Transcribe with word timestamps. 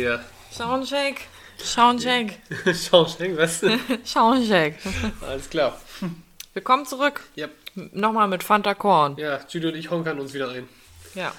wie 0.00 0.18
Soundcheck. 0.50 1.20
Soundcheck. 1.58 2.38
Soundcheck, 2.72 3.36
was? 3.36 3.60
Soundcheck. 4.04 4.78
Alles 5.20 5.50
klar. 5.50 5.78
Willkommen 6.54 6.86
zurück. 6.86 7.22
Ja, 7.34 7.48
Nochmal 7.74 8.26
mit 8.28 8.42
Fanta 8.42 8.74
Korn. 8.74 9.16
ja, 9.18 9.38
Judy 9.48 9.66
und 9.68 9.74
ich 9.74 9.90
honkern 9.90 10.18
uns 10.18 10.32
wieder 10.34 10.48
ein. 10.50 10.68
Ja. 11.14 11.32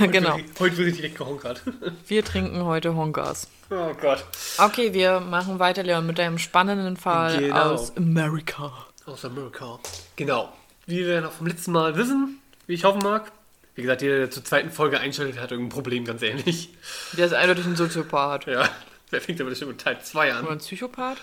Heute 0.00 0.08
genau. 0.08 0.36
Wird, 0.36 0.60
heute 0.60 0.76
wird 0.76 0.96
direkt 0.96 1.16
gehonkert. 1.16 1.62
Wir 2.08 2.24
trinken 2.24 2.64
heute 2.64 2.94
Honkas. 2.96 3.48
Oh 3.70 3.94
Gott. 4.00 4.24
Okay, 4.58 4.92
wir 4.92 5.20
machen 5.20 5.58
weiter, 5.60 5.82
Leon, 5.84 6.06
mit 6.06 6.18
einem 6.20 6.38
spannenden 6.38 6.96
Fall 6.96 7.38
Genau. 7.38 7.70
aus 7.74 7.96
Amerika. 7.96 8.72
Aus 9.06 9.24
Amerika. 9.24 9.78
Genau. 10.16 10.52
Wie 10.86 11.06
wir 11.06 11.20
noch 11.22 11.32
vom 11.32 11.46
letzten 11.46 11.72
Mal 11.72 11.96
wissen, 11.96 12.40
wie 12.66 12.74
ich 12.74 12.84
hoffen 12.84 13.02
mag. 13.02 13.30
Wie 13.74 13.82
gesagt, 13.82 14.02
jeder, 14.02 14.18
der 14.18 14.30
zur 14.30 14.44
zweiten 14.44 14.70
Folge 14.70 15.00
einschaltet, 15.00 15.40
hat 15.40 15.50
irgendein 15.50 15.72
Problem, 15.74 16.04
ganz 16.04 16.22
ähnlich. 16.22 16.68
Der 17.16 17.26
ist 17.26 17.32
eindeutig 17.32 17.64
ein 17.66 17.76
Soziopath. 17.76 18.46
Ja, 18.46 18.68
der 19.10 19.20
fängt 19.20 19.40
aber 19.40 19.50
bestimmt 19.50 19.72
mit 19.72 19.80
Teil 19.80 20.00
2 20.00 20.28
Oder 20.30 20.38
an. 20.38 20.48
ein 20.48 20.58
Psychopath? 20.58 21.18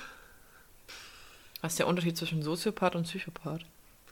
Was 1.61 1.73
ist 1.73 1.79
der 1.79 1.87
Unterschied 1.87 2.17
zwischen 2.17 2.41
Soziopath 2.41 2.95
und 2.95 3.03
Psychopath? 3.03 3.61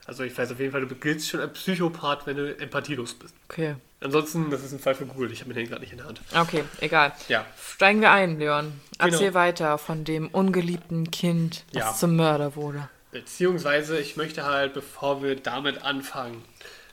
Also 0.06 0.24
ich 0.24 0.36
weiß 0.36 0.52
auf 0.52 0.60
jeden 0.60 0.72
Fall, 0.72 0.86
du 0.86 0.96
giltst 0.96 1.30
schon 1.30 1.40
als 1.40 1.54
Psychopath, 1.54 2.26
wenn 2.26 2.38
du 2.38 2.58
empathielos 2.58 3.14
bist. 3.14 3.36
Okay. 3.50 3.76
Ansonsten, 4.02 4.50
das 4.50 4.64
ist 4.64 4.72
ein 4.72 4.80
Fall 4.80 4.96
für 4.96 5.06
Google. 5.06 5.32
Ich 5.32 5.42
habe 5.42 5.50
mir 5.50 5.56
den 5.56 5.68
gerade 5.68 5.82
nicht 5.82 5.92
in 5.92 5.98
der 5.98 6.08
Hand. 6.08 6.22
Okay, 6.34 6.64
egal. 6.80 7.12
Ja. 7.28 7.46
Steigen 7.76 8.02
wir 8.02 8.12
ein, 8.12 8.40
Leon. 8.40 8.72
Erzähl 8.98 9.20
Genau. 9.20 9.34
weiter 9.34 9.78
von 9.78 10.06
dem 10.06 10.30
ungeliebten 10.30 11.12
Kind, 11.12 11.66
das 11.74 11.82
Ja. 11.84 11.94
zum 11.94 12.16
Mörder 12.16 12.56
wurde. 12.56 12.88
Beziehungsweise, 13.12 14.00
ich 14.00 14.16
möchte 14.16 14.46
halt, 14.46 14.74
bevor 14.74 15.22
wir 15.22 15.36
damit 15.36 15.84
anfangen, 15.84 16.44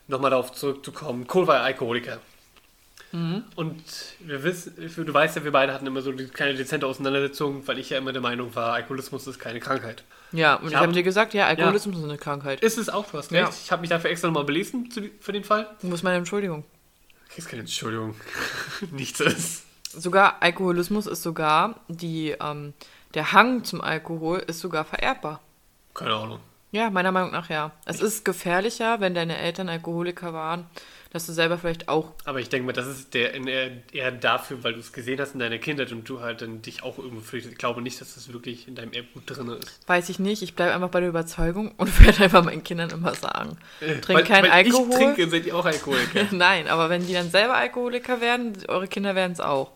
nochmal 0.08 0.30
darauf 0.30 0.52
zurückzukommen. 0.52 1.26
Cole 1.26 1.46
war 1.46 1.60
Alkoholiker. 1.60 2.18
Und 3.12 3.82
wir 4.20 4.42
wissen, 4.42 4.74
du 4.76 5.14
weißt 5.14 5.36
ja, 5.36 5.44
wir 5.44 5.52
beide 5.52 5.72
hatten 5.72 5.86
immer 5.86 6.02
so 6.02 6.12
die 6.12 6.26
kleine 6.26 6.54
dezente 6.54 6.86
Auseinandersetzung, 6.86 7.66
weil 7.66 7.78
ich 7.78 7.88
ja 7.88 7.96
immer 7.96 8.12
der 8.12 8.20
Meinung 8.20 8.54
war, 8.54 8.74
Alkoholismus 8.74 9.26
ist 9.26 9.38
keine 9.38 9.58
Krankheit. 9.58 10.04
Ja, 10.32 10.56
und 10.56 10.68
ich, 10.68 10.74
habe- 10.74 10.82
habe 10.88 10.92
dir 10.92 11.02
gesagt, 11.02 11.32
ja, 11.32 11.46
Alkoholismus 11.46 11.96
ist 11.96 12.04
eine 12.04 12.18
Krankheit. 12.18 12.60
Ist 12.60 12.76
es 12.76 12.90
auch, 12.90 13.06
du 13.10 13.16
hast 13.16 13.30
Ja. 13.30 13.46
recht. 13.46 13.56
Ich 13.64 13.72
habe 13.72 13.80
mich 13.80 13.88
dafür 13.88 14.10
extra 14.10 14.28
nochmal 14.28 14.44
belesen 14.44 14.90
für 15.20 15.32
den 15.32 15.44
Fall. 15.44 15.66
Wo 15.80 15.94
ist 15.94 16.02
meine 16.02 16.18
Entschuldigung? 16.18 16.64
Du 17.28 17.34
kriegst 17.34 17.48
keine 17.48 17.60
Entschuldigung. 17.60 18.16
Nichts 18.90 19.20
ist. 19.20 19.64
Sogar 19.92 20.42
Alkoholismus 20.42 21.06
ist 21.06 21.22
sogar 21.22 21.80
die, 21.88 22.34
ähm, 22.38 22.74
der 23.14 23.32
Hang 23.32 23.64
zum 23.64 23.80
Alkohol 23.80 24.40
ist 24.46 24.60
sogar 24.60 24.84
vererbbar. 24.84 25.40
Keine 25.94 26.12
Ahnung. 26.12 26.40
Ja, 26.72 26.90
meiner 26.90 27.12
Meinung 27.12 27.30
nach 27.30 27.48
ja. 27.48 27.72
Es 27.84 28.00
ist 28.00 28.24
gefährlicher, 28.24 29.00
wenn 29.00 29.14
deine 29.14 29.38
Eltern 29.38 29.68
Alkoholiker 29.68 30.32
waren, 30.32 30.66
dass 31.10 31.24
du 31.24 31.32
selber 31.32 31.56
vielleicht 31.56 31.88
auch. 31.88 32.12
Aber 32.24 32.40
ich 32.40 32.48
denke 32.48 32.66
mal, 32.66 32.72
das 32.72 32.86
ist 32.86 33.14
der 33.14 33.34
eher, 33.34 33.70
eher 33.92 34.10
dafür, 34.10 34.62
weil 34.64 34.74
du 34.74 34.80
es 34.80 34.92
gesehen 34.92 35.18
hast 35.20 35.32
in 35.32 35.40
deiner 35.40 35.58
Kindheit 35.58 35.92
und 35.92 36.08
du 36.08 36.20
halt 36.20 36.42
dann 36.42 36.62
dich 36.62 36.82
auch 36.82 36.98
irgendwo 36.98 37.20
fühlst. 37.20 37.48
Ich 37.48 37.56
glaube 37.56 37.80
nicht, 37.80 38.00
dass 38.00 38.14
das 38.14 38.32
wirklich 38.32 38.66
in 38.68 38.74
deinem 38.74 38.92
Erbgut 38.92 39.22
drin 39.26 39.48
ist. 39.48 39.88
Weiß 39.88 40.08
ich 40.08 40.18
nicht, 40.18 40.42
ich 40.42 40.54
bleibe 40.54 40.74
einfach 40.74 40.90
bei 40.90 41.00
der 41.00 41.08
Überzeugung 41.08 41.72
und 41.76 42.00
werde 42.04 42.24
einfach 42.24 42.44
meinen 42.44 42.64
Kindern 42.64 42.90
immer 42.90 43.14
sagen. 43.14 43.56
Trink 43.78 44.08
weil, 44.08 44.24
keinen 44.24 44.44
weil 44.44 44.50
Alkohol. 44.50 44.90
Ich 44.90 44.96
trinke, 44.96 45.30
seid 45.30 45.46
ihr 45.46 45.56
auch 45.56 45.64
Alkoholiker. 45.64 46.26
Nein, 46.32 46.68
aber 46.68 46.90
wenn 46.90 47.06
die 47.06 47.14
dann 47.14 47.30
selber 47.30 47.54
Alkoholiker 47.54 48.20
werden, 48.20 48.52
eure 48.68 48.88
Kinder 48.88 49.14
werden 49.14 49.32
es 49.32 49.40
auch. 49.40 49.72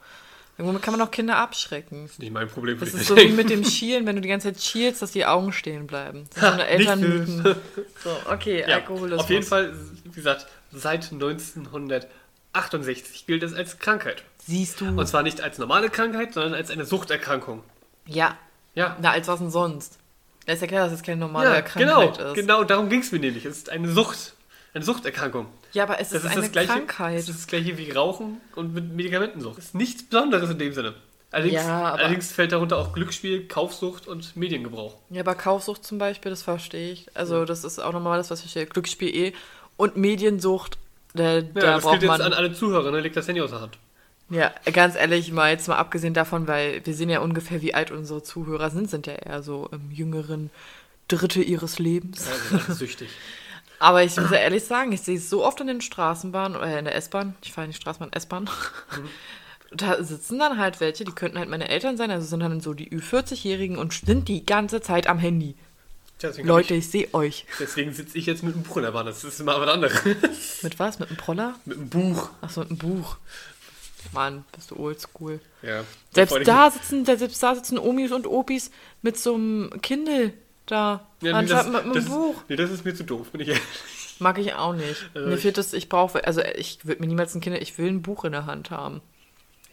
Womit 0.64 0.82
kann 0.82 0.96
man 0.96 1.06
auch 1.06 1.10
Kinder 1.10 1.36
abschrecken. 1.36 2.02
Das 2.02 2.12
ist 2.12 2.18
nicht 2.18 2.32
mein 2.32 2.48
Problem. 2.48 2.78
Das 2.78 2.94
ist 2.94 3.06
so 3.06 3.16
wie 3.16 3.28
mit 3.28 3.50
dem 3.50 3.64
Schielen, 3.70 4.06
wenn 4.06 4.16
du 4.16 4.22
die 4.22 4.28
ganze 4.28 4.52
Zeit 4.52 4.62
schielst, 4.62 5.02
dass 5.02 5.12
die 5.12 5.26
Augen 5.26 5.52
stehen 5.52 5.86
bleiben. 5.86 6.28
Das 6.34 6.42
ist 6.42 6.56
so 6.56 6.62
Elternmythen. 6.62 7.56
So, 8.02 8.10
okay, 8.30 8.64
ja, 8.68 8.76
Alkoholismus. 8.76 9.20
Auf 9.20 9.30
jeden 9.30 9.46
Fall, 9.46 9.72
wie 10.04 10.10
gesagt, 10.10 10.46
seit 10.72 11.12
1968 11.12 13.26
gilt 13.26 13.42
es 13.42 13.54
als 13.54 13.78
Krankheit. 13.78 14.22
Siehst 14.46 14.80
du. 14.80 14.86
Und 14.88 15.06
zwar 15.06 15.22
nicht 15.22 15.40
als 15.40 15.58
normale 15.58 15.90
Krankheit, 15.90 16.34
sondern 16.34 16.54
als 16.54 16.70
eine 16.70 16.84
Suchterkrankung. 16.84 17.62
Ja, 18.06 18.36
Ja, 18.74 18.96
na, 19.00 19.12
als 19.12 19.28
was 19.28 19.38
denn 19.40 19.50
sonst? 19.50 19.98
Da 20.46 20.54
ist 20.54 20.62
ja 20.62 20.66
klar, 20.68 20.84
dass 20.84 20.92
es 20.94 21.02
keine 21.02 21.20
normale 21.20 21.50
ja 21.50 21.60
genau, 21.60 22.00
Krankheit 22.06 22.26
ist. 22.26 22.34
genau, 22.34 22.64
darum 22.64 22.88
ging 22.88 23.00
es 23.00 23.12
mir 23.12 23.18
nämlich. 23.20 23.44
Es 23.44 23.58
ist 23.58 23.70
eine 23.70 23.92
Sucht, 23.92 24.34
eine 24.74 24.84
Suchterkrankung. 24.84 25.46
Ja, 25.72 25.84
aber 25.84 26.00
es 26.00 26.10
Das 26.10 26.24
ist, 26.24 26.30
eine 26.30 26.40
das 26.42 26.52
gleiche, 26.52 26.68
Krankheit. 26.72 27.18
Das 27.18 27.28
ist 27.28 27.38
das 27.40 27.46
gleiche 27.46 27.76
wie 27.78 27.90
Rauchen 27.90 28.40
und 28.54 28.74
mit 28.74 28.92
Medikamentensucht. 28.92 29.58
Das 29.58 29.66
ist 29.66 29.74
nichts 29.74 30.02
Besonderes 30.04 30.50
in 30.50 30.58
dem 30.58 30.72
Sinne. 30.72 30.94
Allerdings, 31.32 31.54
Ja, 31.54 31.92
allerdings 31.94 32.32
fällt 32.32 32.50
darunter 32.52 32.76
auch 32.78 32.92
Glücksspiel, 32.92 33.46
Kaufsucht 33.46 34.08
und 34.08 34.36
Mediengebrauch. 34.36 34.96
Ja, 35.10 35.20
aber 35.20 35.36
Kaufsucht 35.36 35.84
zum 35.84 35.98
Beispiel, 35.98 36.30
das 36.30 36.42
verstehe 36.42 36.90
ich. 36.92 37.06
Also, 37.14 37.44
das 37.44 37.62
ist 37.62 37.78
auch 37.78 37.92
nochmal 37.92 38.18
das, 38.18 38.30
was 38.30 38.40
ich 38.40 38.46
verstehe. 38.52 38.66
Glücksspiel 38.66 39.14
eh. 39.14 39.32
Und 39.76 39.96
Mediensucht, 39.96 40.76
da, 41.14 41.34
Ja, 41.34 41.40
da 41.42 41.60
das 41.60 41.82
braucht 41.82 41.92
gilt 42.00 42.02
jetzt 42.02 42.10
man. 42.18 42.22
an 42.22 42.32
alle 42.32 42.52
Zuhörer, 42.52 42.90
ne? 42.90 43.00
Legt 43.00 43.16
das 43.16 43.28
Handy 43.28 43.40
aus 43.40 43.50
der 43.50 43.60
Hand. 43.60 43.78
Ja, 44.28 44.52
ganz 44.72 44.94
ehrlich, 44.96 45.32
mal 45.32 45.50
jetzt 45.50 45.66
mal 45.68 45.76
abgesehen 45.76 46.14
davon, 46.14 46.46
weil 46.46 46.84
wir 46.84 46.94
sehen 46.94 47.10
ja 47.10 47.20
ungefähr, 47.20 47.62
wie 47.62 47.74
alt 47.74 47.90
unsere 47.90 48.22
Zuhörer 48.22 48.70
sind, 48.70 48.88
sind 48.90 49.06
ja 49.08 49.14
eher 49.14 49.42
so 49.42 49.68
im 49.72 49.90
jüngeren 49.90 50.50
Drittel 51.08 51.42
ihres 51.42 51.78
Lebens. 51.80 52.26
Ja, 52.28 52.58
sind 52.58 52.68
alle 52.68 52.74
süchtig. 52.76 53.08
Aber 53.80 54.04
ich 54.04 54.14
muss 54.18 54.30
ja 54.30 54.36
ehrlich 54.36 54.64
sagen, 54.64 54.92
ich 54.92 55.00
sehe 55.00 55.16
es 55.16 55.30
so 55.30 55.42
oft 55.42 55.58
in 55.60 55.66
den 55.66 55.80
Straßenbahnen 55.80 56.56
oder 56.56 56.78
in 56.78 56.84
der 56.84 56.94
S-Bahn. 56.94 57.34
Ich 57.42 57.54
fahre 57.54 57.66
nicht 57.66 57.80
Straßenbahn, 57.80 58.12
S-Bahn. 58.12 58.48
Da 59.72 60.02
sitzen 60.02 60.40
dann 60.40 60.58
halt 60.58 60.80
welche, 60.80 61.04
die 61.04 61.12
könnten 61.12 61.38
halt 61.38 61.48
meine 61.48 61.68
Eltern 61.68 61.96
sein, 61.96 62.10
also 62.10 62.26
sind 62.26 62.40
dann 62.40 62.60
so 62.60 62.74
die 62.74 62.90
Ü40-Jährigen 62.90 63.78
und 63.78 63.92
sind 63.92 64.26
die 64.26 64.44
ganze 64.44 64.80
Zeit 64.80 65.06
am 65.06 65.20
Handy. 65.20 65.54
Deswegen 66.20 66.48
Leute, 66.48 66.74
ich 66.74 66.90
sehe 66.90 67.08
euch. 67.14 67.46
Ich, 67.48 67.56
deswegen 67.60 67.92
sitze 67.92 68.18
ich 68.18 68.26
jetzt 68.26 68.42
mit 68.42 68.54
einem 68.54 68.64
Buch 68.64 68.78
in 68.78 68.82
der 68.82 68.90
Bahn. 68.90 69.06
Das 69.06 69.22
ist 69.22 69.38
immer 69.38 69.60
was 69.60 69.68
anderes. 69.68 70.04
Mit 70.62 70.80
was? 70.80 70.98
Mit 70.98 71.08
einem 71.08 71.18
Proller? 71.18 71.54
mit 71.64 71.78
einem 71.78 71.88
Buch. 71.88 72.30
Achso, 72.40 72.62
mit 72.62 72.70
einem 72.70 72.78
Buch. 72.78 73.16
Mann, 74.12 74.44
bist 74.52 74.72
du 74.72 74.76
oldschool. 74.76 75.38
Ja. 75.62 75.84
Selbst 76.12 76.36
da 76.44 76.70
sitzen, 76.72 77.04
selbst 77.04 77.40
da 77.40 77.54
sitzen 77.54 77.78
Omis 77.78 78.10
und 78.10 78.26
Opis 78.26 78.72
mit 79.02 79.20
so 79.20 79.36
einem 79.36 79.70
Kindle 79.82 80.32
da. 80.70 81.06
Ja, 81.22 81.32
anstatt 81.34 81.66
das, 81.66 81.72
mit 81.72 81.82
einem 81.82 81.92
das 81.94 82.04
Buch. 82.06 82.36
Ist, 82.36 82.44
nee, 82.50 82.56
das 82.56 82.70
ist 82.70 82.84
mir 82.84 82.94
zu 82.94 83.04
doof, 83.04 83.30
bin 83.30 83.40
ich 83.40 83.48
ehrlich. 83.48 83.62
Mag 84.18 84.38
ich 84.38 84.54
auch 84.54 84.74
nicht. 84.74 85.10
Also 85.14 85.28
mir 85.28 85.34
ich- 85.34 85.40
fehlt 85.40 85.56
das, 85.58 85.72
ich 85.72 85.88
brauche, 85.88 86.24
also 86.26 86.42
ich 86.42 86.84
würde 86.84 87.00
mir 87.00 87.06
niemals 87.08 87.34
ein 87.34 87.40
Kinder, 87.40 87.60
ich 87.60 87.78
will 87.78 87.88
ein 87.88 88.02
Buch 88.02 88.24
in 88.24 88.32
der 88.32 88.46
Hand 88.46 88.70
haben. 88.70 89.00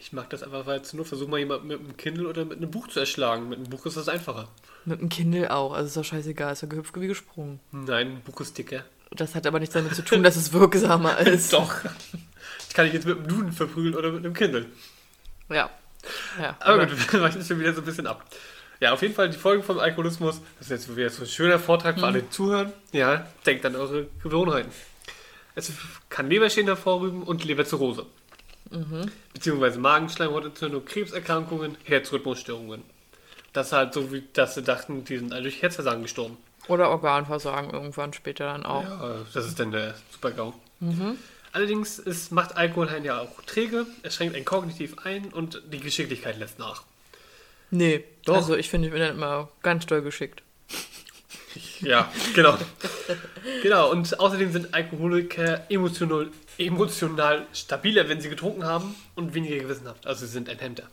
Ich 0.00 0.12
mag 0.12 0.30
das 0.30 0.42
einfach, 0.44 0.64
weil 0.66 0.82
zur 0.82 0.98
Not 0.98 1.08
versuch 1.08 1.26
mal 1.28 1.38
jemanden 1.38 1.66
mit 1.66 1.80
einem 1.80 1.96
Kindle 1.96 2.28
oder 2.28 2.44
mit 2.44 2.58
einem 2.58 2.70
Buch 2.70 2.86
zu 2.88 3.00
erschlagen. 3.00 3.48
Mit 3.48 3.58
einem 3.58 3.68
Buch 3.68 3.84
ist 3.84 3.96
das 3.96 4.08
einfacher. 4.08 4.48
Mit 4.84 5.00
einem 5.00 5.08
Kindle 5.08 5.50
auch, 5.52 5.72
also 5.72 5.86
ist 5.88 5.96
doch 5.96 6.04
scheißegal, 6.04 6.52
ist 6.52 6.62
ja 6.62 6.68
gehüpft 6.68 6.98
wie 7.00 7.08
gesprungen. 7.08 7.58
Nein, 7.72 8.08
ein 8.12 8.20
Buch 8.22 8.40
ist 8.40 8.56
dicker. 8.56 8.84
Das 9.10 9.34
hat 9.34 9.46
aber 9.46 9.58
nichts 9.58 9.74
damit 9.74 9.94
zu 9.96 10.02
tun, 10.04 10.22
dass 10.22 10.36
es 10.36 10.52
wirksamer 10.52 11.18
ist. 11.26 11.52
Doch. 11.52 11.74
Ich 12.68 12.74
kann 12.74 12.84
dich 12.84 12.94
jetzt 12.94 13.06
mit 13.06 13.18
einem 13.18 13.26
Duden 13.26 13.52
verprügeln 13.52 13.96
oder 13.96 14.12
mit 14.12 14.24
einem 14.24 14.34
Kindle. 14.34 14.66
Ja. 15.48 15.68
ja. 16.40 16.56
Aber 16.60 16.86
gut, 16.86 17.12
wir 17.12 17.20
weichen 17.20 17.42
schon 17.44 17.58
wieder 17.58 17.74
so 17.74 17.80
ein 17.80 17.84
bisschen 17.84 18.06
ab. 18.06 18.24
Ja, 18.80 18.92
auf 18.92 19.02
jeden 19.02 19.14
Fall 19.14 19.28
die 19.28 19.36
Folgen 19.36 19.62
vom 19.62 19.78
Alkoholismus. 19.78 20.40
Das 20.58 20.66
ist 20.66 20.70
jetzt 20.70 20.96
wieder 20.96 21.10
so 21.10 21.22
ein 21.22 21.28
schöner 21.28 21.58
Vortrag 21.58 21.98
für 21.98 22.06
alle 22.06 22.22
die 22.22 22.30
zuhören. 22.30 22.72
Ja, 22.92 23.26
denkt 23.44 23.66
an 23.66 23.74
eure 23.74 24.06
Gewohnheiten. 24.22 24.70
Es 25.54 25.72
kann 26.08 26.30
Leberschäden 26.30 26.68
hervorrufen 26.68 27.22
und 27.24 27.44
Leberzirrhose. 27.44 28.06
Beziehungsweise 29.32 29.78
Magenschleimhautentzündung, 29.80 30.84
Krebserkrankungen, 30.84 31.76
Herzrhythmusstörungen. 31.84 32.82
Das 33.52 33.72
halt 33.72 33.94
so, 33.94 34.12
wie 34.12 34.22
dass 34.34 34.54
sie 34.54 34.62
dachten, 34.62 35.04
die 35.04 35.18
sind 35.18 35.32
alle 35.32 35.42
durch 35.42 35.60
Herzversagen 35.62 36.02
gestorben. 36.02 36.36
Oder 36.68 36.90
Organversagen 36.90 37.70
irgendwann 37.70 38.12
später 38.12 38.44
dann 38.44 38.64
auch. 38.64 38.84
Ja, 38.84 39.16
das 39.32 39.46
ist 39.46 39.58
dann 39.58 39.72
der 39.72 39.94
Super-GAU. 40.12 40.52
Allerdings 41.50 41.98
ist, 41.98 42.30
macht 42.30 42.56
Alkohol 42.56 42.90
einen 42.90 43.06
ja 43.06 43.20
auch 43.20 43.42
träge, 43.46 43.86
es 44.02 44.14
schränkt 44.14 44.36
einen 44.36 44.44
kognitiv 44.44 44.98
ein 45.02 45.32
und 45.32 45.62
die 45.72 45.80
Geschicklichkeit 45.80 46.38
lässt 46.38 46.58
nach. 46.58 46.84
Nee, 47.70 48.04
Doch. 48.24 48.36
Also 48.36 48.56
ich 48.56 48.68
finde, 48.70 48.88
ich 48.88 48.92
bin 48.92 49.02
dann 49.02 49.14
immer 49.16 49.48
ganz 49.62 49.86
doll 49.86 50.02
geschickt. 50.02 50.42
Ja, 51.80 52.12
genau. 52.34 52.56
genau, 53.62 53.90
und 53.90 54.18
außerdem 54.18 54.52
sind 54.52 54.74
Alkoholiker 54.74 55.64
emotional, 55.70 56.28
emotional 56.58 57.46
stabiler, 57.52 58.08
wenn 58.08 58.20
sie 58.20 58.28
getrunken 58.28 58.64
haben 58.64 58.94
und 59.14 59.34
weniger 59.34 59.58
gewissenhaft. 59.58 60.06
Also 60.06 60.26
sie 60.26 60.32
sind 60.32 60.48
ein 60.48 60.58
Hemder. 60.58 60.84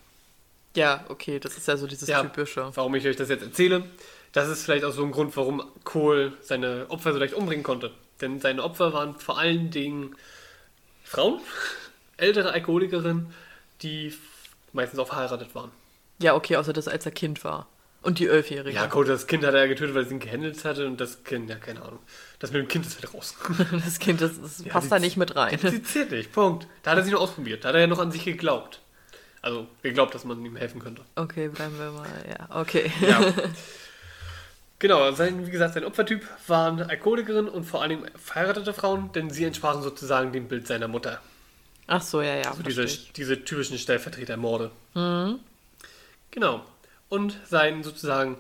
Ja, 0.76 1.04
okay, 1.10 1.40
das 1.40 1.58
ist 1.58 1.68
ja 1.68 1.76
so 1.78 1.88
dieses 1.88 2.08
Ja. 2.08 2.22
typische. 2.22 2.70
Warum 2.76 2.94
ich 2.96 3.06
euch 3.08 3.16
das 3.16 3.30
jetzt 3.30 3.44
erzähle, 3.44 3.84
das 4.32 4.48
ist 4.48 4.64
vielleicht 4.64 4.86
auch 4.86 4.92
so 4.92 5.04
ein 5.04 5.12
Grund, 5.12 5.36
warum 5.38 5.64
Kohl 5.84 6.34
seine 6.42 6.86
Opfer 6.90 7.14
so 7.14 7.20
leicht 7.20 7.34
umbringen 7.34 7.64
konnte. 7.64 7.92
Denn 8.22 8.40
seine 8.40 8.64
Opfer 8.64 8.94
waren 8.94 9.20
vor 9.20 9.38
allen 9.40 9.72
Dingen 9.72 10.16
Frauen, 11.04 11.40
ältere 12.18 12.52
Alkoholikerinnen, 12.52 13.34
die 13.82 14.14
meistens 14.72 15.00
auch 15.00 15.08
verheiratet 15.08 15.54
waren. 15.56 15.72
Ja, 16.20 16.36
okay, 16.36 16.56
außer 16.58 16.74
das, 16.74 16.88
als 16.88 17.06
er 17.06 17.12
Kind 17.12 17.44
war. 17.44 17.68
Und 18.02 18.20
die 18.20 18.28
Elfjährige. 18.28 18.76
Ja, 18.76 18.86
Cole, 18.88 19.08
das 19.08 19.26
Kind 19.26 19.44
hat 19.44 19.56
er 19.56 19.68
getötet, 19.68 19.96
weil 19.96 20.04
es 20.04 20.12
ihn 20.12 20.20
gehandelt 20.20 20.64
hatte 20.64 20.86
und 20.86 21.02
das 21.02 21.24
Kind, 21.24 21.50
ja, 21.50 21.56
keine 21.56 21.82
Ahnung. 21.82 22.00
Das 22.38 22.52
mit 22.52 22.62
dem 22.62 22.68
Kind 22.68 22.86
ist 22.86 23.02
halt 23.02 23.14
raus. 23.14 23.36
Das 23.72 23.98
Kind, 24.00 24.22
das, 24.22 24.40
das 24.40 24.64
Ja, 24.64 24.72
passt 24.72 24.86
die- 24.86 24.90
da 24.92 25.00
nicht 25.00 25.18
mit 25.18 25.36
rein. 25.36 25.58
Sie 25.60 25.82
zählt 25.82 26.12
nicht, 26.12 26.32
Punkt. 26.32 26.68
Da 26.84 26.92
hat 26.92 27.00
er 27.00 27.04
sich 27.04 27.12
nur 27.12 27.20
ausprobiert. 27.22 27.64
Da 27.64 27.70
hat 27.70 27.76
er 27.76 27.82
ja 27.82 27.88
noch 27.88 27.98
an 28.00 28.12
sich 28.12 28.24
geglaubt. 28.24 28.80
Also, 29.42 29.68
geglaubt, 29.82 30.14
dass 30.14 30.24
man 30.24 30.44
ihm 30.46 30.56
helfen 30.56 30.80
könnte. 30.82 31.02
Okay, 31.16 31.48
bleiben 31.50 31.78
wir 31.80 31.92
mal, 31.92 32.08
ja, 32.28 32.60
okay. 32.60 32.92
Ja. 33.02 33.22
genau, 34.80 35.12
sein, 35.14 35.46
wie 35.46 35.52
gesagt, 35.52 35.74
sein 35.74 35.86
Opfertyp 35.86 36.26
waren 36.48 36.82
Alkoholikerin 36.82 37.48
und 37.48 37.64
vor 37.64 37.82
allem 37.82 38.06
verheiratete 38.16 38.74
Frauen, 38.74 39.12
denn 39.14 39.30
sie 39.30 39.46
entsprachen 39.46 39.82
sozusagen 39.82 40.32
dem 40.32 40.48
Bild 40.48 40.68
seiner 40.68 40.88
Mutter. 40.88 41.22
Ach 41.88 42.02
so, 42.02 42.22
ja, 42.22 42.36
ja. 42.36 42.54
So 42.54 42.64
diese, 42.64 42.86
diese 43.16 43.44
typischen 43.44 43.78
Stellvertretermorde. 43.78 44.72
Genau. 46.32 46.66
Und 47.10 47.40
sein 47.46 47.84
sozusagen, 47.84 48.38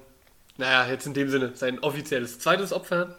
naja, 0.58 0.88
jetzt 0.88 1.06
in 1.06 1.14
dem 1.14 1.30
Sinne, 1.30 1.56
sein 1.56 1.80
offizielles 1.80 2.40
zweites 2.40 2.74
Opfer, 2.74 3.16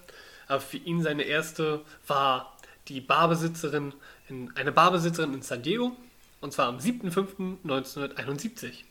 aber 0.48 0.60
für 0.60 0.78
ihn 0.78 1.02
seine 1.02 1.22
erste 1.22 1.82
war 2.06 2.56
die 2.88 3.00
Barbesitzerin, 3.00 3.94
in, 4.28 4.54
eine 4.56 4.72
Barbesitzerin 4.72 5.34
in 5.34 5.42
San 5.42 5.62
Diego, 5.62 5.96
und 6.40 6.52
zwar 6.52 6.68
am 6.68 6.78
7.5.1971. 6.78 8.84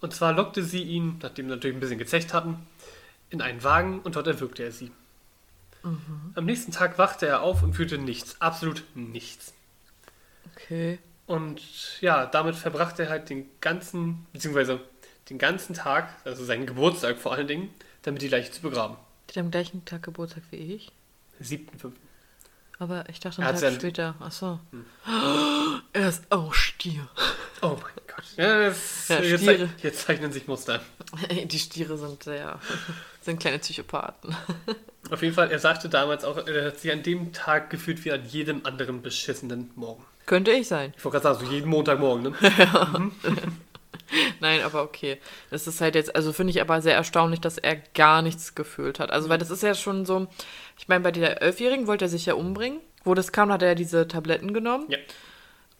Und 0.00 0.14
zwar 0.14 0.32
lockte 0.32 0.62
sie 0.62 0.82
ihn, 0.82 1.18
nachdem 1.20 1.46
sie 1.46 1.54
natürlich 1.54 1.76
ein 1.76 1.80
bisschen 1.80 1.98
gezecht 1.98 2.32
hatten, 2.32 2.66
in 3.30 3.40
einen 3.40 3.64
Wagen 3.64 4.00
und 4.00 4.16
dort 4.16 4.26
erwürgte 4.26 4.62
er 4.62 4.72
sie. 4.72 4.92
Am 6.34 6.46
nächsten 6.46 6.72
Tag 6.72 6.96
wachte 6.96 7.26
er 7.26 7.42
auf 7.42 7.62
und 7.62 7.74
fühlte 7.74 7.98
nichts, 7.98 8.40
absolut 8.40 8.84
nichts. 8.94 9.52
Okay. 10.54 10.98
Und 11.26 11.60
ja, 12.00 12.26
damit 12.26 12.54
verbrachte 12.54 13.04
er 13.04 13.08
halt 13.08 13.30
den 13.30 13.48
ganzen, 13.60 14.26
beziehungsweise 14.32 14.80
den 15.30 15.38
ganzen 15.38 15.74
Tag, 15.74 16.08
also 16.24 16.44
seinen 16.44 16.66
Geburtstag 16.66 17.18
vor 17.18 17.32
allen 17.32 17.46
Dingen, 17.46 17.70
damit 18.02 18.22
die 18.22 18.28
Leiche 18.28 18.50
zu 18.52 18.60
begraben. 18.60 18.96
Die 19.30 19.38
hat 19.38 19.44
am 19.44 19.50
gleichen 19.50 19.84
Tag 19.84 20.02
Geburtstag 20.02 20.42
wie 20.50 20.74
ich. 20.74 20.92
7.5. 21.42 21.92
Aber 22.78 23.08
ich 23.08 23.20
dachte 23.20 23.42
einen 23.42 23.58
Tag 23.58 23.72
später. 23.72 24.14
Ach 24.20 24.32
so. 24.32 24.60
Er 25.92 26.08
ist 26.08 26.24
auch 26.30 26.52
Stier. 26.52 27.08
Oh 27.62 27.76
mein 27.80 28.04
Gott. 28.08 28.24
Ja, 28.36 28.66
das, 28.66 29.06
Ja, 29.08 29.20
jetzt, 29.22 29.46
jetzt 29.80 30.00
zeichnen 30.00 30.32
sich 30.32 30.48
Muster. 30.48 30.80
Die 31.44 31.58
Stiere 31.58 31.96
sind 31.96 32.24
sehr, 32.24 32.58
sind 33.20 33.38
kleine 33.38 33.60
Psychopathen. 33.60 34.34
Auf 35.10 35.22
jeden 35.22 35.34
Fall, 35.34 35.52
er 35.52 35.60
sagte 35.60 35.88
damals 35.88 36.24
auch, 36.24 36.36
er 36.36 36.66
hat 36.66 36.80
sich 36.80 36.90
an 36.90 37.04
dem 37.04 37.32
Tag 37.32 37.70
gefühlt 37.70 38.04
wie 38.04 38.10
an 38.10 38.26
jedem 38.26 38.66
anderen 38.66 39.02
beschissenen 39.02 39.70
Morgen. 39.76 40.04
Könnte 40.26 40.52
ich 40.52 40.68
sein. 40.68 40.92
Ich 40.96 41.04
wollte 41.04 41.20
gerade 41.20 41.34
sagen, 41.34 41.46
so 41.46 41.52
jeden 41.52 41.68
Montagmorgen, 41.68 42.22
ne? 42.22 42.32
Nein, 44.40 44.62
aber 44.62 44.82
okay. 44.82 45.18
Das 45.50 45.66
ist 45.66 45.80
halt 45.80 45.94
jetzt, 45.94 46.14
also 46.14 46.32
finde 46.32 46.50
ich 46.50 46.60
aber 46.60 46.80
sehr 46.80 46.94
erstaunlich, 46.94 47.40
dass 47.40 47.58
er 47.58 47.76
gar 47.76 48.22
nichts 48.22 48.54
gefühlt 48.54 48.98
hat. 48.98 49.10
Also, 49.10 49.28
weil 49.28 49.38
das 49.38 49.50
ist 49.50 49.62
ja 49.62 49.74
schon 49.74 50.06
so, 50.06 50.26
ich 50.78 50.88
meine, 50.88 51.02
bei 51.02 51.10
der 51.10 51.42
Elfjährigen 51.42 51.86
wollte 51.86 52.06
er 52.06 52.08
sich 52.08 52.26
ja 52.26 52.34
umbringen. 52.34 52.80
Wo 53.04 53.12
das 53.14 53.32
kam, 53.32 53.52
hat 53.52 53.60
er 53.60 53.68
ja 53.68 53.74
diese 53.74 54.08
Tabletten 54.08 54.54
genommen. 54.54 54.86
Ja. 54.88 54.96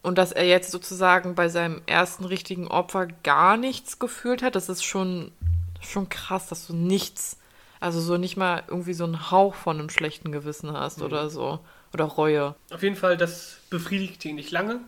Und 0.03 0.19
dass 0.19 0.33
er 0.33 0.45
jetzt 0.45 0.71
sozusagen 0.71 1.35
bei 1.35 1.49
seinem 1.49 1.81
ersten 1.87 2.27
richtigen 2.27 2.69
Opfer 2.69 3.07
gar 3.23 3.57
nichts 3.57 3.99
gefühlt 3.99 4.43
hat, 4.43 4.55
das 4.55 4.69
ist 4.69 4.85
schon, 4.85 5.33
schon 5.81 6.11
krass, 6.11 6.49
dass 6.49 6.67
du 6.67 6.75
nichts, 6.75 7.39
also 7.81 8.01
so 8.01 8.19
nicht 8.19 8.37
mal 8.37 8.63
irgendwie 8.69 8.93
so 8.93 9.05
einen 9.05 9.31
Hauch 9.31 9.55
von 9.55 9.79
einem 9.79 9.89
schlechten 9.89 10.33
Gewissen 10.33 10.71
hast 10.75 11.01
oder 11.01 11.31
so. 11.31 11.61
Oder 11.95 12.05
Reue. 12.05 12.55
Auf 12.73 12.83
jeden 12.83 12.97
Fall, 12.97 13.17
das 13.17 13.59
befriedigte 13.71 14.29
ihn 14.29 14.35
nicht 14.35 14.51
lange, 14.51 14.81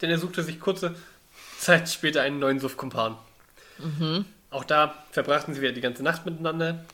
denn 0.00 0.10
er 0.10 0.18
suchte 0.18 0.42
sich 0.42 0.58
kurze 0.58 0.94
Zeit 1.58 1.88
später 1.88 2.22
einen 2.22 2.38
neuen 2.38 2.60
Suffkumpan. 2.60 3.16
Auch 4.50 4.64
da 4.64 4.94
verbrachten 5.10 5.54
sie 5.54 5.60
wieder 5.60 5.72
die 5.72 5.82
ganze 5.82 6.02
Nacht 6.02 6.24
miteinander. 6.24 6.84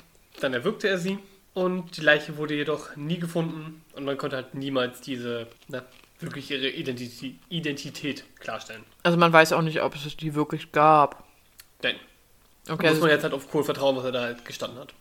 Dann 0.41 0.53
erwürgte 0.53 0.88
er 0.88 0.99
sie 0.99 1.19
und 1.55 1.97
die 1.97 2.00
Leiche 2.00 2.37
wurde 2.37 2.55
jedoch 2.55 2.97
nie 2.97 3.19
gefunden 3.19 3.82
und 3.94 4.05
man 4.05 4.19
konnte 4.19 4.37
halt 4.37 4.55
niemals 4.55 5.00
diese, 5.00 5.47
na, 5.69 5.82
wirklich 6.19 6.50
ihre 6.50 6.69
Identität, 6.69 7.37
Identität 7.49 8.25
klarstellen. 8.41 8.82
Also 9.05 9.17
man 9.17 9.32
weiß 9.32 9.53
auch 9.53 9.62
nicht, 9.62 9.81
ob 9.82 9.94
es 9.94 10.17
die 10.17 10.35
wirklich 10.35 10.73
gab. 10.73 11.25
Denn 11.82 11.97
Okay, 12.69 12.87
muss 12.87 12.91
also 12.91 13.00
man 13.03 13.11
jetzt 13.11 13.25
halt 13.25 13.35
auf 13.35 13.50
Kohl 13.50 13.65
vertrauen, 13.65 13.97
was 13.97 14.05
er 14.05 14.12
da 14.12 14.20
halt 14.23 14.44
gestanden 14.44 14.79
hat. 14.79 14.94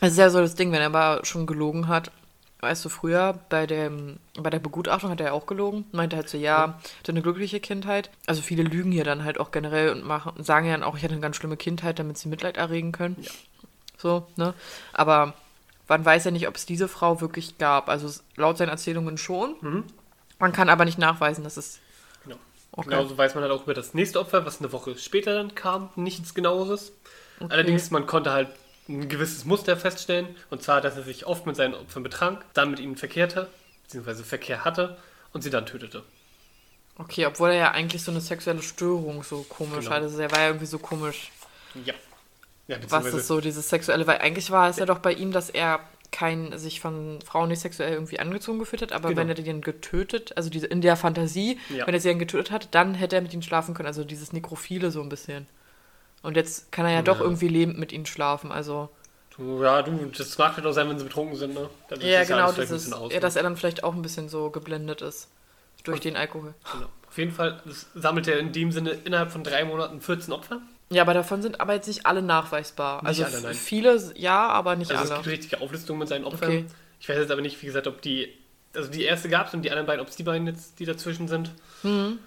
Das 0.00 0.12
ist 0.12 0.18
ja 0.18 0.30
so 0.30 0.40
das 0.40 0.54
Ding, 0.54 0.72
wenn 0.72 0.80
er 0.80 0.86
aber 0.86 1.24
schon 1.24 1.46
gelogen 1.46 1.88
hat. 1.88 2.10
Weißt 2.64 2.82
du, 2.84 2.88
früher 2.88 3.38
bei, 3.50 3.66
dem, 3.66 4.18
bei 4.40 4.48
der 4.48 4.58
Begutachtung 4.58 5.10
hat 5.10 5.20
er 5.20 5.26
ja 5.26 5.32
auch 5.32 5.46
gelogen. 5.46 5.84
Meinte 5.92 6.16
halt 6.16 6.30
so, 6.30 6.38
ja, 6.38 6.80
hatte 6.98 7.12
eine 7.12 7.20
glückliche 7.20 7.60
Kindheit. 7.60 8.10
Also 8.26 8.40
viele 8.40 8.62
lügen 8.62 8.90
hier 8.90 9.04
dann 9.04 9.22
halt 9.22 9.38
auch 9.38 9.50
generell 9.50 9.90
und 9.90 10.02
machen, 10.02 10.42
sagen 10.42 10.66
ja 10.66 10.72
dann 10.72 10.82
auch, 10.82 10.96
ich 10.96 11.04
hatte 11.04 11.12
eine 11.12 11.20
ganz 11.20 11.36
schlimme 11.36 11.58
Kindheit, 11.58 11.98
damit 11.98 12.16
sie 12.16 12.28
Mitleid 12.28 12.56
erregen 12.56 12.92
können. 12.92 13.16
Ja. 13.20 13.30
So, 13.98 14.26
ne? 14.36 14.54
Aber 14.94 15.34
man 15.88 16.04
weiß 16.04 16.24
ja 16.24 16.30
nicht, 16.30 16.48
ob 16.48 16.56
es 16.56 16.64
diese 16.64 16.88
Frau 16.88 17.20
wirklich 17.20 17.58
gab. 17.58 17.90
Also 17.90 18.10
laut 18.36 18.56
seinen 18.56 18.70
Erzählungen 18.70 19.18
schon. 19.18 19.84
Man 20.38 20.52
kann 20.52 20.70
aber 20.70 20.86
nicht 20.86 20.98
nachweisen, 20.98 21.44
dass 21.44 21.56
es. 21.58 21.80
Genau. 22.24 22.36
Okay. 22.72 22.90
Genauso 22.90 23.18
weiß 23.18 23.34
man 23.34 23.44
halt 23.44 23.52
auch 23.52 23.64
über 23.64 23.74
das 23.74 23.92
nächste 23.92 24.20
Opfer, 24.20 24.46
was 24.46 24.60
eine 24.60 24.72
Woche 24.72 24.96
später 24.96 25.34
dann 25.34 25.54
kam, 25.54 25.90
nichts 25.96 26.34
genaueres. 26.34 26.92
Allerdings, 27.48 27.90
man 27.90 28.06
konnte 28.06 28.32
halt 28.32 28.48
ein 28.88 29.08
gewisses 29.08 29.44
Muster 29.44 29.76
feststellen, 29.76 30.28
und 30.50 30.62
zwar, 30.62 30.80
dass 30.80 30.96
er 30.96 31.02
sich 31.04 31.26
oft 31.26 31.46
mit 31.46 31.56
seinen 31.56 31.74
Opfern 31.74 32.02
betrank, 32.02 32.44
dann 32.54 32.70
mit 32.70 32.80
ihnen 32.80 32.96
verkehrte, 32.96 33.48
beziehungsweise 33.84 34.24
Verkehr 34.24 34.64
hatte 34.64 34.96
und 35.32 35.42
sie 35.42 35.50
dann 35.50 35.66
tötete. 35.66 36.02
Okay, 36.96 37.26
obwohl 37.26 37.50
er 37.50 37.56
ja 37.56 37.70
eigentlich 37.72 38.02
so 38.04 38.10
eine 38.12 38.20
sexuelle 38.20 38.62
Störung 38.62 39.22
so 39.24 39.42
komisch 39.48 39.84
Genau. 39.86 39.90
hat. 39.96 40.02
Also 40.02 40.18
er 40.20 40.30
war 40.30 40.40
ja 40.40 40.46
irgendwie 40.48 40.66
so 40.66 40.78
komisch. 40.78 41.32
Ja. 41.84 41.94
Ja, 42.68 42.76
Was 42.88 43.06
ist 43.06 43.26
so 43.26 43.40
dieses 43.40 43.68
sexuelle, 43.68 44.06
weil 44.06 44.18
eigentlich 44.18 44.50
war 44.50 44.68
es 44.70 44.76
ja 44.78 44.86
doch 44.86 44.98
bei 45.00 45.12
ihm, 45.12 45.32
dass 45.32 45.50
er 45.50 45.80
kein 46.12 46.56
sich 46.56 46.80
von 46.80 47.20
Frauen 47.22 47.48
nicht 47.48 47.60
sexuell 47.60 47.92
irgendwie 47.92 48.20
angezogen 48.20 48.58
gefühlt 48.60 48.80
hat, 48.82 48.92
aber 48.92 49.08
Genau. 49.08 49.20
wenn 49.22 49.28
er 49.28 49.34
die 49.34 49.42
dann 49.44 49.60
getötet, 49.60 50.36
also 50.36 50.48
diese 50.48 50.66
in 50.66 50.80
der 50.80 50.96
Fantasie, 50.96 51.58
Ja. 51.68 51.86
wenn 51.86 51.92
er 51.94 52.00
sie 52.00 52.08
dann 52.08 52.20
getötet 52.20 52.52
hat, 52.52 52.68
dann 52.74 52.94
hätte 52.94 53.16
er 53.16 53.22
mit 53.22 53.32
ihnen 53.32 53.42
schlafen 53.42 53.74
können, 53.74 53.88
also 53.88 54.04
dieses 54.04 54.32
Nekrophile 54.32 54.90
so 54.92 55.02
ein 55.02 55.08
bisschen. 55.08 55.46
Und 56.24 56.36
jetzt 56.36 56.72
kann 56.72 56.86
er 56.86 56.92
ja 56.92 57.02
doch 57.02 57.18
Ja. 57.18 57.24
irgendwie 57.24 57.48
lebend 57.48 57.78
mit 57.78 57.92
ihnen 57.92 58.06
schlafen, 58.06 58.50
also 58.50 58.88
du, 59.36 59.62
ja, 59.62 59.82
du, 59.82 60.10
das 60.16 60.36
mag 60.38 60.56
halt 60.56 60.66
auch 60.66 60.72
sein, 60.72 60.88
wenn 60.88 60.98
sie 60.98 61.04
betrunken 61.04 61.36
sind, 61.36 61.54
ne? 61.54 61.68
Dann 61.88 62.00
ja 62.00 62.20
das 62.20 62.28
genau 62.28 62.50
dieses, 62.52 62.70
bisschen 62.70 62.94
aus, 62.94 63.12
ja, 63.12 63.20
dass 63.20 63.36
er 63.36 63.42
dann 63.42 63.56
vielleicht 63.56 63.84
auch 63.84 63.94
ein 63.94 64.02
bisschen 64.02 64.28
so 64.28 64.50
geblendet 64.50 65.02
ist 65.02 65.28
durch 65.84 66.00
den 66.00 66.16
Alkohol. 66.16 66.54
Genau. 66.72 66.86
Auf 67.08 67.18
jeden 67.18 67.30
Fall 67.32 67.60
das 67.64 67.86
sammelte 67.94 68.32
er 68.32 68.38
in 68.40 68.52
dem 68.52 68.72
Sinne 68.72 68.90
innerhalb 69.04 69.30
von 69.30 69.44
drei 69.44 69.64
Monaten 69.64 70.00
14 70.00 70.32
Opfer. 70.32 70.60
Ja, 70.90 71.02
aber 71.02 71.14
davon 71.14 71.42
sind 71.42 71.60
aber 71.60 71.74
jetzt 71.74 71.86
nicht 71.88 72.06
alle 72.06 72.22
nachweisbar. 72.22 73.02
Nicht 73.02 73.06
also 73.22 73.24
alle, 73.24 73.40
nein. 73.42 73.54
viele 73.54 74.12
ja, 74.16 74.48
aber 74.48 74.76
nicht 74.76 74.90
Also 74.90 75.04
es 75.04 75.10
alle. 75.10 75.20
gibt 75.22 75.32
richtige 75.32 75.60
Auflistungen 75.62 75.98
mit 75.98 76.08
seinen 76.08 76.24
Opfern. 76.24 76.48
Okay. 76.48 76.64
Ich 77.00 77.08
weiß 77.08 77.18
jetzt 77.18 77.30
aber 77.30 77.40
nicht, 77.42 77.60
wie 77.62 77.66
gesagt, 77.66 77.86
ob 77.86 78.00
die. 78.02 78.32
Also 78.74 78.90
die 78.90 79.02
erste 79.04 79.28
gab 79.28 79.48
es 79.48 79.54
und 79.54 79.62
die 79.62 79.70
anderen 79.70 79.86
beiden, 79.86 80.00
ob 80.00 80.08
es 80.08 80.16
die 80.16 80.22
beiden 80.24 80.46
jetzt, 80.46 80.78
die 80.80 80.84
dazwischen 80.86 81.28
sind. 81.28 81.52
Mhm. 81.82 82.18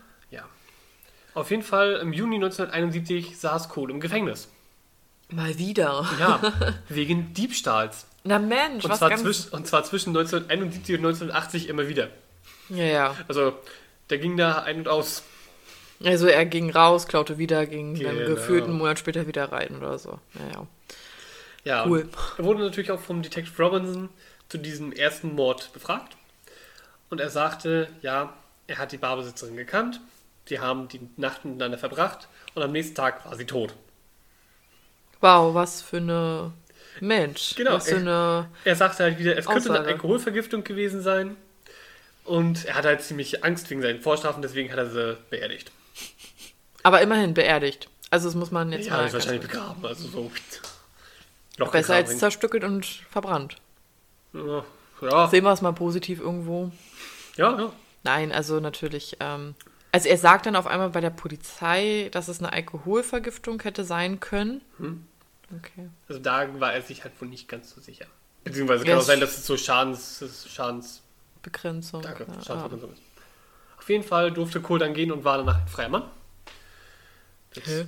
Ja. 1.38 1.42
Auf 1.42 1.52
jeden 1.52 1.64
Fall 1.64 1.94
im 2.02 2.14
Juni 2.14 2.36
1971 2.36 3.38
saß 3.38 3.70
Kohl 3.70 3.92
im 3.92 4.00
Gefängnis. 4.00 4.50
Mal 5.30 5.58
wieder. 5.58 6.06
Ja, 6.20 6.42
wegen 6.90 7.34
Diebstahls. 7.34 8.06
Na 8.24 8.40
Mensch, 8.40 8.84
Und 8.86 8.92
was 8.92 9.00
zwar, 9.00 9.10
ganz... 9.10 9.22
zwisch, 9.22 9.52
und 9.52 9.68
zwar 9.68 9.84
zwischen 9.84 10.10
1971 10.10 10.96
und 10.98 11.06
1980 11.06 11.70
immer 11.70 11.88
wieder. 11.88 12.10
Ja, 12.70 12.84
ja. 12.84 13.16
Also 13.28 13.54
der 14.10 14.18
ging 14.18 14.36
da 14.38 14.64
ein 14.64 14.78
und 14.80 14.88
aus. 14.88 15.24
Also 16.04 16.28
er 16.28 16.46
ging 16.46 16.70
raus, 16.70 17.08
klaute 17.08 17.38
wieder, 17.38 17.66
ging 17.66 18.00
dann 18.00 18.18
Genau. 18.18 18.36
gefühlt 18.36 18.66
einen 18.66 18.78
Monat 18.78 19.00
später 19.00 19.28
wieder 19.28 19.52
rein 19.52 19.76
oder 19.78 19.98
so. 19.98 20.20
Naja. 20.34 20.68
Ja, 21.64 21.86
Cool. 21.86 22.08
Er 22.38 22.44
wurde 22.44 22.62
natürlich 22.62 22.92
auch 22.92 23.00
vom 23.00 23.22
Detective 23.22 23.62
Robinson 23.62 24.10
zu 24.50 24.58
diesem 24.58 24.92
ersten 24.94 25.36
Mord 25.36 25.72
befragt. 25.74 26.16
Und 27.10 27.20
er 27.20 27.30
sagte, 27.30 27.90
ja, 28.02 28.34
er 28.68 28.78
hat 28.78 28.92
die 28.92 28.98
Barbesitzerin 28.98 29.56
gekannt. 29.58 30.00
Die 30.50 30.60
haben 30.60 30.88
die 30.88 31.02
Nacht 31.18 31.46
miteinander 31.46 31.78
verbracht 31.78 32.28
und 32.56 32.64
am 32.64 32.72
nächsten 32.72 32.96
Tag 32.96 33.26
war 33.26 33.36
sie 33.36 33.46
tot. 33.46 33.74
Wow, 35.20 35.54
was 35.54 35.82
für 35.82 35.98
eine 35.98 36.54
Mensch. 37.00 37.56
Genau, 37.56 37.74
Was 37.74 37.90
für 37.90 37.98
eine. 37.98 38.50
Er 38.64 38.76
sagte 38.76 39.04
halt 39.04 39.20
wieder, 39.20 39.38
es 39.38 39.46
könnte 39.46 39.70
eine 39.70 39.80
Aussage. 39.80 39.94
Alkoholvergiftung 39.94 40.64
gewesen 40.64 41.02
sein. 41.02 41.36
Und 42.24 42.66
er 42.66 42.76
hatte 42.76 42.90
halt 42.90 43.02
ziemlich 43.02 43.44
Angst 43.44 43.70
wegen 43.70 43.82
seinen 43.82 44.02
Vorstrafen, 44.02 44.42
deswegen 44.42 44.70
hat 44.72 44.78
er 44.78 44.90
sie 44.90 45.18
beerdigt. 45.30 45.72
Aber 46.84 47.02
immerhin 47.02 47.34
beerdigt. 47.34 47.90
Also 48.10 48.28
das 48.28 48.36
muss 48.36 48.52
man 48.52 48.72
jetzt 48.72 48.88
Ja, 48.88 48.98
mal. 48.98 49.08
ist 49.08 49.14
wahrscheinlich 49.14 49.42
begraben, 49.42 49.86
also 49.86 50.08
so. 50.08 50.32
Loch 51.58 51.72
Besser 51.72 51.96
als 51.96 52.18
zerstückelt 52.20 52.64
und 52.64 52.86
verbrannt. 52.86 53.56
Ja, 54.34 54.64
ja, 55.02 55.28
Sehen 55.28 55.44
wir 55.44 55.52
es 55.54 55.62
mal 55.62 55.74
positiv 55.74 56.20
irgendwo. 56.20 56.72
ja, 57.36 57.58
ja. 57.58 57.72
Nein, 58.04 58.32
also 58.32 58.60
natürlich. 58.60 59.18
Ähm, 59.20 59.56
also 59.98 60.10
er 60.10 60.18
sagt 60.18 60.46
dann 60.46 60.56
auf 60.56 60.68
einmal 60.68 60.90
bei 60.92 61.02
der 61.02 61.10
Polizei, 61.10 62.10
dass 62.12 62.28
es 62.28 62.40
eine 62.40 62.54
Alkoholvergiftung 62.54 63.62
hätte 63.64 63.84
sein 63.84 64.20
können. 64.20 64.62
Hm. 64.78 65.06
Okay. 65.58 65.90
Also 66.08 66.22
da 66.22 66.48
war 66.60 66.74
er 66.74 66.82
sich 66.82 67.04
halt 67.04 67.20
wohl 67.22 67.28
nicht 67.30 67.48
ganz 67.48 67.72
so 67.74 67.82
sicher. 67.82 68.06
Beziehungsweise 68.44 68.84
Ja, 68.86 68.90
kann 68.92 68.98
auch 68.98 69.02
es- 69.02 69.08
sein, 69.08 69.20
dass 69.20 69.38
es 69.38 69.46
so 69.46 69.58
Schadens, 69.58 70.24
Schadens, 70.54 71.02
Begrenzung. 71.42 72.02
danke, 72.02 72.24
ja, 72.28 72.34
Schadensvergrenzung 72.44 72.94
ist. 72.94 73.02
Auf 73.78 73.90
jeden 73.90 74.04
Fall 74.04 74.32
durfte 74.32 74.62
Kohl 74.62 74.80
dann 74.80 74.94
gehen 74.94 75.12
und 75.12 75.24
war 75.24 75.38
danach 75.38 75.62
ein 75.62 75.68
freier 75.68 75.90
Mann. 75.90 76.04
Hä? 77.64 77.88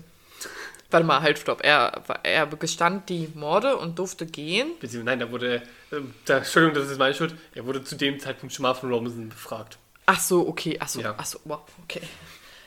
Warte 0.92 1.06
mal, 1.06 1.22
halt, 1.22 1.38
stopp. 1.38 1.64
Er, 1.64 2.02
er 2.24 2.48
gestand 2.48 3.10
die 3.10 3.30
Morde 3.36 3.78
und 3.78 4.00
durfte 4.00 4.26
gehen. 4.26 4.70
beziehungsweise, 4.80 5.04
nein, 5.06 5.20
da 5.20 5.30
wurde, 5.32 5.62
ähm, 5.92 6.14
da, 6.26 6.38
Entschuldigung, 6.38 6.82
das 6.82 6.90
ist 6.90 6.98
meine 6.98 7.14
Schuld, 7.14 7.36
er 7.54 7.66
wurde 7.66 7.84
zu 7.84 7.96
dem 7.96 8.20
Zeitpunkt 8.20 8.56
schon 8.56 8.64
mal 8.64 8.74
von 8.74 8.92
Robinson 8.92 9.30
befragt. 9.30 9.78
Ach 10.12 10.20
so, 10.20 10.48
okay. 10.48 10.78
Ach 10.80 10.88
so, 10.88 11.02
Ja. 11.02 11.14
ach 11.18 11.26
so, 11.26 11.40
wow, 11.46 11.60
okay. 11.84 12.02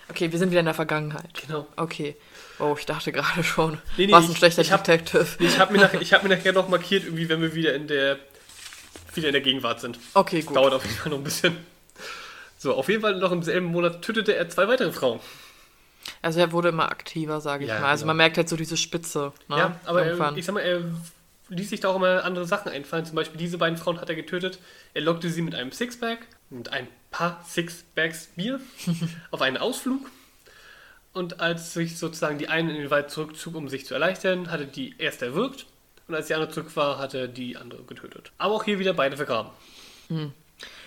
Okay, 0.08 0.30
wir 0.30 0.38
sind 0.38 0.50
wieder 0.50 0.61
in 0.61 0.66
der 0.66 0.75
Vergangenheit. 0.75 1.28
Genau. 1.46 1.66
Okay. 1.76 2.16
Oh, 2.61 2.76
ich 2.78 2.87
dachte 2.87 3.11
gerade 3.12 3.42
schon, 3.42 3.78
Nee, 3.96 4.06
nee, 4.06 4.12
was 4.12 4.26
ein 4.26 4.30
ich- 4.32 4.38
schlechter 4.38 4.62
ich 4.62 4.70
hab- 4.70 4.84
Detective. 4.84 5.26
Ich 5.40 5.58
habe 5.58 5.72
mir, 5.72 5.80
nach, 5.80 5.94
ich 5.94 6.12
hab 6.12 6.22
mir 6.22 6.28
nachher 6.37 6.52
noch 6.52 6.68
markiert, 6.68 7.04
irgendwie, 7.04 7.28
wenn 7.28 7.40
wir 7.40 7.54
wieder 7.54 7.75
in 7.75 7.88
der, 7.88 8.18
wieder 9.14 9.28
in 9.28 9.32
der 9.32 9.40
Gegenwart 9.42 9.80
sind. 9.80 9.99
Okay, 10.14 10.42
gut. 10.42 10.56
Dauert 10.56 10.75
auf 10.75 10.84
jeden 10.84 10.96
Fall 10.96 11.11
noch 11.11 11.18
ein 11.18 11.25
bisschen. 11.25 11.56
So, 12.58 12.75
auf 12.75 12.88
jeden 12.88 13.00
Fall 13.02 13.16
noch 13.18 13.32
im 13.32 13.42
selben 13.42 13.66
Monat 13.66 14.02
tötete 14.02 14.37
er 14.37 14.49
zwei 14.49 14.68
weitere 14.68 14.92
Frauen. 14.92 15.18
Also 16.20 16.38
er 16.40 16.52
wurde 16.52 16.68
immer 16.68 16.90
aktiver, 16.90 17.40
sage 17.40 17.64
ich 17.64 17.70
Ja, 17.70 17.80
mal. 17.80 17.88
Also 17.90 18.02
genau. 18.02 18.11
man 18.11 18.18
merkt 18.18 18.37
halt 18.37 18.49
so 18.49 18.54
diese 18.56 18.76
Spitze. 18.76 19.32
Ne? 19.49 19.56
Ja, 19.56 19.80
aber 19.84 20.00
er, 20.02 20.06
Irgendwann. 20.08 20.37
ich 20.37 20.44
sag 20.44 20.52
mal, 20.54 20.61
er 20.61 20.82
ließ 21.49 21.70
sich 21.70 21.80
da 21.80 21.88
auch 21.88 21.96
immer 21.96 22.22
andere 22.25 22.44
Sachen 22.46 22.70
einfallen. 22.70 23.04
Zum 23.04 23.16
Beispiel 23.16 23.38
diese 23.38 23.58
beiden 23.58 23.76
Frauen 23.78 24.00
hat 24.00 24.08
er 24.08 24.14
getötet. 24.14 24.58
Er 24.94 25.02
lockte 25.02 25.28
sie 25.30 25.42
mit 25.42 25.54
einem 25.54 25.72
Sixpack, 25.72 26.18
mit 26.52 26.73
ein 26.73 26.88
paar 27.11 27.44
Sixpacks 27.47 28.26
Bier 28.37 28.61
auf 29.30 29.42
einen 29.42 29.56
Ausflug. 29.56 30.11
Und 31.12 31.40
als 31.40 31.75
sich 31.75 31.99
sozusagen 31.99 32.38
die 32.38 32.49
eine 32.49 32.71
in 32.71 32.78
den 32.78 32.90
Wald 32.90 33.11
zurückzog, 33.11 33.54
um 33.54 33.68
sich 33.68 33.85
zu 33.85 33.94
erleichtern, 33.94 34.50
hatte 34.50 34.66
die 34.66 34.94
erste 34.99 35.26
erwürgt. 35.26 35.66
Und 36.09 36.14
als 36.14 36.26
die 36.28 36.35
andere 36.35 36.50
zurück 36.50 36.75
war, 36.75 36.99
hat 36.99 37.14
er 37.14 37.28
die 37.28 37.56
andere 37.56 37.82
getötet. 37.82 38.32
Aber 38.38 38.54
auch 38.54 38.64
hier 38.64 38.78
wieder 38.78 38.94
beide 38.94 39.16
vergraben. 39.16 39.50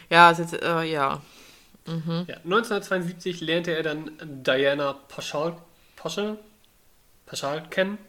ja, 0.09 0.31
ist 0.31 0.39
jetzt, 0.39 0.53
äh, 0.53 0.83
ja. 0.83 1.21
Ja, 1.87 2.37
1972 2.43 3.41
lernte 3.41 3.75
er 3.75 3.83
dann 3.83 4.11
Diana 4.43 4.93
Paschal, 4.93 5.55
Paschal, 5.95 6.37
Paschal 7.25 7.67
kennen. 7.69 7.97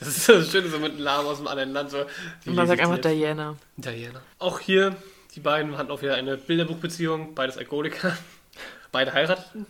Das 0.00 0.08
ist 0.08 0.26
so 0.26 0.42
schön, 0.42 0.70
so 0.70 0.78
mit 0.80 0.92
einem 0.92 1.04
Namen 1.04 1.28
aus 1.28 1.38
einem 1.38 1.46
anderen 1.46 1.72
Land. 1.72 1.90
So, 1.90 2.04
Und 2.44 2.54
man 2.54 2.66
sagt 2.66 2.80
einfach. 2.80 2.98
Diana. 2.98 3.56
Diana. 3.76 4.20
Auch 4.38 4.60
hier, 4.60 4.96
die 5.34 5.40
beiden 5.40 5.76
hatten 5.78 5.90
auch 5.90 6.02
wieder 6.02 6.14
eine 6.14 6.36
Bilderbuchbeziehung, 6.36 7.34
beides 7.34 7.58
Alkoholiker. 7.58 8.16
Beide 8.92 9.12
heirateten. 9.12 9.66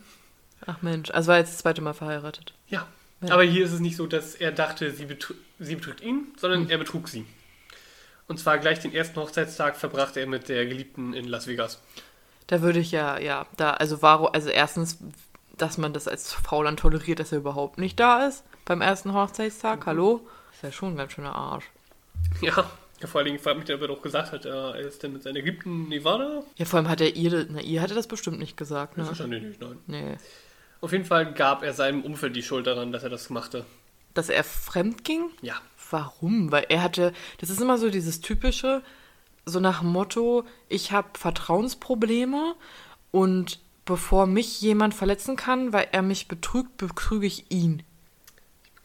Ach 0.67 0.83
Mensch, 0.83 1.11
also 1.11 1.29
war 1.29 1.39
jetzt 1.39 1.53
das 1.53 1.59
zweite 1.59 1.81
Mal 1.81 1.95
verheiratet. 1.95 2.53
Ja. 2.69 2.87
Ja. 3.23 3.33
Aber 3.33 3.43
hier 3.43 3.65
ist 3.65 3.73
es 3.73 3.81
nicht 3.81 3.97
so, 3.97 4.07
dass 4.07 4.35
er 4.35 4.53
dachte, 4.53 4.91
sie, 4.91 5.07
betru 5.07 5.35
sie 5.59 5.77
betrügt 5.77 6.03
ihn, 6.03 6.29
sondern 6.37 6.65
Hm. 6.65 6.71
er 6.71 6.79
betrug 6.79 7.09
sie. 7.09 7.25
Und 8.29 8.39
zwar 8.39 8.59
gleich 8.59 8.81
den 8.81 8.93
ersten 8.93 9.19
Hochzeitstag 9.21 9.77
verbrachte 9.77 10.21
er 10.21 10.27
mit 10.27 10.49
der 10.49 10.67
Geliebten 10.67 11.15
in 11.15 11.27
Las 11.27 11.47
Vegas. 11.47 11.81
Da 12.47 12.61
würde 12.61 12.81
ich 12.81 12.91
ja, 12.91 13.19
ja, 13.19 13.47
da, 13.57 13.73
also 13.73 14.03
warum, 14.03 14.29
also 14.33 14.51
erstens, 14.51 14.99
dass 15.57 15.79
man 15.79 15.95
das 15.95 16.09
als 16.09 16.33
Frau 16.33 16.63
dann 16.63 16.77
toleriert, 16.77 17.21
dass 17.21 17.33
er 17.33 17.39
überhaupt 17.39 17.79
nicht 17.79 17.99
da 17.99 18.27
ist 18.27 18.45
beim 18.67 18.81
ersten 18.83 19.15
Hochzeitstag, 19.15 19.87
hallo? 19.87 20.27
Ist 20.53 20.63
ja 20.63 20.73
schon 20.73 20.95
ein 20.95 20.97
ganz 20.97 21.13
schöner 21.13 21.35
Arsch. 21.35 21.65
Ja. 22.43 22.71
Ja 23.05 23.11
vor 23.11 23.21
allen 23.21 23.27
Dingen, 23.27 23.39
fragt 23.39 23.59
mich, 23.59 23.73
ob 23.73 23.81
er 23.81 23.89
doch 23.89 24.03
gesagt 24.03 24.33
hat, 24.33 24.45
er 24.45 24.77
ist 24.77 25.03
denn 25.03 25.13
mit 25.13 25.23
seiner 25.23 25.41
Geliebten 25.41 25.85
in 25.85 25.89
Nevada? 25.89 26.43
Ja, 26.57 26.65
vor 26.65 26.79
allem 26.79 26.89
hat 26.89 27.01
er 27.01 27.15
ihr, 27.15 27.47
na, 27.51 27.61
ihr 27.61 27.81
hatte 27.81 27.95
das 27.95 28.07
bestimmt 28.07 28.39
nicht 28.39 28.57
gesagt, 28.57 28.97
ne? 28.97 29.07
Wahrscheinlich 29.07 29.43
nicht, 29.43 29.61
nein. 29.61 29.79
Nee. 29.87 30.17
Auf 30.81 30.93
jeden 30.93 31.05
Fall 31.05 31.33
gab 31.33 31.63
er 31.63 31.73
seinem 31.73 32.03
Umfeld 32.03 32.35
die 32.37 32.43
Schuld 32.43 32.67
daran, 32.67 32.93
dass 32.93 33.03
er 33.03 33.11
das 33.11 33.31
machte. 33.31 33.65
Dass 34.15 34.29
er 34.29 34.45
fremd 34.45 35.05
ging? 35.05 35.31
Ja. 35.43 35.55
Warum? 35.91 36.51
Weil 36.51 36.67
er 36.69 36.83
hatte, 36.83 37.13
das 37.39 37.51
ist 37.51 37.61
immer 37.61 37.79
so 37.79 37.91
dieses 37.91 38.21
typische, 38.21 38.83
so 39.47 39.61
nach 39.61 39.81
dem 39.81 39.91
Motto, 39.91 40.45
ich 40.69 40.93
habe 40.93 41.09
Vertrauensprobleme 41.15 42.55
und 43.11 43.61
bevor 43.85 44.27
mich 44.27 44.61
jemand 44.61 44.95
verletzen 44.95 45.37
kann, 45.37 45.73
weil 45.73 45.89
er 45.93 46.03
mich 46.03 46.27
betrügt, 46.27 46.77
betrüge 46.79 47.27
ich 47.27 47.51
ihn. 47.51 47.83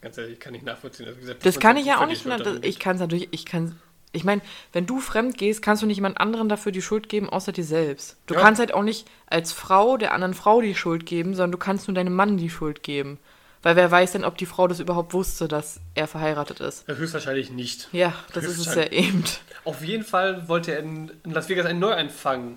Ganz 0.00 0.16
ehrlich, 0.16 0.34
ich 0.34 0.40
kann 0.40 0.52
nicht 0.52 0.64
nachvollziehen. 0.64 1.06
Also, 1.06 1.20
gesagt, 1.20 1.44
Das 1.44 1.58
kann 1.58 1.76
ich 1.76 1.86
ja 1.86 2.00
auch 2.00 2.06
nicht. 2.06 2.26
Ich 2.62 2.78
kann 2.78 2.96
es 2.96 3.00
natürlich, 3.00 3.28
ich 3.32 3.44
kann, 3.44 3.78
ich 4.12 4.24
meine, 4.24 4.40
wenn 4.72 4.86
du 4.86 4.98
fremd 5.00 5.38
gehst, 5.38 5.62
kannst 5.62 5.82
du 5.82 5.86
nicht 5.86 5.96
jemand 5.96 6.20
anderen 6.20 6.48
dafür 6.48 6.72
die 6.72 6.82
Schuld 6.82 7.08
geben, 7.08 7.28
außer 7.30 7.52
dir 7.52 7.64
selbst. 7.64 8.16
Du 8.26 8.34
Ja. 8.34 8.40
kannst 8.40 8.58
halt 8.58 8.74
auch 8.74 8.82
nicht 8.82 9.06
als 9.26 9.52
Frau 9.52 9.96
der 9.96 10.12
anderen 10.12 10.34
Frau 10.34 10.60
die 10.60 10.74
Schuld 10.74 11.06
geben, 11.06 11.34
sondern 11.34 11.52
du 11.52 11.58
kannst 11.58 11.86
nur 11.88 11.94
deinem 11.94 12.14
Mann 12.14 12.36
die 12.36 12.50
Schuld 12.50 12.82
geben. 12.82 13.18
Weil 13.62 13.76
wer 13.76 13.90
weiß 13.90 14.12
denn, 14.12 14.24
ob 14.24 14.38
die 14.38 14.46
Frau 14.46 14.66
das 14.68 14.80
überhaupt 14.80 15.12
wusste, 15.12 15.46
dass 15.46 15.80
er 15.94 16.06
verheiratet 16.08 16.60
ist. 16.60 16.88
Ja, 16.88 16.94
höchstwahrscheinlich 16.94 17.50
nicht. 17.50 17.88
Ja, 17.92 18.14
das 18.32 18.44
ist 18.44 18.58
es 18.58 18.74
ja 18.74 18.84
eben. 18.90 19.22
Auf 19.64 19.84
jeden 19.84 20.02
Fall 20.04 20.48
wollte 20.48 20.72
er 20.72 20.78
in, 20.80 21.10
Las 21.24 21.48
Vegas 21.50 21.66
einen 21.66 21.78
Neuanfang 21.78 22.56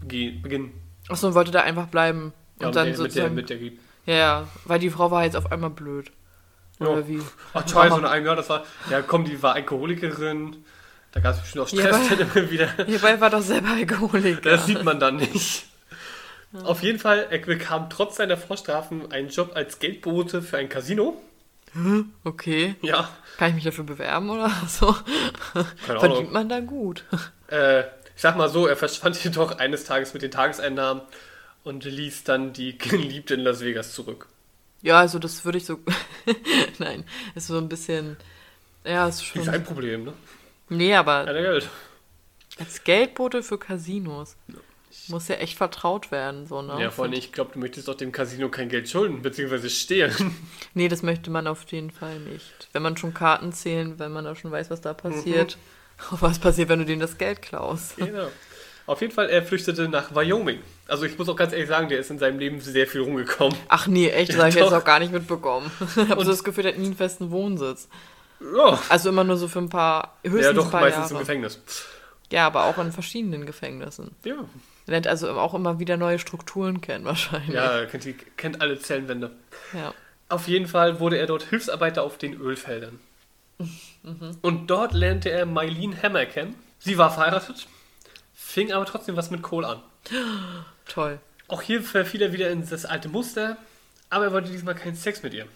beginnen. 0.00 0.72
Achso, 1.08 1.28
und 1.28 1.34
wollte 1.34 1.50
da 1.52 1.60
einfach 1.60 1.86
bleiben. 1.86 2.32
Und 2.58 2.62
Ja, 2.66 2.70
dann 2.72 2.88
mit, 2.88 2.98
der, 2.98 3.02
mit, 3.04 3.14
der, 3.16 3.22
sozusagen. 3.28 3.34
mit 3.34 3.50
der 3.50 3.58
ja, 4.06 4.14
ja, 4.16 4.48
weil 4.64 4.78
die 4.80 4.90
Frau 4.90 5.10
war 5.10 5.24
jetzt 5.24 5.36
auf 5.36 5.50
einmal 5.52 5.70
blöd. 5.70 6.10
Oder 6.80 7.00
Ja. 7.00 7.08
wie? 7.08 7.20
Ach, 7.54 7.68
scheiße, 7.68 7.94
und 7.94 8.04
ein 8.06 8.24
Jahr, 8.24 8.36
das 8.36 8.48
war, 8.48 8.64
ja 8.90 9.02
komm, 9.02 9.24
die 9.24 9.40
war 9.42 9.54
Alkoholikerin. 9.54 10.56
Da 11.12 11.20
gab 11.20 11.34
es 11.34 11.40
bestimmt 11.40 11.64
auch 11.64 11.68
Stress 11.68 11.84
Ja, 11.84 11.90
aber- 11.90 12.16
dann 12.16 12.30
immer 12.36 12.50
wieder. 12.50 12.68
Hierbei 12.86 13.20
war 13.20 13.30
doch 13.30 13.42
selber 13.42 13.70
Alkoholiker. 13.70 14.40
Das 14.50 14.66
sieht 14.66 14.82
man 14.84 15.00
dann 15.00 15.16
nicht. 15.16 15.64
Auf 16.64 16.82
jeden 16.82 16.98
Fall, 16.98 17.26
er 17.30 17.38
bekam 17.38 17.88
trotz 17.90 18.16
seiner 18.16 18.36
Vorstrafen 18.36 19.10
einen 19.12 19.28
Job 19.28 19.52
als 19.54 19.78
Geldbote 19.78 20.42
für 20.42 20.58
ein 20.58 20.68
Casino. 20.68 21.20
Okay. 22.24 22.74
Ja, 22.82 23.08
Kann 23.38 23.50
ich 23.50 23.54
mich 23.54 23.64
dafür 23.64 23.84
bewerben 23.84 24.28
oder 24.30 24.50
so? 24.68 24.94
keine 25.52 25.66
Verdient 26.00 26.02
Ahnung. 26.20 26.32
man 26.32 26.48
da 26.48 26.58
gut. 26.60 27.04
Äh, 27.48 27.80
ich 27.82 28.22
sag 28.22 28.36
mal 28.36 28.48
so, 28.48 28.66
er 28.66 28.76
verschwand 28.76 29.16
jedoch 29.24 29.58
eines 29.58 29.84
Tages 29.84 30.12
mit 30.12 30.22
den 30.22 30.32
Tageseinnahmen 30.32 31.02
und 31.62 31.84
ließ 31.84 32.24
dann 32.24 32.52
die 32.52 32.76
Geliebte 32.78 33.34
in 33.34 33.40
Las 33.40 33.60
Vegas 33.60 33.92
zurück. 33.94 34.26
Ja, 34.82 34.98
also 34.98 35.18
das 35.20 35.44
würde 35.44 35.58
ich 35.58 35.66
so. 35.66 35.78
Nein, 36.78 37.04
ist 37.36 37.46
so 37.48 37.58
ein 37.58 37.68
bisschen. 37.68 38.16
Ja, 38.84 39.06
ist 39.08 39.24
schon. 39.24 39.44
sein 39.44 39.62
Problem, 39.62 40.04
ne? 40.04 40.12
Nee, 40.70 40.94
aber 40.94 41.24
Keine 41.26 41.42
Geld. 41.42 41.68
als 42.58 42.84
Geldbote 42.84 43.42
für 43.42 43.58
Casinos 43.58 44.36
muss 45.08 45.28
ja 45.28 45.36
echt 45.36 45.56
vertraut 45.56 46.10
werden, 46.10 46.46
so, 46.46 46.62
ne? 46.62 46.76
Ja, 46.80 46.90
vor 46.90 47.04
allem, 47.04 47.14
ich 47.14 47.32
glaube, 47.32 47.52
du 47.54 47.58
möchtest 47.58 47.88
doch 47.88 47.94
dem 47.94 48.12
Casino 48.12 48.48
kein 48.48 48.68
Geld 48.68 48.88
schulden, 48.88 49.22
beziehungsweise 49.22 49.70
stehlen. 49.70 50.36
Nee, 50.74 50.88
das 50.88 51.02
möchte 51.02 51.30
man 51.30 51.46
auf 51.46 51.64
jeden 51.72 51.90
Fall 51.90 52.20
nicht. 52.20 52.68
Wenn 52.72 52.82
man 52.82 52.96
schon 52.96 53.12
Karten 53.12 53.52
zählen, 53.52 53.98
wenn 53.98 54.12
man 54.12 54.24
da 54.24 54.36
schon 54.36 54.52
weiß, 54.52 54.70
was 54.70 54.80
da 54.80 54.94
passiert. 54.94 55.58
Was 56.12 56.38
passiert, 56.38 56.70
wenn 56.70 56.78
du 56.78 56.86
denen 56.86 57.00
das 57.02 57.18
Geld 57.18 57.42
klaust? 57.42 57.96
genau. 57.98 58.28
Auf 58.86 59.02
jeden 59.02 59.12
Fall, 59.12 59.28
er 59.28 59.42
flüchtete 59.42 59.86
nach 59.86 60.14
Wyoming. 60.14 60.60
Also 60.88 61.04
ich 61.04 61.18
muss 61.18 61.28
auch 61.28 61.36
ganz 61.36 61.52
ehrlich 61.52 61.68
sagen, 61.68 61.90
der 61.90 61.98
ist 61.98 62.10
in 62.10 62.18
seinem 62.18 62.38
Leben 62.38 62.58
sehr 62.62 62.86
viel 62.86 63.02
rumgekommen. 63.02 63.54
Ach 63.68 63.86
nee, 63.86 64.08
echt, 64.08 64.30
das 64.30 64.38
habe 64.38 64.48
ich 64.48 64.54
jetzt 64.54 64.72
auch 64.72 64.84
gar 64.84 64.98
nicht 64.98 65.12
mitbekommen. 65.12 65.70
Ich 65.96 66.08
habe 66.08 66.24
so 66.24 66.30
das 66.30 66.42
Gefühl, 66.42 66.62
der 66.62 66.72
hat 66.72 66.78
nie 66.78 66.86
einen 66.86 66.96
festen 66.96 67.30
Wohnsitz. 67.30 67.86
Ja, 68.40 68.80
Also 68.88 69.08
immer 69.10 69.24
nur 69.24 69.36
so 69.36 69.48
für 69.48 69.58
ein 69.58 69.68
paar, 69.68 70.16
höchstens 70.22 70.44
ja 70.46 70.52
doch, 70.52 70.64
ein 70.66 70.70
paar 70.70 70.80
meistens 70.80 71.10
im 71.10 71.16
Jahre. 71.16 71.24
Gefängnis. 71.24 71.58
Ja, 72.32 72.46
aber 72.46 72.64
auch 72.64 72.78
in 72.78 72.92
verschiedenen 72.92 73.44
Gefängnissen. 73.44 74.12
Ja, 74.24 74.34
Er 74.36 74.90
lernt 74.92 75.06
also 75.06 75.30
auch 75.32 75.52
immer 75.54 75.78
wieder 75.78 75.96
neue 75.96 76.18
Strukturen 76.18 76.80
kennen, 76.80 77.04
wahrscheinlich. 77.04 77.54
ja 77.54 77.64
er 77.80 77.86
kennt, 77.86 78.04
die, 78.04 78.14
kennt 78.14 78.60
alle 78.60 78.78
Zellenwände. 78.78 79.30
ja. 79.72 79.92
Auf 80.28 80.46
jeden 80.46 80.68
Fall 80.68 81.00
wurde 81.00 81.18
er 81.18 81.26
dort 81.26 81.42
Hilfsarbeiter 81.42 82.04
auf 82.04 82.16
den 82.16 82.34
Ölfeldern. 82.40 83.00
Mhm. 83.58 84.36
Und 84.42 84.68
dort 84.68 84.92
lernte 84.94 85.28
er 85.28 85.44
Mylene 85.44 86.00
Hammer 86.00 86.24
kennen. 86.24 86.54
Sie 86.78 86.96
war 86.98 87.10
verheiratet, 87.10 87.66
fing 88.32 88.70
aber 88.72 88.86
trotzdem 88.86 89.16
was 89.16 89.32
mit 89.32 89.42
Kohl 89.42 89.64
an. 89.64 89.82
Toll. 90.86 91.18
Auch 91.48 91.62
hier 91.62 91.82
verfiel 91.82 92.22
er 92.22 92.32
wieder 92.32 92.48
in 92.48 92.64
das 92.68 92.84
alte 92.86 93.08
Muster, 93.08 93.56
aber 94.08 94.26
er 94.26 94.32
wollte 94.32 94.52
diesmal 94.52 94.76
keinen 94.76 94.94
Sex 94.94 95.20
mit 95.24 95.34
ihr. 95.34 95.46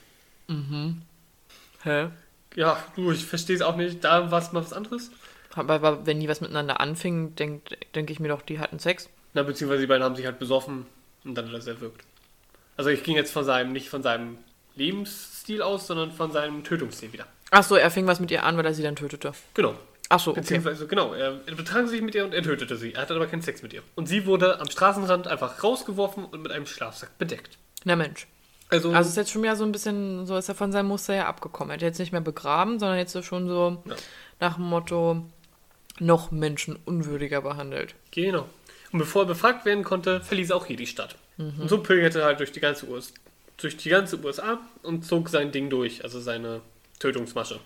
Hä? 1.85 2.09
Ja, 2.57 2.83
du, 2.97 3.11
ich 3.13 3.25
verstehe 3.25 3.57
es 3.57 3.63
auch 3.63 3.77
nicht. 3.77 4.05
Da 4.05 4.31
war 4.31 4.41
es 4.41 4.53
mal 4.53 4.63
was 4.63 4.73
anderes. 4.73 5.11
Aber, 5.55 5.75
aber 5.75 6.07
wenn 6.07 6.21
die 6.21 6.29
was 6.29 6.41
miteinander 6.41 6.81
anfingen, 6.81 7.35
denke 7.37 7.77
denk 7.95 8.11
ich 8.11 8.21
mir 8.21 8.29
doch, 8.29 8.43
die 8.43 8.59
hatten 8.59 8.79
Sex. 8.79 9.09
Na, 9.35 9.43
beziehungsweise 9.43 9.83
die 9.83 9.87
beiden 9.87 10.05
haben 10.05 10.17
sich 10.17 10.27
halt 10.27 10.39
besoffen 10.39 10.87
und 11.25 11.35
dann 11.35 11.47
hat 11.47 11.53
er 11.53 11.59
es 11.59 11.67
erwürgt. 11.67 12.03
Also 12.77 12.91
ich 12.91 13.03
ging 13.03 13.17
jetzt 13.17 13.33
von 13.33 13.45
seinem, 13.45 13.73
nicht 13.73 13.89
von 13.89 14.03
seinem 14.03 14.39
Lebensstil 14.75 15.63
aus, 15.63 15.87
sondern 15.87 16.13
von 16.13 16.33
seinem 16.33 16.65
Tötungsstil 16.65 17.13
wieder. 17.13 17.27
Ach 17.51 17.63
so, 17.63 17.77
er 17.77 17.91
fing 17.91 18.07
was 18.07 18.19
mit 18.19 18.31
ihr 18.31 18.43
an, 18.43 18.57
weil 18.57 18.67
er 18.67 18.75
sie 18.75 18.83
dann 18.83 18.97
tötete. 18.97 19.33
Genau. 19.55 19.75
Ach 20.09 20.21
so, 20.21 20.33
okay. 20.33 20.41
Beziehungsweise, 20.41 20.87
genau, 20.87 21.15
er, 21.15 21.41
er 21.47 21.55
betrank 21.55 21.89
sich 21.89 22.03
mit 22.03 22.15
ihr 22.15 22.25
und 22.25 22.35
er 22.35 22.43
tötete 22.43 22.77
sie. 22.77 22.93
Er 22.93 23.03
hatte 23.03 23.15
aber 23.15 23.27
keinen 23.27 23.43
Sex 23.43 23.63
mit 23.63 23.73
ihr. 23.73 23.83
Und 23.95 24.07
sie 24.07 24.27
wurde 24.27 24.61
am 24.61 24.69
Straßenrand 24.69 25.29
einfach 25.29 25.63
rausgeworfen 25.63 26.25
und 26.25 26.43
mit 26.43 26.53
einem 26.53 26.67
Schlafsack 26.67 27.17
bedeckt. 27.19 27.59
Na 27.85 27.97
Mensch. 27.97 28.27
Also, 28.75 28.93
Also 28.93 29.11
ist 29.11 29.17
jetzt 29.17 29.31
schon 29.31 29.43
wieder 29.43 29.57
so 29.57 29.65
ein 29.65 29.73
bisschen, 29.73 30.27
so 30.27 30.37
ist 30.37 30.49
er 30.49 30.55
von 30.55 30.73
seinem 30.73 30.89
Muster 30.89 31.15
her 31.15 31.29
abgekommen. 31.29 31.71
Er 31.71 31.75
hat 31.75 31.83
jetzt 31.83 31.99
nicht 31.99 32.13
mehr 32.13 32.21
begraben, 32.21 32.79
sondern 32.79 32.99
jetzt 32.99 33.17
schon 33.25 33.49
so 33.49 33.83
Ja. 33.87 33.95
nach 34.41 34.55
dem 34.57 34.65
Motto 34.65 35.23
noch 36.01 36.31
menschenunwürdiger 36.31 37.41
behandelt. 37.43 37.95
genau. 38.11 38.47
Und 38.93 38.99
bevor 39.01 39.23
er 39.23 39.27
befragt 39.27 39.65
werden 39.65 39.83
konnte, 39.83 40.21
verließ 40.21 40.53
auch 40.53 40.67
hier 40.67 40.77
die 40.77 40.87
Stadt. 40.87 41.17
Und 41.37 41.69
so 41.69 41.79
pilgerte 41.79 42.21
er 42.21 42.27
halt 42.27 42.39
durch 42.39 42.53
die 42.53 42.61
ganze 42.61 42.89
US 42.89 43.13
durch 43.57 43.77
die 43.77 43.89
ganze 43.89 44.19
USA 44.23 44.59
und 44.83 45.05
zog 45.05 45.29
sein 45.29 45.51
Ding 45.53 45.71
durch, 45.71 46.03
also 46.05 46.21
seine 46.21 46.61
Tötungsmasche. 46.99 47.61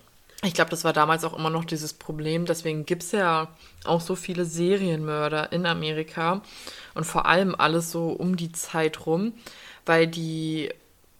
Ich 0.44 0.54
glaube, 0.54 0.70
das 0.70 0.84
war 0.84 0.92
damals 0.92 1.24
auch 1.24 1.36
immer 1.36 1.50
noch 1.50 1.64
dieses 1.64 1.92
Problem. 1.92 2.46
Deswegen 2.46 2.86
gibt 2.86 3.02
es 3.02 3.12
ja 3.12 3.48
auch 3.84 4.00
so 4.00 4.14
viele 4.14 4.44
Serienmörder 4.44 5.50
in 5.52 5.66
Amerika 5.66 6.42
und 6.94 7.04
vor 7.04 7.26
allem 7.26 7.54
alles 7.54 7.90
so 7.90 8.08
um 8.08 8.36
die 8.36 8.52
Zeit 8.52 9.04
rum, 9.06 9.32
weil 9.84 10.06
die, 10.06 10.70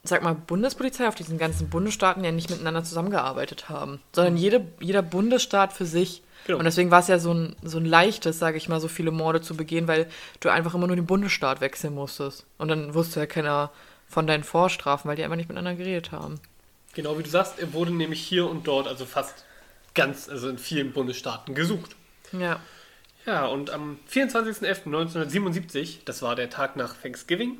sag 0.03 0.23
mal, 0.23 0.35
Bundespolizei 0.35 1.07
auf 1.07 1.15
diesen 1.15 1.37
ganzen 1.37 1.69
Bundesstaaten 1.69 2.23
ja 2.23 2.31
nicht 2.31 2.49
miteinander 2.49 2.83
zusammengearbeitet 2.83 3.69
haben, 3.69 3.99
sondern 4.13 4.37
jede, 4.37 4.65
jeder 4.79 5.01
Bundesstaat 5.01 5.73
für 5.73 5.85
sich. 5.85 6.23
Genau. 6.47 6.59
Und 6.59 6.65
deswegen 6.65 6.89
war 6.89 7.01
es 7.01 7.07
ja 7.07 7.19
so 7.19 7.33
ein, 7.33 7.55
so 7.61 7.77
ein 7.77 7.85
leichtes, 7.85 8.39
sage 8.39 8.57
ich 8.57 8.69
mal, 8.69 8.79
so 8.79 8.87
viele 8.87 9.11
Morde 9.11 9.41
zu 9.41 9.55
begehen, 9.55 9.87
weil 9.87 10.07
du 10.39 10.49
einfach 10.49 10.73
immer 10.73 10.87
nur 10.87 10.95
den 10.95 11.05
Bundesstaat 11.05 11.59
wechseln 11.61 11.93
musstest. 11.93 12.45
Und 12.57 12.69
dann 12.69 12.93
wusste 12.93 13.19
ja 13.19 13.25
keiner 13.25 13.71
von 14.07 14.25
deinen 14.25 14.43
Vorstrafen, 14.43 15.09
weil 15.09 15.15
die 15.15 15.23
einfach 15.23 15.35
nicht 15.35 15.49
miteinander 15.49 15.75
geredet 15.75 16.11
haben. 16.11 16.39
Genau 16.93 17.17
wie 17.17 17.23
du 17.23 17.29
sagst, 17.29 17.59
er 17.59 17.73
wurde 17.73 17.91
nämlich 17.91 18.21
hier 18.21 18.49
und 18.49 18.67
dort, 18.67 18.87
also 18.87 19.05
fast 19.05 19.45
ganz, 19.93 20.29
also 20.29 20.49
in 20.49 20.57
vielen 20.57 20.93
Bundesstaaten 20.93 21.53
gesucht. 21.55 21.95
Ja. 22.31 22.59
Ja, 23.25 23.45
und 23.45 23.69
am 23.69 23.99
24.11.1977, 24.11 25.99
das 26.05 26.21
war 26.21 26.35
der 26.35 26.49
Tag 26.49 26.77
nach 26.77 26.95
Thanksgiving, 26.95 27.57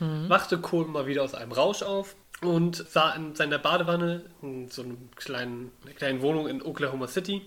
wachte 0.00 0.58
Cole 0.58 0.88
mal 0.88 1.06
wieder 1.06 1.22
aus 1.22 1.34
einem 1.34 1.52
Rausch 1.52 1.82
auf 1.82 2.14
und 2.42 2.76
sah 2.88 3.12
in 3.12 3.34
seiner 3.34 3.58
Badewanne, 3.58 4.24
in 4.42 4.70
so 4.70 4.82
einer 4.82 4.94
kleinen, 5.16 5.72
einer 5.84 5.94
kleinen 5.94 6.20
Wohnung 6.22 6.48
in 6.48 6.62
Oklahoma 6.62 7.08
City, 7.08 7.42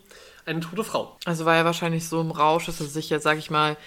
eine 0.46 0.62
tote 0.62 0.84
Frau. 0.84 1.18
Also 1.26 1.46
war 1.46 1.56
er 1.56 1.66
wahrscheinlich 1.66 2.08
so 2.08 2.20
im 2.22 2.32
Rausch, 2.32 2.66
dass 2.66 2.80
er 2.80 2.88
sich 2.88 3.10
jetzt, 3.10 3.24
sag 3.24 3.38
ich 3.38 3.52
mal, 3.52 3.78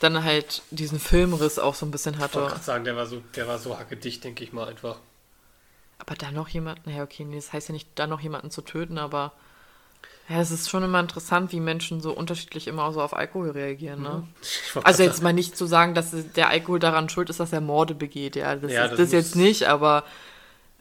dann 0.00 0.24
halt 0.24 0.62
diesen 0.70 1.00
Filmriss 1.00 1.58
auch 1.58 1.74
so 1.74 1.84
ein 1.84 1.90
bisschen 1.90 2.14
Ich 2.14 2.20
wollte 2.20 2.38
hatte. 2.40 2.46
gerade 2.46 2.64
sagen, 2.64 2.84
der 2.84 2.96
war 2.96 3.06
so, 3.06 3.20
der 3.36 3.46
war 3.48 3.58
so 3.58 3.78
hackedicht, 3.78 4.24
denke 4.24 4.44
ich 4.44 4.52
mal 4.52 4.68
einfach. 4.68 4.96
Aber 5.98 6.14
dann 6.14 6.34
noch 6.34 6.48
jemanden, 6.48 6.90
ja 6.90 7.02
okay, 7.02 7.24
nee, 7.24 7.36
das 7.36 7.52
heißt 7.52 7.68
ja 7.68 7.72
nicht, 7.72 7.88
dann 7.96 8.10
noch 8.10 8.20
jemanden 8.20 8.50
zu 8.50 8.62
töten, 8.62 8.96
aber 8.98 9.32
ja, 10.28 10.40
es 10.40 10.50
ist 10.50 10.68
schon 10.68 10.82
immer 10.82 11.00
interessant, 11.00 11.52
wie 11.52 11.60
Menschen 11.60 12.00
so 12.00 12.12
unterschiedlich 12.12 12.68
immer 12.68 12.92
so 12.92 13.00
auf 13.00 13.16
Alkohol 13.16 13.50
reagieren, 13.50 14.02
ne? 14.02 14.24
Wollte 14.74 14.86
Also 14.86 15.02
jetzt 15.02 15.22
mal 15.22 15.32
nicht 15.32 15.56
zu 15.56 15.66
sagen, 15.66 15.94
dass 15.94 16.12
der 16.36 16.50
Alkohol 16.50 16.78
daran 16.78 17.08
schuld 17.08 17.30
ist, 17.30 17.40
dass 17.40 17.52
er 17.52 17.60
Morde 17.60 17.94
begeht, 17.94 18.36
ja, 18.36 18.54
das 18.56 18.72
Ja, 18.72 18.84
ist 18.84 18.90
das 18.92 18.98
das, 18.98 19.12
jetzt 19.12 19.36
nicht, 19.36 19.64
aber 19.64 20.04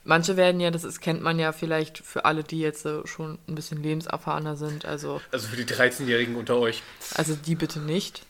manche 0.03 0.35
werden 0.37 0.59
ja, 0.59 0.69
das 0.71 0.83
ist, 0.83 0.99
kennt 0.99 1.21
man 1.21 1.39
ja 1.39 1.51
vielleicht 1.53 1.99
für 1.99 2.25
alle, 2.25 2.43
die 2.43 2.59
jetzt 2.59 2.87
schon 3.05 3.37
ein 3.47 3.55
bisschen 3.55 3.81
lebenserfahrener 3.81 4.57
sind, 4.57 4.85
also 4.85 5.21
Also 5.31 5.47
für 5.47 5.55
die 5.57 5.65
13-Jährigen 5.65 6.35
unter 6.35 6.57
euch. 6.57 6.83
Also 7.15 7.35
die 7.35 7.55
bitte 7.55 7.79
nicht. 7.79 8.23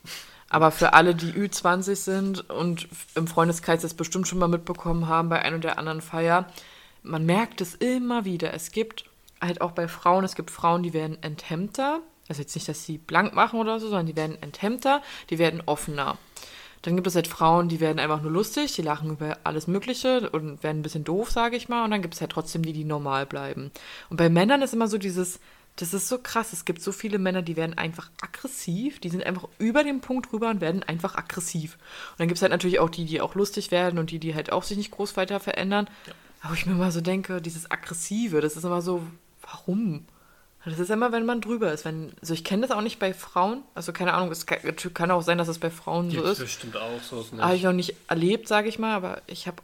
Aber 0.50 0.72
für 0.72 0.94
alle, 0.94 1.14
die 1.14 1.34
Ü20 1.34 1.96
sind 1.96 2.50
und 2.50 2.88
im 3.16 3.28
Freundeskreis 3.28 3.82
das 3.82 3.94
bestimmt 3.94 4.28
schon 4.28 4.40
mal 4.40 4.48
mitbekommen 4.48 5.08
haben 5.08 5.30
bei 5.30 5.42
ein 5.42 5.56
oder 5.56 5.78
anderen 5.78 6.02
Feier, 6.02 6.46
man 7.04 7.26
merkt 7.26 7.60
es 7.60 7.76
immer 7.76 8.24
wieder. 8.24 8.54
Es 8.54 8.72
gibt 8.72 9.06
halt 9.41 9.62
auch 9.62 9.72
bei 9.72 9.88
Frauen, 9.88 10.24
es 10.24 10.36
gibt 10.36 10.51
Frauen, 10.51 10.84
die 10.84 10.94
werden 10.94 11.22
enthemmter. 11.22 12.01
Also 12.27 12.41
jetzt 12.41 12.56
nicht, 12.56 12.67
dass 12.67 12.84
sie 12.84 12.98
blank 12.98 13.34
machen 13.34 13.60
oder 13.60 13.79
so, 13.79 13.88
sondern 13.88 14.06
die 14.06 14.15
werden 14.15 14.41
enthemmter, 14.41 15.01
die 15.29 15.39
werden 15.39 15.62
offener. 15.65 16.17
Dann 16.82 16.96
gibt 16.96 17.08
es 17.08 17.15
halt 17.15 17.27
Frauen, 17.27 17.70
die 17.70 17.79
werden 17.79 18.00
einfach 18.00 18.22
nur 18.22 18.32
lustig, 18.32 18.74
die 18.75 18.82
lachen 18.82 19.12
über 19.12 19.38
alles 19.44 19.67
Mögliche 19.67 20.29
und 20.29 20.63
werden 20.63 20.79
ein 20.79 20.84
bisschen 20.84 21.03
doof, 21.03 21.32
sage 21.32 21.56
ich 21.56 21.70
mal. 21.70 21.84
Und 21.84 21.91
dann 21.91 22.01
gibt 22.01 22.13
es 22.13 22.22
halt 22.22 22.32
trotzdem 22.32 22.63
die, 22.63 22.74
die 22.74 22.84
normal 22.84 23.25
bleiben. 23.25 23.72
Und 24.10 24.17
bei 24.17 24.29
Männern 24.29 24.62
ist 24.62 24.74
immer 24.74 24.88
so 24.88 24.98
dieses, 24.98 25.39
das 25.77 25.94
ist 25.94 26.08
so 26.08 26.20
krass. 26.20 26.53
Es 26.53 26.65
gibt 26.65 26.82
so 26.82 26.91
viele 26.91 27.20
Männer, 27.20 27.41
die 27.41 27.56
werden 27.56 27.77
einfach 27.77 28.10
aggressiv, 28.22 29.00
die 29.00 29.10
sind 29.10 29.24
einfach 29.24 29.48
über 29.60 29.84
den 29.84 30.01
Punkt 30.01 30.32
rüber 30.34 30.50
und 30.50 30.62
werden 30.62 30.84
einfach 30.84 31.15
aggressiv. 31.15 31.77
Und 32.12 32.20
dann 32.20 32.27
gibt 32.27 32.38
es 32.38 32.41
halt 32.41 32.51
natürlich 32.51 32.79
auch 32.79 32.89
die, 32.89 33.06
die 33.06 33.22
auch 33.22 33.36
lustig 33.36 33.72
werden 33.72 34.00
und 34.00 34.12
die, 34.12 34.20
die 34.20 34.36
halt 34.36 34.51
auch 34.51 34.63
sich 34.63 34.77
nicht 34.77 34.91
groß 34.91 35.17
weiter 35.17 35.39
verändern. 35.39 35.89
Aber 36.41 36.53
ich 36.53 36.65
mir 36.65 36.74
immer 36.74 36.91
so 36.91 37.01
denke, 37.01 37.41
dieses 37.41 37.70
Aggressive, 37.72 38.41
das 38.41 38.56
ist 38.56 38.63
immer 38.63 38.82
so, 38.82 39.01
warum? 39.50 40.06
Das 40.66 40.80
ist 40.80 40.89
immer, 40.89 41.13
wenn 41.13 41.25
man 41.25 41.39
drüber 41.39 41.72
ist. 41.72 41.86
Wenn, 41.86 42.12
also 42.20 42.34
ich 42.34 42.44
kenne 42.44 42.63
das 42.68 42.75
auch 42.75 42.82
nicht 42.82 43.00
bei 43.00 43.13
Frauen. 43.13 43.63
Also 43.74 43.94
keine 43.94 44.13
Ahnung, 44.13 44.32
es 44.32 44.46
kann, 44.46 44.60
kann 44.94 45.12
auch 45.12 45.22
sein, 45.22 45.38
dass 45.38 45.48
es 45.48 45.60
bei 45.60 45.70
Frauen 45.70 46.10
so 46.10 46.18
Gibt 46.18 46.27
ist. 46.27 46.39
bestimmt 46.39 46.75
auch 46.75 47.01
so. 47.01 47.22
ist 47.22 47.32
nicht. 47.32 47.42
Habe 47.42 47.56
ich 47.56 47.63
noch 47.63 47.74
nicht 47.74 47.96
erlebt, 48.10 48.50
sage 48.50 48.68
ich 48.68 48.77
mal, 48.77 48.94
aber 48.94 49.22
ich 49.27 49.48
habe 49.48 49.63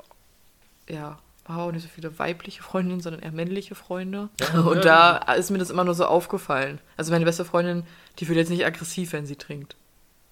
ja 0.88 1.20
auch 1.46 1.72
nicht 1.74 1.84
so 1.84 1.90
viele 1.94 2.18
weibliche 2.20 2.64
Freundinnen, 2.64 3.02
sondern 3.02 3.22
eher 3.22 3.34
männliche 3.34 3.76
Freunde. 3.76 4.30
Und 4.54 4.86
da 4.86 5.18
ist 5.18 5.50
mir 5.50 5.58
das 5.58 5.72
immer 5.72 5.84
nur 5.84 5.94
so 5.94 6.06
aufgefallen. 6.06 6.80
Also 6.96 7.12
meine 7.12 7.26
beste 7.26 7.44
Freundin, 7.44 7.84
die 8.20 8.28
wird 8.30 8.38
jetzt 8.38 8.50
nicht 8.50 8.66
aggressiv, 8.66 9.12
wenn 9.12 9.26
sie 9.26 9.36
trinkt. 9.36 9.76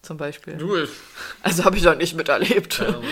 Zum 0.01 0.17
Beispiel. 0.17 0.55
Du, 0.57 0.75
ich, 0.77 0.89
Also 1.43 1.63
habe 1.63 1.77
ich 1.77 1.83
doch 1.83 1.95
nicht 1.95 2.15
miterlebt. 2.15 2.81
Ahnung. 2.81 3.03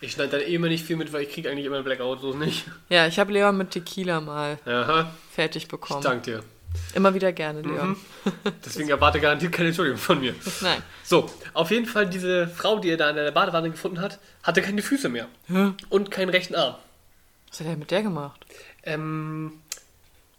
ich 0.00 0.12
schneide 0.12 0.38
dann 0.38 0.40
eh 0.40 0.54
immer 0.54 0.68
nicht 0.68 0.84
viel 0.84 0.96
mit, 0.96 1.12
weil 1.12 1.22
ich 1.22 1.32
kriege 1.32 1.50
eigentlich 1.50 1.66
immer 1.66 1.82
Blackout, 1.82 2.20
so 2.20 2.32
nicht. 2.34 2.66
Ja, 2.88 3.06
ich 3.06 3.18
habe 3.18 3.32
Leon 3.32 3.56
mit 3.56 3.70
Tequila 3.72 4.20
mal 4.20 4.58
Aha, 4.64 5.10
fertig 5.32 5.64
ich 5.64 5.68
bekommen. 5.68 6.02
danke 6.02 6.22
dir. 6.30 6.44
Immer 6.94 7.14
wieder 7.14 7.32
gerne, 7.32 7.62
Leon. 7.62 7.96
Deswegen 8.64 8.90
erwarte 8.90 9.18
garantiert 9.18 9.50
keine 9.52 9.68
Entschuldigung 9.68 9.98
von 9.98 10.20
mir. 10.20 10.34
Nein. 10.60 10.80
So, 11.02 11.28
auf 11.52 11.72
jeden 11.72 11.86
Fall 11.86 12.08
diese 12.08 12.46
Frau, 12.46 12.78
die 12.78 12.90
er 12.90 12.96
da 12.96 13.10
in 13.10 13.16
der 13.16 13.32
Badewanne 13.32 13.70
gefunden 13.72 14.00
hat, 14.00 14.20
hatte 14.44 14.62
keine 14.62 14.80
Füße 14.82 15.08
mehr. 15.08 15.26
Und 15.88 16.12
keinen 16.12 16.28
rechten 16.28 16.54
Arm. 16.54 16.76
Was 17.48 17.58
hat 17.58 17.66
er 17.66 17.76
mit 17.76 17.90
der 17.90 18.04
gemacht? 18.04 18.46
Ähm, 18.84 19.54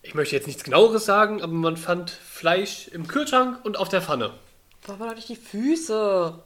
ich 0.04 0.14
möchte 0.16 0.34
jetzt 0.38 0.48
nichts 0.48 0.64
genaueres 0.64 1.04
sagen, 1.04 1.42
aber 1.42 1.52
man 1.52 1.76
fand 1.76 2.10
Fleisch 2.12 2.88
im 2.88 3.08
Kühlschrank 3.10 3.60
und 3.66 3.76
auf 3.78 3.90
der 3.90 4.02
Pfanne. 4.02 4.32
Warum 4.86 5.08
doch 5.08 5.16
nicht 5.16 5.30
die 5.30 5.36
Füße? 5.36 6.44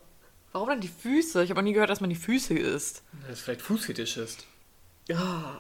Warum 0.52 0.70
dann 0.70 0.82
die 0.82 0.88
Füße? 0.90 1.44
Ich 1.44 1.50
habe 1.50 1.60
noch 1.62 1.66
nie 1.66 1.74
gehört, 1.74 1.90
dass 1.90 2.02
man 2.02 2.10
die 2.10 2.16
Füße 2.16 2.54
isst. 2.54 3.04
Das 3.28 3.40
ist 3.40 3.42
vielleicht 3.44 3.62
Fußfetisch 3.62 4.18
ist. 4.18 4.46
Ja, 5.08 5.60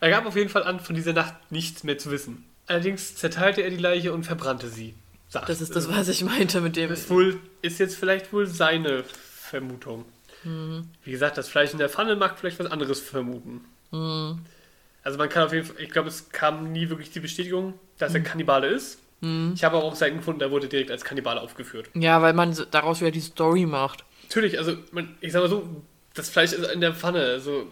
er 0.00 0.10
gab 0.10 0.26
auf 0.26 0.34
jeden 0.36 0.48
Fall 0.50 0.64
an, 0.64 0.80
von 0.80 0.94
dieser 0.96 1.12
Nacht 1.12 1.34
nichts 1.50 1.84
mehr 1.84 1.98
zu 1.98 2.10
wissen. 2.10 2.44
Allerdings 2.66 3.16
zerteilte 3.16 3.62
er 3.62 3.70
die 3.70 3.76
Leiche 3.76 4.12
und 4.12 4.24
verbrannte 4.24 4.68
sie. 4.68 4.94
Sagt, 5.28 5.48
Das 5.48 5.60
ist 5.60 5.76
das, 5.76 5.88
was 5.88 6.08
ich 6.08 6.24
meinte 6.24 6.60
mit 6.60 6.74
dem. 6.76 6.90
ist 6.90 7.08
wohl, 7.10 7.38
ist 7.62 7.78
jetzt 7.78 7.96
vielleicht 7.96 8.32
wohl 8.32 8.46
seine 8.46 9.04
Vermutung. 9.04 10.04
Wie 10.42 11.10
gesagt, 11.10 11.36
das 11.36 11.48
Fleisch 11.48 11.72
in 11.72 11.78
der 11.78 11.90
Pfanne 11.90 12.16
mag 12.16 12.38
vielleicht 12.38 12.58
was 12.58 12.66
anderes 12.70 12.98
vermuten. 13.00 13.64
Also 15.02 15.18
man 15.18 15.28
kann 15.28 15.44
auf 15.44 15.52
jeden 15.52 15.66
Fall, 15.66 15.76
ich 15.80 15.90
glaube, 15.90 16.08
es 16.08 16.30
kam 16.30 16.72
nie 16.72 16.88
wirklich 16.88 17.10
die 17.10 17.20
Bestätigung, 17.20 17.74
dass 17.98 18.14
er 18.14 18.20
Kannibale 18.20 18.68
ist. 18.68 18.99
Ich 19.22 19.64
habe 19.64 19.76
aber 19.76 19.84
auch 19.84 19.94
Seiten 19.94 20.16
gefunden, 20.16 20.40
da 20.40 20.50
wurde 20.50 20.66
direkt 20.66 20.90
als 20.90 21.04
Kannibale 21.04 21.42
aufgeführt. 21.42 21.90
Ja, 21.94 22.22
weil 22.22 22.32
man 22.32 22.56
daraus 22.70 23.00
wieder 23.00 23.10
die 23.10 23.20
Story 23.20 23.66
macht. 23.66 24.04
Natürlich, 24.22 24.58
also 24.58 24.76
man, 24.92 25.14
ich 25.20 25.32
sag 25.32 25.42
mal 25.42 25.50
so, 25.50 25.68
das 26.14 26.30
Fleisch 26.30 26.52
ist 26.52 26.70
in 26.70 26.80
der 26.80 26.94
Pfanne, 26.94 27.20
also 27.22 27.66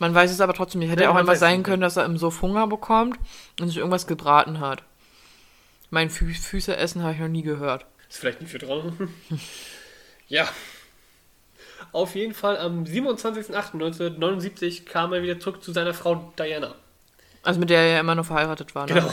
Man 0.00 0.14
weiß 0.14 0.32
es 0.32 0.40
aber 0.40 0.52
trotzdem 0.52 0.80
nicht. 0.80 0.90
Hätte 0.90 1.04
Ja, 1.04 1.10
auch 1.10 1.14
einfach 1.14 1.36
sein 1.36 1.62
können, 1.62 1.82
dass 1.82 1.96
er 1.96 2.06
im 2.06 2.18
Suff 2.18 2.42
Hunger 2.42 2.66
bekommt 2.66 3.18
und 3.60 3.68
sich 3.68 3.76
irgendwas 3.76 4.08
gebraten 4.08 4.58
hat. 4.58 4.82
Mein 5.90 6.10
Fü 6.10 6.32
Füße 6.32 6.76
essen 6.76 7.02
habe 7.02 7.14
ich 7.14 7.20
noch 7.20 7.28
nie 7.28 7.42
gehört. 7.42 7.84
Ist 8.08 8.18
vielleicht 8.18 8.40
nicht 8.40 8.50
für 8.50 8.58
draußen. 8.58 8.96
ja. 10.28 10.48
Auf 11.92 12.14
jeden 12.14 12.34
Fall 12.34 12.58
am 12.58 12.84
27.08.1979 12.84 14.84
kam 14.84 15.12
er 15.12 15.22
wieder 15.22 15.40
zurück 15.40 15.62
zu 15.62 15.72
seiner 15.72 15.94
Frau 15.94 16.32
Diana. 16.38 16.74
Also 17.42 17.58
mit 17.60 17.70
der 17.70 17.80
er 17.80 17.92
ja 17.92 18.00
immer 18.00 18.14
noch 18.14 18.26
verheiratet 18.26 18.74
war. 18.74 18.86
Ne? 18.86 18.94
Genau. 18.94 19.12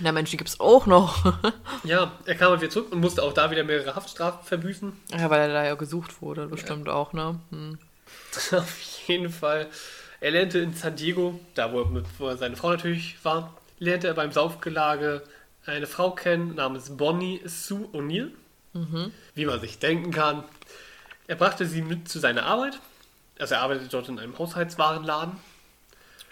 Na 0.00 0.12
Mensch, 0.12 0.30
die 0.30 0.36
gibt's 0.36 0.60
auch 0.60 0.86
noch. 0.86 1.34
Ja, 1.84 2.12
er 2.26 2.34
kam 2.34 2.50
halt 2.50 2.60
wieder 2.60 2.70
zurück 2.70 2.92
und 2.92 3.00
musste 3.00 3.22
auch 3.22 3.32
da 3.32 3.50
wieder 3.50 3.64
mehrere 3.64 3.94
Haftstrafen 3.94 4.44
verbüßen. 4.44 4.92
ja, 5.16 5.30
weil 5.30 5.40
er 5.40 5.48
da 5.48 5.64
ja 5.64 5.74
gesucht 5.76 6.20
wurde, 6.20 6.46
bestimmt 6.46 6.90
auch, 6.90 7.14
ne? 7.14 7.40
Hm. 7.50 7.78
Auf 8.52 8.80
jeden 9.06 9.30
Fall. 9.30 9.68
Er 10.20 10.32
lernte 10.32 10.58
in 10.58 10.74
San 10.74 10.96
Diego, 10.96 11.40
da 11.54 11.72
wo 11.72 11.80
er, 11.80 11.86
mit, 11.86 12.04
wo 12.18 12.28
er 12.28 12.36
seine 12.36 12.56
Frau 12.56 12.70
natürlich 12.70 13.16
war, 13.24 13.56
lernte 13.78 14.08
er 14.08 14.14
beim 14.14 14.30
Saufgelage 14.30 15.22
eine 15.64 15.86
Frau 15.86 16.10
kennen 16.10 16.54
namens 16.54 16.96
Bonnie 16.96 17.40
Sue 17.46 17.86
O'Neill. 17.92 18.30
Wie 19.34 19.46
man 19.46 19.60
sich 19.60 19.78
denken 19.78 20.10
kann. 20.12 20.44
Er 21.26 21.36
brachte 21.36 21.66
sie 21.66 21.82
mit 21.82 22.08
zu 22.08 22.18
seiner 22.18 22.44
Arbeit. 22.44 22.78
Also 23.38 23.54
er 23.54 23.62
arbeitete 23.62 23.88
dort 23.88 24.08
in 24.08 24.18
einem 24.18 24.38
Haushaltswarenladen. 24.38 25.36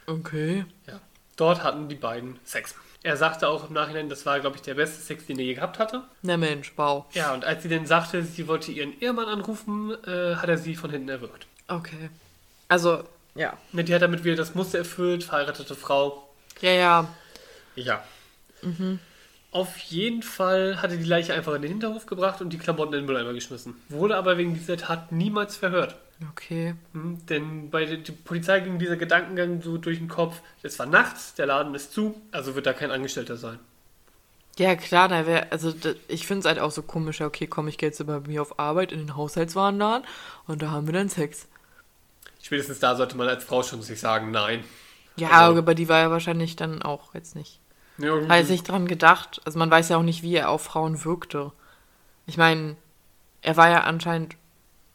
Okay. 0.07 0.65
Ja. 0.87 1.01
Dort 1.37 1.63
hatten 1.63 1.89
die 1.89 1.95
beiden 1.95 2.39
Sex. 2.45 2.75
Er 3.03 3.17
sagte 3.17 3.49
auch 3.49 3.69
im 3.69 3.75
Nachhinein, 3.75 4.09
das 4.09 4.27
war, 4.27 4.41
glaube 4.41 4.57
ich, 4.57 4.63
der 4.63 4.75
beste 4.75 5.01
Sex, 5.01 5.27
den 5.27 5.39
er 5.39 5.45
je 5.45 5.55
gehabt 5.55 5.79
hatte. 5.79 6.03
Na 6.23 6.37
Mensch, 6.37 6.73
wow. 6.77 7.05
Ja, 7.13 7.33
und 7.33 7.45
als 7.45 7.63
sie 7.63 7.69
dann 7.69 7.87
sagte, 7.87 8.25
sie 8.25 8.49
wollte 8.49 8.73
ihren 8.73 9.01
Ehemann 9.01 9.29
anrufen, 9.29 9.93
äh, 10.05 10.35
hat 10.35 10.49
er 10.49 10.59
sie 10.59 10.75
von 10.75 10.91
hinten 10.91 11.09
erwürgt. 11.09 11.47
Okay. 11.69 12.11
Also, 12.67 13.05
ja. 13.35 13.57
Ne, 13.73 13.85
Die 13.85 13.95
hat 13.95 14.03
damit 14.03 14.25
wieder 14.25 14.37
das 14.37 14.55
Muster 14.55 14.79
erfüllt, 14.79 15.23
verheiratete 15.23 15.75
Frau. 15.77 16.29
Ja, 16.61 16.73
ja. 16.73 17.09
Ja. 17.77 18.03
Auf 19.53 19.79
jeden 19.79 20.23
Fall 20.23 20.83
hatte 20.83 20.99
die 20.99 21.05
Leiche 21.05 21.33
einfach 21.33 21.55
in 21.55 21.63
den 21.63 21.71
Hinterhof 21.71 22.07
gebracht 22.07 22.41
und 22.41 22.51
die 22.51 22.59
Klamotten 22.59 22.93
in 22.95 23.01
den 23.01 23.07
Mülleimer 23.07 23.33
geschmissen. 23.33 23.81
Wurde 23.89 24.17
aber 24.17 24.37
wegen 24.37 24.55
dieser 24.55 24.77
Tat 24.77 25.13
niemals 25.13 25.57
verhört. 25.57 25.95
Okay. 26.33 26.75
Hm, 26.93 27.25
Denn 27.27 27.71
bei 27.71 27.85
der 27.85 27.99
die 27.99 28.13
Polizei 28.13 28.61
ging 28.61 28.79
dieser 28.79 28.97
Gedankengang 28.97 29.63
so 29.63 29.79
durch 29.79 29.99
den 29.99 30.09
Kopf, 30.09 30.41
es 30.63 30.79
war 30.79 30.87
nachts, 30.87 31.35
der 31.35 31.47
Laden 31.47 31.75
ist 31.75 31.93
zu, 31.93 32.21
also 32.33 32.55
wird 32.55 32.67
da 32.67 32.73
kein 32.73 32.91
Angestellter 32.91 33.37
sein. 33.37 33.59
Ja, 34.59 34.75
klar, 34.75 35.09
da 35.09 35.25
wäre, 35.27 35.53
also 35.53 35.71
da, 35.71 35.91
ich 36.09 36.27
finde 36.27 36.41
es 36.41 36.47
halt 36.47 36.59
auch 36.59 36.73
so 36.73 36.83
komisch, 36.83 37.21
okay, 37.21 37.47
komm, 37.47 37.69
ich 37.69 37.79
gehe 37.79 37.91
jetzt 37.91 38.05
bei 38.05 38.19
mir 38.21 38.43
auf 38.43 38.59
Arbeit 38.59 38.91
in 38.91 38.99
den 38.99 39.15
Haushaltswarenladen 39.15 40.05
und 40.49 40.61
da 40.63 40.73
haben 40.73 40.87
wir 40.89 40.95
dann 40.95 41.09
Sex. 41.09 41.47
Spätestens 42.43 42.81
da 42.81 42.97
sollte 42.97 43.17
man 43.17 43.29
als 43.29 43.45
Frau 43.45 43.63
schon 43.63 43.83
sich 43.83 44.01
sagen, 44.01 44.33
nein. 44.33 44.65
Ja, 45.17 45.29
Also- 45.31 45.59
aber 45.59 45.75
die 45.77 45.89
war 45.89 46.01
ja 46.01 46.11
wahrscheinlich 46.11 46.57
dann 46.57 46.83
auch 46.83 47.15
jetzt 47.15 47.37
nicht. 47.37 47.61
Ja, 47.99 48.29
Hat 48.29 48.49
nicht 48.49 48.69
dran 48.69 48.87
gedacht. 48.87 49.41
Also 49.45 49.59
man 49.59 49.71
weiß 49.71 49.89
ja 49.89 49.97
auch 49.97 50.03
nicht, 50.03 50.23
wie 50.23 50.35
er 50.35 50.51
auf 50.51 50.63
Frauen 50.63 51.05
wirkte. 51.05 51.53
Ich 52.27 52.37
meine, 52.37 52.77
er 53.43 53.57
war 53.57 53.69
ja 53.71 53.83
anscheinend, 53.83 54.37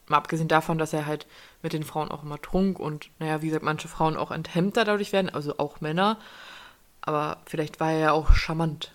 mal 0.08 0.18
abgesehen 0.18 0.48
davon, 0.48 0.78
dass 0.78 0.94
er 0.94 1.06
halt 1.06 1.28
mit 1.62 1.74
den 1.74 1.84
Frauen 1.84 2.12
auch 2.12 2.24
immer 2.24 2.42
trunk 2.42 2.80
und, 2.80 3.10
naja, 3.20 3.42
wie 3.42 3.48
gesagt, 3.48 3.63
manche 3.63 3.88
Frauen 3.88 4.18
auch 4.18 4.32
enthemmter 4.32 4.86
dadurch 4.86 5.13
werden, 5.13 5.30
also 5.30 5.58
auch 5.58 5.82
Männer. 5.82 6.18
Aber 7.02 7.38
vielleicht 7.46 7.80
war 7.80 7.92
er 7.92 8.00
ja 8.00 8.12
auch 8.12 8.34
charmant. 8.34 8.94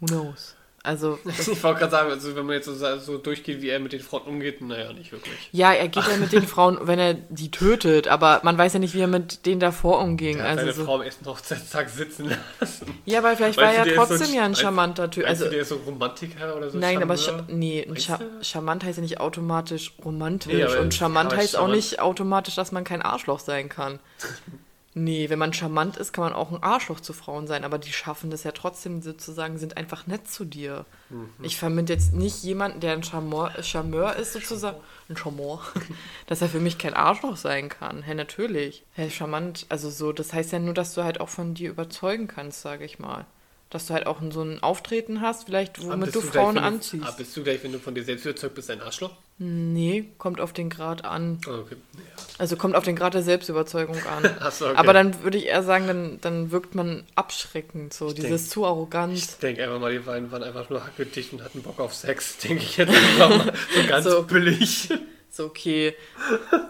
Who 0.00 0.06
knows? 0.06 0.57
Also, 0.84 1.18
Ich 1.38 1.62
wollte 1.62 1.80
gerade 1.80 1.90
sagen, 1.90 2.10
also 2.10 2.34
wenn 2.36 2.46
man 2.46 2.54
jetzt 2.54 2.66
so, 2.66 2.98
so 2.98 3.18
durchgeht, 3.18 3.60
wie 3.60 3.68
er 3.68 3.78
mit 3.80 3.92
den 3.92 4.00
Frauen 4.00 4.22
umgeht, 4.22 4.60
naja, 4.62 4.92
nicht 4.92 5.10
wirklich. 5.12 5.34
ja, 5.52 5.72
er 5.72 5.88
geht 5.88 6.04
ja 6.06 6.16
mit 6.16 6.32
den 6.32 6.46
Frauen, 6.46 6.78
wenn 6.82 6.98
er 6.98 7.14
die 7.14 7.50
tötet, 7.50 8.08
aber 8.08 8.40
man 8.44 8.56
weiß 8.56 8.74
ja 8.74 8.78
nicht, 8.78 8.94
wie 8.94 9.00
er 9.00 9.06
mit 9.08 9.44
denen 9.44 9.60
davor 9.60 10.00
umging. 10.00 10.38
Er 10.38 10.44
hat 10.44 10.50
also 10.50 10.60
seine 10.62 10.72
so. 10.72 10.84
Frau 10.84 10.94
am 10.96 11.02
ersten 11.02 11.26
Hochzeitstag 11.26 11.90
sitzen 11.90 12.30
lassen. 12.60 12.86
Ja, 13.04 13.22
weil 13.22 13.36
vielleicht 13.36 13.58
Meinst 13.58 13.76
war 13.76 13.84
du, 13.84 13.90
er 13.90 13.94
der 13.96 14.02
ist 14.02 14.08
so 14.08 14.16
trotzdem 14.16 14.34
ja 14.36 14.44
ein 14.44 14.54
charmanter 14.54 15.10
Typ. 15.10 15.26
Also, 15.26 15.50
der 15.50 15.60
ist 15.62 15.68
so 15.68 15.76
Romantiker 15.84 16.56
oder 16.56 16.70
so? 16.70 16.78
nein, 16.78 17.02
aber 17.02 17.16
Charmeur? 17.16 17.44
Scha 17.48 17.52
nee, 17.52 17.82
ein 17.82 17.88
Meinst 17.90 18.06
Cha 18.06 18.16
du? 18.18 18.24
charmant 18.44 18.84
heißt 18.84 18.98
ja 18.98 19.02
nicht 19.02 19.20
automatisch 19.20 19.92
romantisch. 20.04 20.52
Nee, 20.52 20.62
aber- 20.62 20.80
und 20.80 20.94
charmant 20.94 21.32
aber 21.32 21.42
heißt 21.42 21.56
auch 21.56 21.62
charmant- 21.66 21.74
nicht 21.76 22.00
automatisch, 22.00 22.54
dass 22.54 22.72
man 22.72 22.84
kein 22.84 23.02
Arschloch 23.02 23.40
sein 23.40 23.68
kann. 23.68 23.98
Nee, 25.00 25.30
wenn 25.30 25.38
man 25.38 25.52
charmant 25.52 25.96
ist, 25.96 26.12
kann 26.12 26.24
man 26.24 26.32
auch 26.32 26.50
ein 26.50 26.62
Arschloch 26.62 26.98
zu 27.00 27.12
Frauen 27.12 27.46
sein, 27.46 27.62
aber 27.64 27.78
die 27.78 27.92
schaffen 27.92 28.30
das 28.30 28.42
ja 28.42 28.50
trotzdem 28.52 29.00
sozusagen, 29.00 29.56
sind 29.58 29.76
einfach 29.76 30.06
nett 30.06 30.26
zu 30.28 30.44
dir. 30.44 30.86
Mhm. 31.10 31.28
Ich 31.42 31.56
verbinde 31.56 31.92
jetzt 31.92 32.12
nicht 32.14 32.42
jemanden, 32.42 32.80
der 32.80 32.94
ein 32.94 33.02
Charmeur, 33.04 33.52
Charmeur 33.62 34.16
ist 34.16 34.32
sozusagen, 34.32 34.78
ein 35.08 35.16
Charmeur, 35.16 35.60
dass 36.26 36.42
er 36.42 36.48
für 36.48 36.58
mich 36.60 36.78
kein 36.78 36.94
Arschloch 36.94 37.36
sein 37.36 37.68
kann. 37.68 38.02
Hä, 38.02 38.14
natürlich. 38.14 38.82
Hä, 38.94 39.08
charmant, 39.10 39.66
also 39.68 39.88
so, 39.90 40.12
das 40.12 40.32
heißt 40.32 40.52
ja 40.52 40.58
nur, 40.58 40.74
dass 40.74 40.94
du 40.94 41.04
halt 41.04 41.20
auch 41.20 41.28
von 41.28 41.54
dir 41.54 41.70
überzeugen 41.70 42.26
kannst, 42.26 42.60
sage 42.62 42.84
ich 42.84 42.98
mal. 42.98 43.24
Dass 43.70 43.86
du 43.86 43.94
halt 43.94 44.06
auch 44.06 44.20
so 44.30 44.42
ein 44.42 44.62
Auftreten 44.62 45.20
hast, 45.20 45.44
vielleicht, 45.44 45.78
Ah, 45.80 45.82
womit 45.90 46.14
du 46.14 46.20
gleich, 46.22 46.32
Frauen 46.32 46.54
du- 46.56 46.62
anziehst. 46.62 47.04
Ah, 47.06 47.10
bist 47.10 47.36
du 47.36 47.42
gleich, 47.44 47.62
wenn 47.62 47.72
du 47.72 47.78
von 47.78 47.94
dir 47.94 48.02
selbst 48.02 48.24
überzeugt 48.24 48.54
bist, 48.54 48.70
ein 48.70 48.80
Arschloch? 48.80 49.12
Nee, 49.36 50.08
kommt 50.18 50.40
auf 50.40 50.52
den 50.54 50.70
Grad 50.70 51.04
an. 51.04 51.38
Oh, 51.46 51.50
okay. 51.60 51.76
Ja. 51.94 52.00
Also 52.38 52.56
kommt 52.56 52.76
auf 52.76 52.84
den 52.84 52.94
Grad 52.96 53.14
der 53.14 53.22
Selbstüberzeugung 53.22 53.96
an. 54.06 54.30
Ach 54.40 54.52
so, 54.52 54.66
okay. 54.66 54.76
Aber 54.76 54.92
dann 54.92 55.22
würde 55.24 55.36
ich 55.38 55.46
eher 55.46 55.62
sagen, 55.64 55.86
dann, 55.88 56.18
dann 56.20 56.50
wirkt 56.52 56.74
man 56.74 57.04
abschreckend, 57.16 57.92
so 57.92 58.12
dieses 58.12 58.42
denk- 58.42 58.50
zu 58.50 58.64
arrogant. 58.64 59.16
Ich 59.18 59.26
denke 59.38 59.64
einfach 59.64 59.80
mal, 59.80 59.92
die 59.92 59.98
beiden 59.98 60.30
waren 60.30 60.42
einfach 60.44 60.70
nur 60.70 60.84
hackedicht 60.84 61.32
und 61.32 61.42
hatten 61.42 61.62
Bock 61.62 61.80
auf 61.80 61.94
Sex, 61.94 62.38
denke 62.44 62.62
ich 62.62 62.76
jetzt 62.76 62.94
einfach 62.94 63.28
mal. 63.46 63.52
So 63.74 63.86
ganz 63.88 64.04
So. 64.04 64.22
billig. 64.22 64.88
Ist 65.30 65.40
okay. 65.40 65.94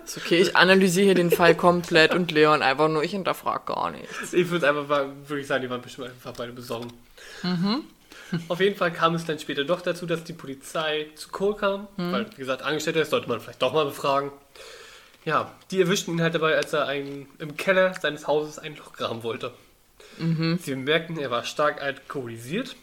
Ist 0.04 0.16
okay, 0.16 0.40
ich 0.40 0.56
analysiere 0.56 1.06
hier 1.06 1.14
den 1.14 1.30
Fall 1.30 1.54
komplett 1.54 2.12
und 2.12 2.32
Leon 2.32 2.60
einfach 2.62 2.88
nur, 2.88 3.04
ich 3.04 3.12
hinterfrage 3.12 3.72
gar 3.72 3.90
nichts. 3.92 4.32
Ich 4.32 4.50
würde 4.50 4.68
einfach 4.68 4.88
mal 4.88 5.12
wirklich 5.28 5.46
sagen, 5.46 5.62
die 5.62 5.70
waren 5.70 5.80
bestimmt 5.80 6.08
einfach 6.08 6.32
beide 6.36 6.52
besorgen. 6.52 6.88
Mhm. 7.44 7.84
Auf 8.48 8.60
jeden 8.60 8.76
Fall 8.76 8.92
kam 8.92 9.14
es 9.14 9.24
dann 9.24 9.38
später 9.38 9.64
doch 9.64 9.80
dazu, 9.80 10.04
dass 10.06 10.24
die 10.24 10.32
Polizei 10.32 11.06
zu 11.14 11.28
Kohl 11.30 11.56
kam, 11.56 11.86
Mhm. 11.96 12.12
weil, 12.12 12.26
wie 12.32 12.36
gesagt, 12.40 12.62
Angestellter 12.62 13.00
ist, 13.02 13.10
sollte 13.10 13.28
man 13.28 13.40
vielleicht 13.40 13.62
doch 13.62 13.72
mal 13.72 13.84
befragen. 13.84 14.32
Ja, 15.28 15.52
die 15.70 15.82
erwischten 15.82 16.12
ihn 16.12 16.22
halt 16.22 16.34
dabei, 16.34 16.56
als 16.56 16.72
er 16.72 16.86
ein, 16.86 17.26
im 17.38 17.54
Keller 17.58 17.92
seines 18.00 18.26
Hauses 18.26 18.58
ein 18.58 18.76
Loch 18.76 18.94
graben 18.94 19.22
wollte. 19.22 19.52
Mhm. 20.16 20.58
Sie 20.62 20.70
bemerkten, 20.70 21.18
er 21.18 21.30
war 21.30 21.44
stark 21.44 21.82
alkoholisiert, 21.82 22.76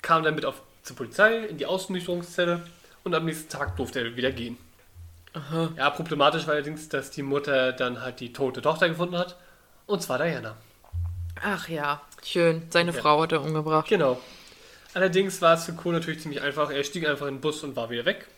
kam 0.00 0.22
dann 0.22 0.36
mit 0.36 0.44
auf, 0.44 0.62
zur 0.84 0.94
Polizei 0.94 1.38
in 1.46 1.58
die 1.58 1.66
Ausnüchterungszelle 1.66 2.62
und 3.02 3.12
am 3.12 3.24
nächsten 3.24 3.48
Tag 3.48 3.76
durfte 3.76 3.98
er 3.98 4.14
wieder 4.14 4.30
gehen. 4.30 4.56
Ja, 5.76 5.90
problematisch 5.90 6.46
war 6.46 6.54
allerdings, 6.54 6.88
dass 6.88 7.10
die 7.10 7.22
Mutter 7.22 7.72
dann 7.72 8.02
halt 8.02 8.20
die 8.20 8.32
tote 8.32 8.62
Tochter 8.62 8.88
gefunden 8.88 9.18
hat, 9.18 9.36
und 9.86 10.00
zwar 10.00 10.18
Diana. 10.18 10.56
Ach 11.42 11.68
ja, 11.68 12.00
schön. 12.24 12.62
Seine 12.70 12.92
Ja. 12.92 13.00
Frau 13.00 13.22
hat 13.22 13.32
er 13.32 13.42
umgebracht. 13.42 13.88
Genau. 13.88 14.20
Allerdings 14.94 15.42
war 15.42 15.54
es 15.54 15.64
für 15.64 15.72
Kohl 15.72 15.92
natürlich 15.92 16.20
ziemlich 16.22 16.40
einfach. 16.40 16.70
Er 16.70 16.84
stieg 16.84 17.04
einfach 17.06 17.26
in 17.26 17.34
den 17.34 17.40
Bus 17.40 17.64
und 17.64 17.74
war 17.74 17.90
wieder 17.90 18.04
weg. 18.04 18.28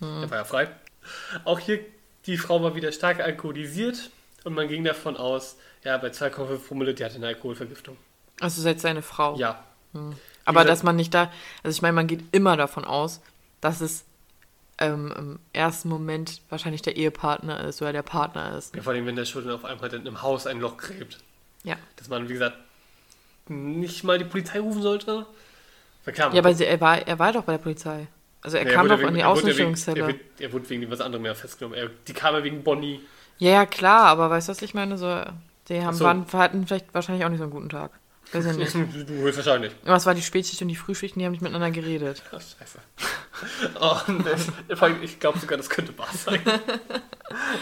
Er 0.00 0.28
war 0.28 0.38
ja 0.38 0.44
frei. 0.44 0.68
Auch 1.44 1.58
hier, 1.60 1.80
die 2.30 2.38
Frau 2.38 2.62
war 2.62 2.74
wieder 2.74 2.92
stark 2.92 3.20
alkoholisiert 3.20 4.10
und 4.44 4.54
man 4.54 4.68
ging 4.68 4.84
davon 4.84 5.16
aus, 5.16 5.56
ja, 5.84 5.96
bei 5.98 6.08
2,5 6.08 6.58
Promille, 6.68 6.94
die 6.94 7.04
hatte 7.04 7.16
eine 7.16 7.26
Alkoholvergiftung. 7.28 7.96
Also 8.40 8.62
seid 8.62 8.80
seine 8.80 9.02
Frau. 9.02 9.36
Ja. 9.36 9.62
Aber 9.92 10.12
gesagt- 10.60 10.68
dass 10.68 10.82
man 10.82 10.96
nicht 10.96 11.12
da, 11.12 11.30
also 11.62 11.74
ich 11.76 11.82
meine, 11.82 11.92
man 11.94 12.06
geht 12.06 12.22
immer 12.32 12.56
davon 12.56 12.84
aus, 12.84 13.20
dass 13.60 13.80
es 13.80 14.04
ähm, 14.78 15.12
im 15.18 15.38
ersten 15.52 15.88
Moment 15.90 16.40
wahrscheinlich 16.48 16.80
der 16.80 16.96
Ehepartner 16.96 17.64
ist 17.64 17.82
oder 17.82 17.92
der 17.92 18.02
Partner 18.02 18.56
ist. 18.56 18.74
ja. 18.74 18.82
Vor 18.82 18.92
allem, 18.94 19.04
wenn 19.04 19.16
der 19.16 19.26
Schulter 19.26 19.54
auf 19.54 19.64
einmal 19.66 19.90
dann 19.90 20.06
im 20.06 20.22
Haus 20.22 20.46
ein 20.46 20.58
Loch 20.60 20.78
gräbt. 20.78 21.18
Ja. 21.64 21.76
Dass 21.96 22.08
man, 22.08 22.28
wie 22.28 22.32
gesagt, 22.32 22.56
nicht 23.48 24.04
mal 24.04 24.18
die 24.18 24.24
Polizei 24.24 24.60
rufen 24.60 24.80
sollte. 24.80 25.26
Klar, 26.06 26.32
Ja, 26.32 26.40
aber 26.40 26.54
sie, 26.54 26.64
er, 26.64 26.80
war, 26.80 27.06
er 27.06 27.18
war 27.18 27.32
doch 27.32 27.44
bei 27.44 27.52
der 27.52 27.58
Polizei. 27.58 28.06
Also 28.42 28.56
er 28.56 28.66
Ja, 28.66 28.72
kam 28.72 28.88
doch 28.88 28.98
wegen- 28.98 29.08
an 29.08 29.14
die 29.14 29.20
er 29.20 29.28
Ausnüchterungszelle. 29.28 30.00
Er, 30.00 30.06
wird- 30.08 30.20
er 30.40 30.52
wurde 30.52 30.68
wegen 30.70 30.90
was 30.90 31.00
anderem 31.00 31.24
ja 31.26 31.34
festgenommen. 31.34 31.78
Er, 31.78 31.90
die 32.06 32.12
kam 32.12 32.34
ja 32.34 32.42
wegen 32.42 32.62
Bonnie. 32.62 33.00
Ja, 33.38 33.50
ja, 33.52 33.66
klar, 33.66 34.06
aber 34.06 34.30
weißt 34.30 34.48
du, 34.48 34.52
was 34.52 34.62
ich 34.62 34.74
meine? 34.74 34.96
So, 34.98 35.22
die 35.68 35.82
haben, 35.82 35.94
so. 35.96 36.04
waren, 36.04 36.26
hatten 36.32 36.66
vielleicht 36.66 36.92
wahrscheinlich 36.94 37.24
auch 37.24 37.28
nicht 37.30 37.38
so 37.38 37.44
einen 37.44 37.52
guten 37.52 37.68
Tag. 37.68 37.90
Weiß 38.32 38.44
ja 38.46 38.52
nicht. 38.52 38.72
Du 39.06 39.14
höchstwahrscheinlich. 39.14 39.72
Aber 39.84 39.96
es 39.96 40.06
war 40.06 40.14
die 40.14 40.22
Spätschicht 40.22 40.62
und 40.62 40.68
die 40.68 40.76
Frühschicht 40.76 41.16
die 41.16 41.24
haben 41.24 41.32
nicht 41.32 41.42
miteinander 41.42 41.70
geredet. 41.70 42.22
Ach, 42.32 42.40
scheiße. 42.40 42.78
Oh, 43.80 43.96
ich 45.02 45.18
glaube 45.18 45.38
sogar, 45.38 45.56
das 45.56 45.70
könnte 45.70 45.96
wahr 45.98 46.08
sein. 46.12 46.40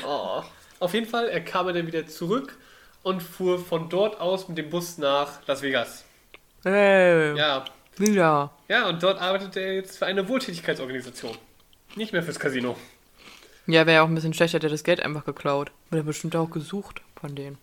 Oh. 0.04 0.42
Auf 0.80 0.94
jeden 0.94 1.06
Fall, 1.06 1.28
er 1.28 1.40
kam 1.40 1.66
dann 1.72 1.86
wieder 1.86 2.06
zurück 2.06 2.56
und 3.02 3.22
fuhr 3.22 3.58
von 3.58 3.88
dort 3.88 4.20
aus 4.20 4.48
mit 4.48 4.58
dem 4.58 4.70
Bus 4.70 4.98
nach 4.98 5.28
Las 5.46 5.62
Vegas. 5.62 6.04
Hey, 6.64 7.36
Ja, 7.36 7.64
wieder. 8.00 8.50
ja 8.68 8.88
und 8.88 9.02
dort 9.02 9.20
arbeitet 9.20 9.56
er 9.56 9.74
jetzt 9.74 9.98
für 9.98 10.06
eine 10.06 10.28
Wohltätigkeitsorganisation. 10.28 11.36
Nicht 11.96 12.12
mehr 12.12 12.22
fürs 12.22 12.38
Casino. 12.38 12.76
Ja, 13.66 13.86
wäre 13.86 13.96
ja 13.96 14.02
auch 14.02 14.08
ein 14.08 14.14
bisschen 14.14 14.34
schlechter, 14.34 14.58
der 14.58 14.70
das 14.70 14.84
Geld 14.84 15.00
einfach 15.00 15.24
geklaut. 15.24 15.70
Wird 15.90 16.02
er 16.02 16.06
bestimmt 16.06 16.34
auch 16.36 16.50
gesucht 16.50 17.02
von 17.20 17.34
denen. 17.34 17.58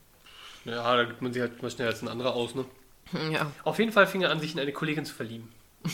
Ja, 0.66 0.96
da 0.96 1.04
gibt 1.04 1.22
man 1.22 1.34
sich 1.34 1.42
halt 1.42 1.62
mal 1.62 1.72
schneller 1.72 1.92
als 1.92 2.02
ein 2.02 2.08
anderer 2.08 2.34
aus, 2.34 2.56
ne? 2.56 2.66
Ja. 3.32 3.52
Auf 3.64 3.80
jeden 3.80 3.92
Fall 3.92 4.08
fing 4.08 4.22
er 4.22 4.32
an, 4.32 4.40
sich 4.40 4.54
in 4.54 4.60
eine 4.60 4.72
Kollegin 4.72 5.06
zu 5.06 5.14
verlieben. 5.14 5.52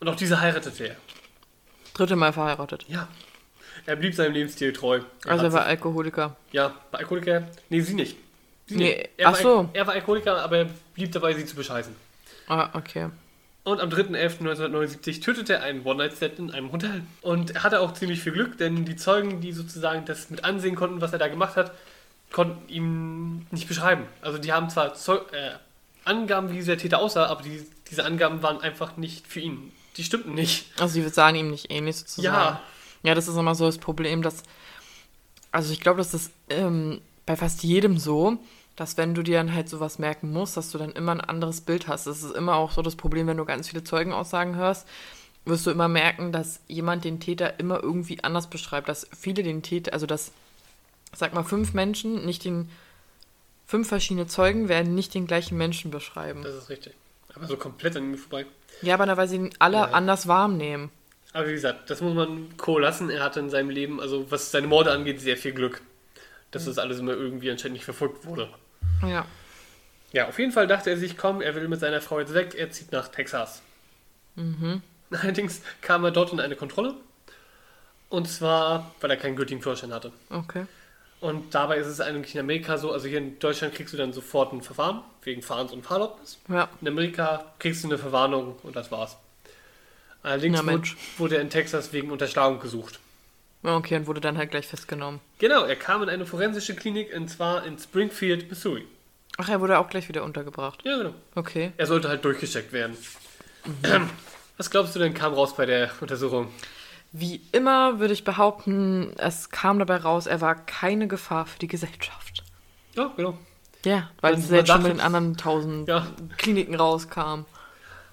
Und 0.00 0.08
auch 0.08 0.16
diese 0.16 0.40
heiratete 0.40 0.88
er. 0.88 0.96
Dritte 1.94 2.16
Mal 2.16 2.32
verheiratet. 2.32 2.84
Ja. 2.88 3.08
Er 3.86 3.96
blieb 3.96 4.14
seinem 4.14 4.32
Lebensstil 4.32 4.72
treu. 4.72 5.00
Er 5.24 5.30
Also 5.30 5.44
er 5.44 5.52
war 5.52 5.64
Alkoholiker. 5.64 6.36
Ja, 6.52 6.74
bei 6.90 6.98
Alkoholiker. 6.98 7.48
Nee, 7.68 7.80
sie 7.80 7.94
nicht. 7.94 8.16
Sie 8.66 8.76
Nee, 8.76 8.96
nicht. 8.96 9.10
Er 9.16 9.28
ach 9.28 9.32
war, 9.34 9.40
so. 9.40 9.68
Er 9.72 9.86
war 9.86 9.94
Alkoholiker, 9.94 10.42
aber 10.42 10.58
er 10.58 10.68
blieb 10.94 11.12
dabei, 11.12 11.34
sie 11.34 11.44
zu 11.44 11.54
bescheißen. 11.56 11.94
Ah, 12.48 12.70
okay. 12.74 13.08
Und 13.64 13.80
am 13.80 13.88
3.11.1979 13.88 15.22
tötete 15.22 15.54
er 15.54 15.62
einen 15.62 15.84
One-Night-Stand 15.84 16.38
in 16.38 16.50
einem 16.50 16.70
Hotel. 16.70 17.02
Und 17.22 17.52
er 17.52 17.62
hatte 17.62 17.80
auch 17.80 17.94
ziemlich 17.94 18.20
viel 18.20 18.32
Glück, 18.32 18.58
denn 18.58 18.84
die 18.84 18.96
Zeugen, 18.96 19.40
die 19.40 19.52
sozusagen 19.52 20.04
das 20.04 20.28
mit 20.28 20.44
ansehen 20.44 20.74
konnten, 20.74 21.00
was 21.00 21.14
er 21.14 21.18
da 21.18 21.28
gemacht 21.28 21.56
hat, 21.56 21.72
konnten 22.30 22.68
ihm 22.68 23.46
nicht 23.50 23.66
beschreiben. 23.66 24.04
Also 24.20 24.36
die 24.36 24.52
haben 24.52 24.68
zwar 24.68 24.94
Zeu 24.94 25.16
äh, 25.32 25.52
Angaben, 26.04 26.50
wie 26.50 26.56
dieser 26.56 26.76
Täter 26.76 26.98
aussah, 26.98 27.26
aber 27.26 27.42
die, 27.42 27.66
diese 27.90 28.04
Angaben 28.04 28.42
waren 28.42 28.60
einfach 28.60 28.98
nicht 28.98 29.26
für 29.26 29.40
ihn. 29.40 29.72
Die 29.96 30.04
stimmten 30.04 30.34
nicht. 30.34 30.66
Also 30.78 31.00
die 31.00 31.08
sahen 31.08 31.34
ihm 31.34 31.50
nicht 31.50 31.70
ähnlich 31.70 31.96
sozusagen. 31.96 32.34
Ja. 32.34 32.60
Ja, 33.02 33.14
das 33.14 33.28
ist 33.28 33.36
immer 33.36 33.54
so 33.54 33.66
das 33.66 33.78
Problem, 33.78 34.22
dass. 34.22 34.42
Also 35.52 35.72
ich 35.72 35.80
glaube, 35.80 35.98
das 35.98 36.12
ist 36.14 36.32
ähm, 36.50 37.00
bei 37.26 37.36
fast 37.36 37.62
jedem 37.62 37.98
so, 37.98 38.38
dass 38.76 38.96
wenn 38.96 39.14
du 39.14 39.22
dir 39.22 39.38
dann 39.38 39.54
halt 39.54 39.68
sowas 39.68 39.98
merken 39.98 40.32
musst, 40.32 40.56
dass 40.56 40.70
du 40.70 40.78
dann 40.78 40.92
immer 40.92 41.12
ein 41.12 41.20
anderes 41.20 41.60
Bild 41.60 41.86
hast. 41.88 42.06
Das 42.06 42.22
ist 42.22 42.34
immer 42.34 42.54
auch 42.56 42.72
so 42.72 42.82
das 42.82 42.96
Problem, 42.96 43.26
wenn 43.26 43.36
du 43.36 43.44
ganz 43.44 43.68
viele 43.68 43.84
Zeugenaussagen 43.84 44.56
hörst, 44.56 44.86
wirst 45.44 45.66
du 45.66 45.70
immer 45.70 45.88
merken, 45.88 46.32
dass 46.32 46.60
jemand 46.66 47.04
den 47.04 47.20
Täter 47.20 47.60
immer 47.60 47.82
irgendwie 47.82 48.22
anders 48.24 48.48
beschreibt. 48.50 48.88
Dass 48.88 49.06
viele 49.16 49.42
den 49.42 49.62
Täter, 49.62 49.92
also 49.92 50.06
dass, 50.06 50.32
sag 51.14 51.34
mal, 51.34 51.44
fünf 51.44 51.74
Menschen 51.74 52.24
nicht 52.24 52.44
den. 52.44 52.70
Fünf 53.66 53.88
verschiedene 53.88 54.26
Zeugen 54.26 54.68
werden 54.68 54.94
nicht 54.94 55.14
den 55.14 55.26
gleichen 55.26 55.56
Menschen 55.56 55.90
beschreiben. 55.90 56.42
Das 56.42 56.54
ist 56.54 56.68
richtig. 56.68 56.92
Aber 57.34 57.46
so 57.46 57.56
komplett 57.56 57.96
an 57.96 58.04
ihm 58.04 58.18
vorbei. 58.18 58.44
Ja, 58.82 58.94
aber 58.94 59.16
weil 59.16 59.26
sie 59.28 59.36
ihn 59.36 59.50
alle 59.58 59.78
Ja. 59.78 59.84
anders 59.92 60.28
wahrnehmen. 60.28 60.90
Aber 61.32 61.48
wie 61.48 61.52
gesagt, 61.52 61.88
das 61.90 62.00
muss 62.00 62.14
man 62.14 62.56
Cole 62.58 62.82
lassen. 62.84 63.08
Er 63.10 63.22
hatte 63.24 63.40
in 63.40 63.50
seinem 63.50 63.70
Leben, 63.70 64.00
also 64.00 64.30
was 64.30 64.50
seine 64.50 64.66
Morde 64.66 64.92
angeht, 64.92 65.20
sehr 65.20 65.36
viel 65.36 65.52
Glück. 65.52 65.80
Dass 66.50 66.66
das 66.66 66.78
alles 66.78 66.98
immer 67.00 67.12
irgendwie 67.12 67.50
anscheinend 67.50 67.74
nicht 67.74 67.84
verfolgt 67.84 68.26
wurde. 68.26 68.48
Ja. 69.02 69.26
Ja, 70.12 70.28
auf 70.28 70.38
jeden 70.38 70.52
Fall 70.52 70.66
dachte 70.66 70.90
er 70.90 70.96
sich, 70.96 71.16
komm, 71.16 71.40
er 71.40 71.54
will 71.54 71.66
mit 71.68 71.80
seiner 71.80 72.00
Frau 72.00 72.20
jetzt 72.20 72.34
weg, 72.34 72.54
er 72.54 72.70
zieht 72.70 72.92
nach 72.92 73.08
Texas. 73.08 73.62
Allerdings 75.10 75.60
kam 75.80 76.04
er 76.04 76.10
dort 76.10 76.32
in 76.32 76.40
eine 76.40 76.56
Kontrolle. 76.56 76.94
Und 78.10 78.28
zwar, 78.28 78.92
weil 79.00 79.10
er 79.10 79.16
keinen 79.16 79.36
gültigen 79.36 79.60
Führerschein 79.60 79.92
hatte. 79.92 80.12
Okay. 80.30 80.66
Und 81.20 81.54
dabei 81.54 81.78
ist 81.78 81.86
es 81.86 82.00
eigentlich 82.00 82.34
in 82.34 82.40
Amerika 82.40 82.76
so, 82.76 82.92
also 82.92 83.08
hier 83.08 83.18
in 83.18 83.38
Deutschland 83.38 83.74
kriegst 83.74 83.92
du 83.94 83.96
dann 83.96 84.12
sofort 84.12 84.52
ein 84.52 84.62
Verfahren 84.62 85.00
wegen 85.22 85.42
Fahrens- 85.42 85.72
und 85.72 85.84
Fahrerlaubnis. 85.84 86.38
Ja. 86.48 86.68
In 86.80 86.88
Amerika 86.88 87.46
kriegst 87.58 87.82
du 87.82 87.88
eine 87.88 87.98
Verwarnung 87.98 88.56
und 88.62 88.76
das 88.76 88.90
war's. 88.92 89.16
Allerdings 90.22 90.60
Na 90.62 90.72
wurde, 90.72 90.88
wurde 91.18 91.36
er 91.36 91.40
in 91.40 91.50
Texas 91.50 91.92
wegen 91.92 92.10
Unterschlagung 92.10 92.60
gesucht. 92.60 93.00
Okay, 93.64 93.96
und 93.96 94.06
wurde 94.06 94.20
dann 94.20 94.36
halt 94.38 94.50
gleich 94.50 94.66
festgenommen. 94.66 95.20
Genau, 95.38 95.64
er 95.64 95.76
kam 95.76 96.02
in 96.02 96.08
eine 96.10 96.26
forensische 96.26 96.74
Klinik 96.76 97.14
und 97.16 97.28
zwar 97.28 97.64
in 97.64 97.78
Springfield, 97.78 98.48
Missouri. 98.50 98.86
Ach, 99.38 99.48
er 99.48 99.60
wurde 99.60 99.78
auch 99.78 99.88
gleich 99.88 100.08
wieder 100.08 100.22
untergebracht. 100.22 100.82
Ja, 100.84 100.98
genau. 100.98 101.14
Okay. 101.34 101.72
Er 101.76 101.86
sollte 101.86 102.08
halt 102.08 102.24
durchgecheckt 102.24 102.72
werden. 102.72 102.96
Ähm, 103.82 104.08
Was 104.58 104.70
glaubst 104.70 104.94
du 104.94 105.00
denn 105.00 105.14
kam 105.14 105.32
raus 105.34 105.56
bei 105.56 105.66
der 105.66 105.90
Untersuchung? 106.00 106.48
Wie 107.10 107.40
immer 107.52 107.98
würde 108.00 108.12
ich 108.12 108.22
behaupten, 108.24 109.12
es 109.16 109.50
kam 109.50 109.78
dabei 109.78 109.96
raus, 109.96 110.26
er 110.26 110.40
war 110.40 110.54
keine 110.66 111.08
Gefahr 111.08 111.46
für 111.46 111.58
die 111.58 111.68
Gesellschaft. 111.68 112.44
Ja, 112.94 113.12
genau. 113.16 113.38
Ja, 113.84 114.10
weil 114.20 114.34
es 114.34 114.50
jetzt 114.50 114.68
schon 114.70 114.82
mit 114.82 114.92
den 114.92 115.00
anderen 115.00 115.36
tausend 115.36 115.88
Ja. 115.88 116.06
Kliniken 116.38 116.74
rauskam. 116.74 117.44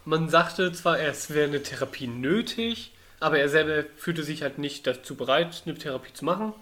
Man 0.06 0.30
sagte 0.30 0.72
zwar, 0.72 1.00
es 1.00 1.32
wäre 1.34 1.48
eine 1.48 1.62
Therapie 1.62 2.08
nötig, 2.08 2.92
aber 3.22 3.40
er 3.40 3.48
selber 3.48 3.86
fühlte 3.96 4.24
sich 4.24 4.42
halt 4.42 4.58
nicht 4.58 4.86
dazu 4.86 5.16
bereit, 5.16 5.64
eine 5.66 5.76
Therapie 5.76 6.12
zu 6.12 6.26
machen. 6.26 6.54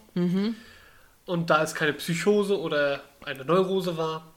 Und 1.25 1.49
da 1.49 1.63
es 1.63 1.73
keine 1.73 1.93
Psychose 1.93 2.59
oder 2.59 3.01
eine 3.23 3.45
Neurose 3.45 3.97
war, 3.97 4.33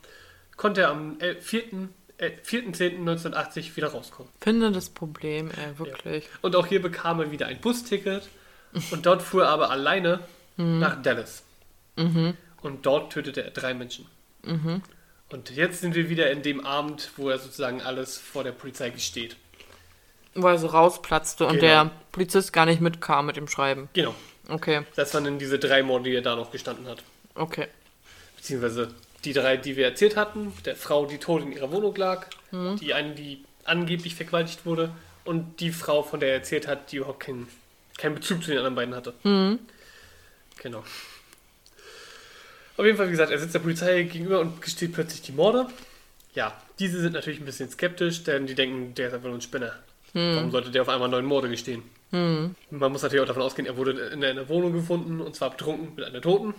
konnte 0.56 0.82
er 0.82 0.90
am 0.90 1.18
äh, 1.20 1.34
4. 1.34 1.88
Äh, 2.18 2.30
4.10.1980 2.46 3.76
wieder 3.76 3.88
rauskommen. 3.88 4.30
Finde 4.40 4.70
das 4.70 4.88
Problem, 4.90 5.50
ey, 5.50 5.78
wirklich. 5.78 6.28
Und 6.40 6.54
auch 6.54 6.66
hier 6.66 6.80
bekam 6.80 7.20
er 7.20 7.32
wieder 7.32 7.46
ein 7.46 7.60
Busticket 7.60 8.28
und 8.92 9.04
dort 9.04 9.22
fuhr 9.22 9.44
er 9.44 9.48
aber 9.48 9.70
alleine 9.70 10.20
nach 10.56 11.02
Dallas. 11.02 11.42
Und 12.60 12.86
dort 12.86 13.12
tötete 13.12 13.42
er 13.42 13.50
drei 13.50 13.74
Menschen. 13.74 14.06
Und 15.30 15.50
jetzt 15.50 15.80
sind 15.80 15.94
wir 15.96 16.08
wieder 16.08 16.30
in 16.30 16.42
dem 16.42 16.64
Abend, 16.64 17.10
wo 17.16 17.30
er 17.30 17.38
sozusagen 17.38 17.80
alles 17.80 18.18
vor 18.18 18.44
der 18.44 18.52
Polizei 18.52 18.90
gesteht. 18.90 19.36
Weil 20.34 20.54
er 20.54 20.58
so 20.58 20.66
rausplatzte 20.68 21.44
und 21.46 21.54
Genau. 21.60 21.66
der 21.66 21.90
Polizist 22.10 22.52
gar 22.52 22.66
nicht 22.66 22.80
mitkam 22.80 23.26
mit 23.26 23.36
dem 23.36 23.48
Schreiben. 23.48 23.88
Genau. 23.92 24.14
Okay, 24.48 24.82
Das 24.96 25.14
waren 25.14 25.24
dann 25.24 25.38
diese 25.38 25.58
drei 25.58 25.82
Morde, 25.82 26.10
die 26.10 26.16
er 26.16 26.22
da 26.22 26.34
noch 26.36 26.50
gestanden 26.50 26.86
hat. 26.88 27.02
okay. 27.34 27.68
Beziehungsweise 28.36 28.92
die 29.24 29.32
drei, 29.32 29.56
die 29.56 29.76
wir 29.76 29.84
erzählt 29.84 30.16
hatten. 30.16 30.52
Der 30.64 30.74
Frau, 30.74 31.06
die 31.06 31.18
tot 31.18 31.42
in 31.42 31.52
ihrer 31.52 31.70
Wohnung 31.70 31.94
lag. 31.94 32.26
Die 32.50 32.92
eine, 32.92 33.14
die 33.14 33.44
angeblich 33.64 34.16
vergewaltigt 34.16 34.66
wurde. 34.66 34.90
Und 35.24 35.60
die 35.60 35.70
Frau, 35.70 36.02
von 36.02 36.18
der 36.18 36.30
er 36.30 36.34
erzählt 36.38 36.66
hat, 36.66 36.90
die 36.90 36.96
überhaupt 36.96 37.20
keinen, 37.20 37.46
keinen 37.98 38.16
Bezug 38.16 38.42
zu 38.42 38.48
den 38.50 38.58
anderen 38.58 38.74
beiden 38.74 38.96
hatte. 38.96 39.14
Genau. 40.56 40.82
Auf 42.76 42.84
jeden 42.84 42.96
Fall, 42.96 43.06
wie 43.06 43.12
gesagt, 43.12 43.30
er 43.30 43.38
sitzt 43.38 43.54
der 43.54 43.60
Polizei 43.60 44.02
gegenüber 44.02 44.40
und 44.40 44.60
gesteht 44.60 44.92
plötzlich 44.92 45.22
die 45.22 45.32
Morde. 45.32 45.68
Ja, 46.34 46.60
diese 46.80 47.00
sind 47.00 47.12
natürlich 47.12 47.38
ein 47.40 47.44
bisschen 47.46 47.70
skeptisch, 47.70 48.24
denn 48.24 48.46
die 48.46 48.54
denken, 48.56 48.94
der 48.94 49.08
ist 49.08 49.14
einfach 49.14 49.28
nur 49.28 49.36
ein 49.38 49.42
Spinner. 49.42 49.72
Warum 50.12 50.50
sollte 50.50 50.70
der 50.70 50.82
auf 50.82 50.88
einmal 50.88 51.08
neun 51.08 51.24
Morde 51.24 51.48
gestehen? 51.48 51.82
Man 52.10 52.54
muss 52.70 53.02
natürlich 53.02 53.22
auch 53.22 53.28
davon 53.28 53.42
ausgehen, 53.42 53.66
er 53.66 53.76
wurde 53.76 53.92
in 53.92 54.22
einer 54.22 54.48
Wohnung 54.48 54.72
gefunden 54.72 55.20
und 55.20 55.34
zwar 55.34 55.50
betrunken 55.50 55.94
mit 55.94 56.04
einer 56.04 56.20
Toten. 56.20 56.54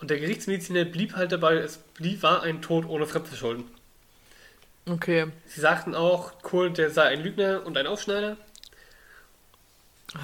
Und 0.00 0.10
der 0.10 0.18
Gerichtsmediziner 0.18 0.84
blieb 0.86 1.14
halt 1.14 1.30
dabei, 1.30 1.56
es 1.56 1.76
blieb, 1.76 2.22
war 2.22 2.42
ein 2.42 2.62
Tod 2.62 2.88
ohne 2.88 3.06
Fremdverschulden. 3.06 3.64
Okay. 4.88 5.26
Sie 5.46 5.60
sagten 5.60 5.94
auch, 5.94 6.42
Kohl, 6.42 6.70
der 6.70 6.90
sei 6.90 7.04
ein 7.04 7.22
Lügner 7.22 7.64
und 7.64 7.76
ein 7.76 7.86
Aufschneider. 7.86 8.36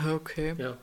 Okay. 0.08 0.54
Ja. 0.58 0.76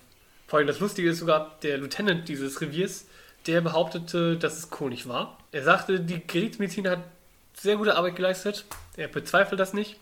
Vor 0.48 0.60
allem 0.60 0.68
das 0.68 0.80
Lustige 0.80 1.10
ist 1.10 1.20
sogar, 1.20 1.58
der 1.64 1.80
Lieutenant 1.80 2.30
dieses 2.30 2.62
Reviers, 2.62 3.08
der 3.48 3.60
behauptete, 3.62 4.38
dass 4.38 4.58
es 4.58 4.70
Kohl 4.70 4.92
nicht 4.92 5.10
war. 5.10 5.38
Er 5.52 5.64
sagte, 5.64 6.00
die 6.00 6.26
Gerichtsmedizin 6.26 6.88
hat 6.88 7.00
sehr 7.56 7.76
gute 7.76 7.96
Arbeit 7.96 8.16
geleistet. 8.16 8.64
Er 8.96 9.10
bezweifelt 9.10 9.60
das 9.60 9.74
nicht. 9.74 10.00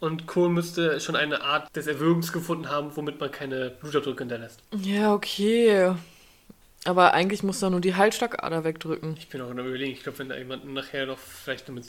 Und 0.00 0.26
Kohl 0.26 0.48
müsste 0.48 0.98
schon 1.00 1.14
eine 1.14 1.42
Art 1.42 1.74
des 1.76 1.86
Erwürgens 1.86 2.32
gefunden 2.32 2.70
haben, 2.70 2.96
womit 2.96 3.20
man 3.20 3.30
keine 3.30 3.70
Blutabdrücke 3.70 4.22
hinterlässt. 4.22 4.60
Ja, 4.82 5.12
okay. 5.12 5.94
Aber 6.84 7.12
eigentlich 7.12 7.42
muss 7.42 7.62
er 7.62 7.68
nur 7.68 7.82
die 7.82 7.94
Halsschlagader 7.94 8.64
wegdrücken. 8.64 9.14
Ich 9.18 9.28
bin 9.28 9.42
auch 9.42 9.52
noch 9.52 9.64
überlegen, 9.64 9.92
ich 9.92 10.02
glaube, 10.02 10.18
wenn 10.18 10.30
da 10.30 10.36
jemanden 10.36 10.72
nachher 10.72 11.04
noch 11.04 11.18
vielleicht 11.18 11.68
nur 11.68 11.74
mit. 11.74 11.84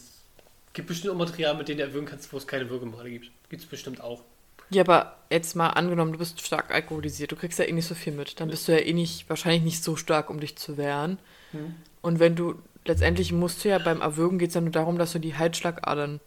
gibt 0.74 0.90
bestimmt 0.90 1.14
auch 1.14 1.18
Material, 1.18 1.56
mit 1.56 1.70
denen 1.70 1.78
du 1.78 1.86
erwürgen 1.86 2.10
kannst, 2.10 2.32
wo 2.34 2.38
es 2.38 2.46
keine 2.46 2.70
Würgemale 2.70 3.10
gibt. 3.10 3.32
Gibt 3.50 3.64
es 3.64 3.70
bestimmt 3.70 4.02
auch. 4.02 4.22
Ja, 4.70 4.84
aber 4.84 5.18
jetzt 5.30 5.56
mal 5.56 5.70
angenommen, 5.70 6.14
du 6.14 6.20
bist 6.20 6.42
stark 6.46 6.74
alkoholisiert, 6.74 7.32
du 7.32 7.36
kriegst 7.36 7.60
ja 7.60 7.66
eh 7.66 7.72
nicht 7.72 7.88
so 7.88 7.96
viel 7.96 8.14
mit. 8.14 8.40
Dann 8.40 8.50
bist 8.50 8.68
du 8.68 8.74
ja 8.74 8.80
eh 8.80 8.94
nicht, 8.94 9.30
wahrscheinlich 9.30 9.64
nicht 9.64 9.84
so 9.84 9.96
stark, 9.96 10.30
um 10.30 10.40
dich 10.40 10.58
zu 10.58 10.78
wehren. 10.78 11.20
Hm. 11.52 11.76
Und 12.02 12.20
wenn 12.20 12.36
du, 12.36 12.56
letztendlich 12.86 13.32
musst 13.32 13.64
du 13.64 13.70
ja 13.70 13.80
beim 13.80 14.02
Erwürgen 14.02 14.40
geht 14.40 14.50
es 14.50 14.56
ja 14.56 14.62
nur 14.62 14.72
darum, 14.72 14.98
dass 14.98 15.14
du 15.14 15.20
die 15.20 15.36
Halsschlagadern 15.36 16.20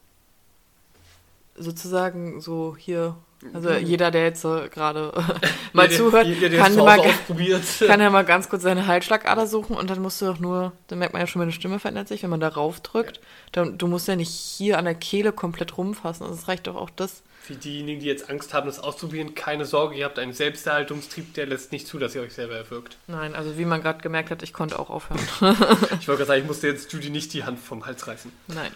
sozusagen 1.56 2.40
so 2.40 2.76
hier, 2.78 3.16
also 3.52 3.70
jeder, 3.72 4.10
der 4.10 4.24
jetzt 4.24 4.44
äh, 4.44 4.68
gerade 4.68 5.12
mal 5.72 5.86
Jeder- 5.86 5.96
zuhört, 5.96 6.26
jeder, 6.26 6.48
der 6.48 6.60
kann 6.60 6.74
mal, 6.76 6.98
kann 7.86 8.00
ja 8.00 8.10
mal 8.10 8.24
ganz 8.24 8.48
kurz 8.48 8.62
seine 8.62 8.86
Halsschlagader 8.86 9.46
suchen 9.46 9.76
und 9.76 9.90
dann 9.90 10.00
musst 10.02 10.20
du 10.22 10.26
doch 10.26 10.38
nur, 10.38 10.72
dann 10.88 10.98
merkt 10.98 11.12
man 11.12 11.20
ja 11.20 11.26
schon, 11.26 11.40
meine 11.40 11.52
Stimme 11.52 11.78
verändert 11.78 12.08
sich, 12.08 12.22
wenn 12.22 12.30
man 12.30 12.40
darauf 12.40 12.80
drückt. 12.80 13.20
Dann, 13.52 13.76
du 13.78 13.86
musst 13.86 14.08
ja 14.08 14.16
nicht 14.16 14.30
hier 14.30 14.78
an 14.78 14.84
der 14.86 14.94
Kehle 14.94 15.32
komplett 15.32 15.76
rumfassen. 15.76 16.24
Also 16.26 16.38
es 16.38 16.48
reicht 16.48 16.66
doch 16.66 16.76
auch 16.76 16.90
das. 16.90 17.22
Für 17.42 17.54
diejenigen, 17.54 18.00
die 18.00 18.06
jetzt 18.06 18.30
Angst 18.30 18.54
haben, 18.54 18.66
das 18.66 18.78
auszuprobieren, 18.80 19.34
keine 19.34 19.66
Sorge, 19.66 19.96
ihr 19.96 20.06
habt 20.06 20.18
einen 20.18 20.32
Selbsterhaltungstrieb, 20.32 21.34
der 21.34 21.44
lässt 21.44 21.72
nicht 21.72 21.86
zu, 21.86 21.98
dass 21.98 22.14
ihr 22.14 22.22
euch 22.22 22.32
selber 22.32 22.54
erwürgt. 22.54 22.96
Nein, 23.06 23.34
also 23.34 23.58
wie 23.58 23.66
man 23.66 23.82
gerade 23.82 24.00
gemerkt 24.00 24.30
hat, 24.30 24.42
ich 24.42 24.54
konnte 24.54 24.78
auch 24.78 24.88
aufhören. 24.88 25.20
Ich 26.00 26.08
wollte 26.08 26.20
gerade 26.20 26.24
sagen, 26.24 26.40
ich 26.40 26.46
musste 26.46 26.68
jetzt 26.68 26.90
Judy 26.90 27.10
nicht 27.10 27.34
die 27.34 27.44
Hand 27.44 27.58
vom 27.60 27.84
Hals 27.84 28.06
reißen. 28.06 28.32
Nein. 28.48 28.70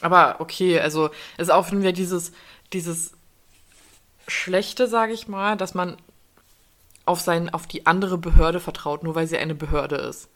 Aber 0.00 0.40
okay, 0.40 0.78
also 0.80 1.10
es 1.36 1.48
ist 1.48 1.50
auch 1.50 1.70
wieder 1.72 1.92
dieses, 1.92 2.32
dieses 2.72 3.12
Schlechte, 4.28 4.88
sage 4.88 5.12
ich 5.12 5.28
mal, 5.28 5.56
dass 5.56 5.74
man 5.74 5.96
auf, 7.04 7.20
sein, 7.20 7.48
auf 7.50 7.66
die 7.66 7.86
andere 7.86 8.18
Behörde 8.18 8.60
vertraut, 8.60 9.02
nur 9.02 9.14
weil 9.14 9.26
sie 9.26 9.38
eine 9.38 9.54
Behörde 9.54 9.96
ist. 9.96 10.28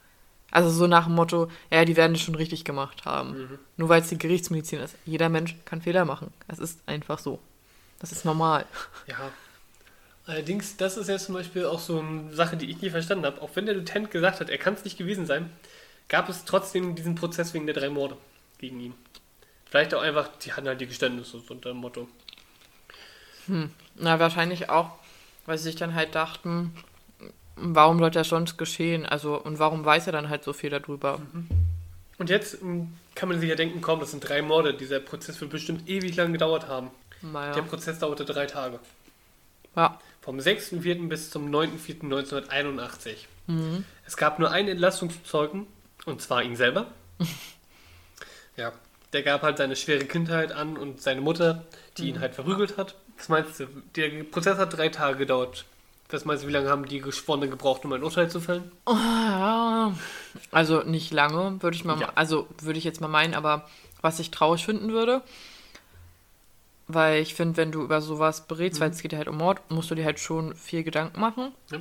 Also 0.50 0.70
so 0.70 0.86
nach 0.86 1.04
dem 1.04 1.14
Motto, 1.14 1.48
ja, 1.70 1.84
die 1.84 1.96
werden 1.96 2.14
es 2.14 2.22
schon 2.22 2.34
richtig 2.34 2.64
gemacht 2.64 3.04
haben. 3.04 3.58
Nur 3.76 3.88
weil 3.88 4.02
es 4.02 4.08
die 4.08 4.18
Gerichtsmedizin 4.18 4.80
ist. 4.80 4.96
Jeder 5.04 5.28
Mensch 5.28 5.56
kann 5.64 5.82
Fehler 5.82 6.04
machen. 6.04 6.32
Es 6.48 6.58
ist 6.58 6.80
einfach 6.86 7.18
so. 7.18 7.38
Das 8.00 8.12
ist 8.12 8.24
normal. 8.24 8.66
Ja. 9.06 9.30
Allerdings, 10.26 10.76
das 10.76 10.96
ist 10.96 11.08
jetzt 11.08 11.26
zum 11.26 11.34
Beispiel 11.34 11.66
auch 11.66 11.80
so 11.80 12.00
eine 12.00 12.32
Sache, 12.34 12.56
die 12.56 12.70
ich 12.70 12.80
nie 12.80 12.90
verstanden 12.90 13.26
habe. 13.26 13.42
Auch 13.42 13.50
wenn 13.54 13.66
der 13.66 13.74
Lieutenant 13.74 14.10
gesagt 14.10 14.40
hat, 14.40 14.48
er 14.48 14.58
kann 14.58 14.74
es 14.74 14.84
nicht 14.84 14.98
gewesen 14.98 15.26
sein, 15.26 15.50
gab 16.08 16.28
es 16.28 16.44
trotzdem 16.44 16.94
diesen 16.94 17.14
Prozess 17.14 17.54
wegen 17.54 17.66
der 17.66 17.74
drei 17.74 17.88
Morde 17.88 18.16
gegen 18.58 18.80
ihn. 18.80 18.94
Vielleicht 19.70 19.94
auch 19.94 20.02
einfach, 20.02 20.28
die 20.44 20.52
hatten 20.52 20.66
halt 20.66 20.80
die 20.80 20.86
Geständnisse, 20.86 21.38
so 21.40 21.54
unter 21.54 21.70
dem 21.70 21.78
Motto. 21.78 22.08
Na, 23.94 24.18
wahrscheinlich 24.20 24.68
auch, 24.68 24.90
weil 25.46 25.58
sie 25.58 25.64
sich 25.64 25.76
dann 25.76 25.94
halt 25.94 26.14
dachten, 26.14 26.74
warum 27.56 27.98
sollte 27.98 28.18
das 28.18 28.28
sonst 28.28 28.58
geschehen? 28.58 29.06
Also, 29.06 29.40
und 29.40 29.58
warum 29.58 29.84
weiß 29.84 30.06
er 30.06 30.12
dann 30.12 30.28
halt 30.28 30.44
so 30.44 30.52
viel 30.52 30.70
darüber? 30.70 31.20
Und 32.18 32.30
jetzt 32.30 32.62
mh, 32.62 32.86
kann 33.14 33.28
man 33.28 33.40
sich 33.40 33.48
ja 33.48 33.54
denken, 33.56 33.80
komm, 33.80 34.00
das 34.00 34.10
sind 34.10 34.28
drei 34.28 34.42
Morde, 34.42 34.74
dieser 34.74 35.00
Prozess 35.00 35.40
wird 35.40 35.50
bestimmt 35.50 35.88
ewig 35.88 36.16
lang 36.16 36.32
gedauert 36.32 36.68
haben. 36.68 36.90
Der 37.22 37.30
Naja. 37.30 37.62
Prozess 37.62 37.98
dauerte 37.98 38.24
drei 38.24 38.46
Tage. 38.46 38.78
Ja. 39.76 39.98
Vom 40.20 40.38
6.4. 40.38 41.08
bis 41.08 41.30
zum 41.30 41.50
9.4.1981. 41.50 43.16
Es 44.06 44.16
gab 44.16 44.38
nur 44.38 44.50
einen 44.52 44.68
Entlastungszeugen, 44.68 45.66
und 46.06 46.22
zwar 46.22 46.42
ihn 46.42 46.56
selber. 46.56 46.86
ja, 48.56 48.72
der 49.12 49.22
gab 49.22 49.42
halt 49.42 49.58
seine 49.58 49.76
schwere 49.76 50.04
Kindheit 50.04 50.52
an 50.52 50.76
und 50.76 51.00
seine 51.00 51.20
Mutter, 51.20 51.64
die 51.98 52.08
ihn 52.08 52.20
halt 52.20 52.34
verprügelt 52.34 52.76
hat. 52.76 52.94
Was 53.18 53.28
meinst 53.28 53.60
du? 53.60 53.66
Der 53.96 54.24
Prozess 54.24 54.58
hat 54.58 54.76
drei 54.76 54.88
Tage 54.88 55.18
gedauert. 55.18 55.64
Was 56.10 56.24
meinst 56.24 56.42
du, 56.42 56.48
wie 56.48 56.52
lange 56.52 56.68
haben 56.68 56.86
die 56.86 57.00
Geschworenen 57.00 57.50
gebraucht, 57.50 57.84
um 57.84 57.92
ein 57.92 58.02
Urteil 58.02 58.28
zu 58.30 58.40
fällen? 58.40 58.72
Ja, 58.88 59.94
also 60.50 60.82
nicht 60.82 61.12
lange, 61.12 61.62
würde 61.62 61.76
ich 61.76 61.84
mal, 61.84 62.00
Ja. 62.00 62.12
also 62.16 62.48
würde 62.60 62.78
ich 62.78 62.84
jetzt 62.84 63.00
mal 63.00 63.08
meinen, 63.08 63.34
aber 63.34 63.68
was 64.00 64.18
ich 64.18 64.30
traurig 64.32 64.64
finden 64.64 64.92
würde, 64.92 65.22
weil 66.88 67.20
ich 67.22 67.34
finde, 67.34 67.56
wenn 67.58 67.70
du 67.72 67.82
über 67.82 68.00
sowas 68.00 68.46
berätst, 68.46 68.80
weil 68.80 68.90
es 68.90 69.02
geht 69.02 69.12
ja 69.12 69.18
halt 69.18 69.28
um 69.28 69.36
Mord, 69.36 69.60
musst 69.70 69.90
du 69.90 69.94
dir 69.94 70.04
halt 70.04 70.18
schon 70.18 70.54
viel 70.56 70.82
Gedanken 70.82 71.20
machen. 71.20 71.52
Ja. 71.70 71.78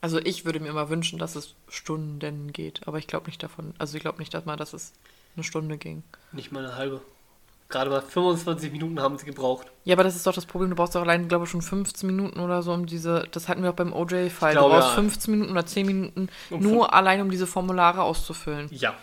Also 0.00 0.18
ich 0.18 0.44
würde 0.44 0.58
mir 0.58 0.68
immer 0.70 0.88
wünschen, 0.90 1.20
dass 1.20 1.36
es 1.36 1.54
Stunden 1.68 2.52
geht, 2.52 2.80
aber 2.88 2.98
ich 2.98 3.06
glaube 3.06 3.26
nicht 3.26 3.40
davon, 3.42 3.74
also 3.78 3.96
ich 3.96 4.02
glaube 4.02 4.18
nicht, 4.18 4.34
dass 4.34 4.44
mal, 4.44 4.56
dass 4.56 4.72
es 4.72 4.92
eine 5.36 5.44
Stunde 5.44 5.78
ging. 5.78 6.02
Nicht 6.32 6.52
mal 6.52 6.64
eine 6.64 6.76
halbe. 6.76 7.00
Gerade 7.68 7.88
mal 7.88 8.02
25 8.02 8.70
Minuten 8.70 9.00
haben 9.00 9.16
sie 9.16 9.24
gebraucht. 9.24 9.66
Ja, 9.84 9.94
aber 9.94 10.04
das 10.04 10.14
ist 10.14 10.26
doch 10.26 10.34
das 10.34 10.44
Problem, 10.44 10.70
du 10.70 10.76
brauchst 10.76 10.94
doch 10.94 11.00
allein, 11.00 11.26
glaube 11.28 11.46
ich, 11.46 11.50
schon 11.50 11.62
15 11.62 12.06
Minuten 12.06 12.38
oder 12.38 12.62
so 12.62 12.72
um 12.72 12.84
diese, 12.84 13.26
das 13.30 13.48
hatten 13.48 13.62
wir 13.62 13.70
auch 13.70 13.74
beim 13.74 13.94
OJ-Fall, 13.94 14.54
du 14.54 14.60
brauchst 14.60 14.88
ja. 14.88 14.94
15 14.94 15.32
Minuten 15.32 15.52
oder 15.52 15.64
10 15.64 15.86
Minuten 15.86 16.28
Um 16.50 16.60
nur 16.60 16.92
allein, 16.92 17.22
um 17.22 17.30
diese 17.30 17.46
Formulare 17.46 18.02
auszufüllen. 18.02 18.68
Ja. 18.70 18.94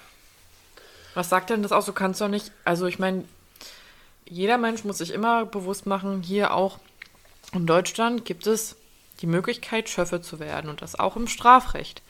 Was 1.16 1.30
sagt 1.30 1.50
denn 1.50 1.64
das 1.64 1.72
auch? 1.72 1.84
Du 1.84 1.94
kannst 1.94 2.22
doch 2.22 2.28
nicht. 2.28 2.52
Also, 2.64 2.86
ich 2.86 3.00
meine, 3.00 3.26
jeder 4.26 4.60
Mensch 4.60 4.84
muss 4.84 5.00
sich 5.00 5.12
immer 5.12 5.46
bewusst 5.46 5.88
machen, 5.88 6.22
hier 6.22 6.54
auch 6.54 6.78
in 7.54 7.66
Deutschland 7.66 8.26
gibt 8.26 8.46
es 8.46 8.76
die 9.22 9.28
Möglichkeit, 9.28 9.90
Schöffe 9.90 10.22
zu 10.22 10.40
werden 10.40 10.70
und 10.70 10.82
das 10.82 10.98
auch 10.98 11.16
im 11.16 11.28
Strafrecht. 11.28 12.02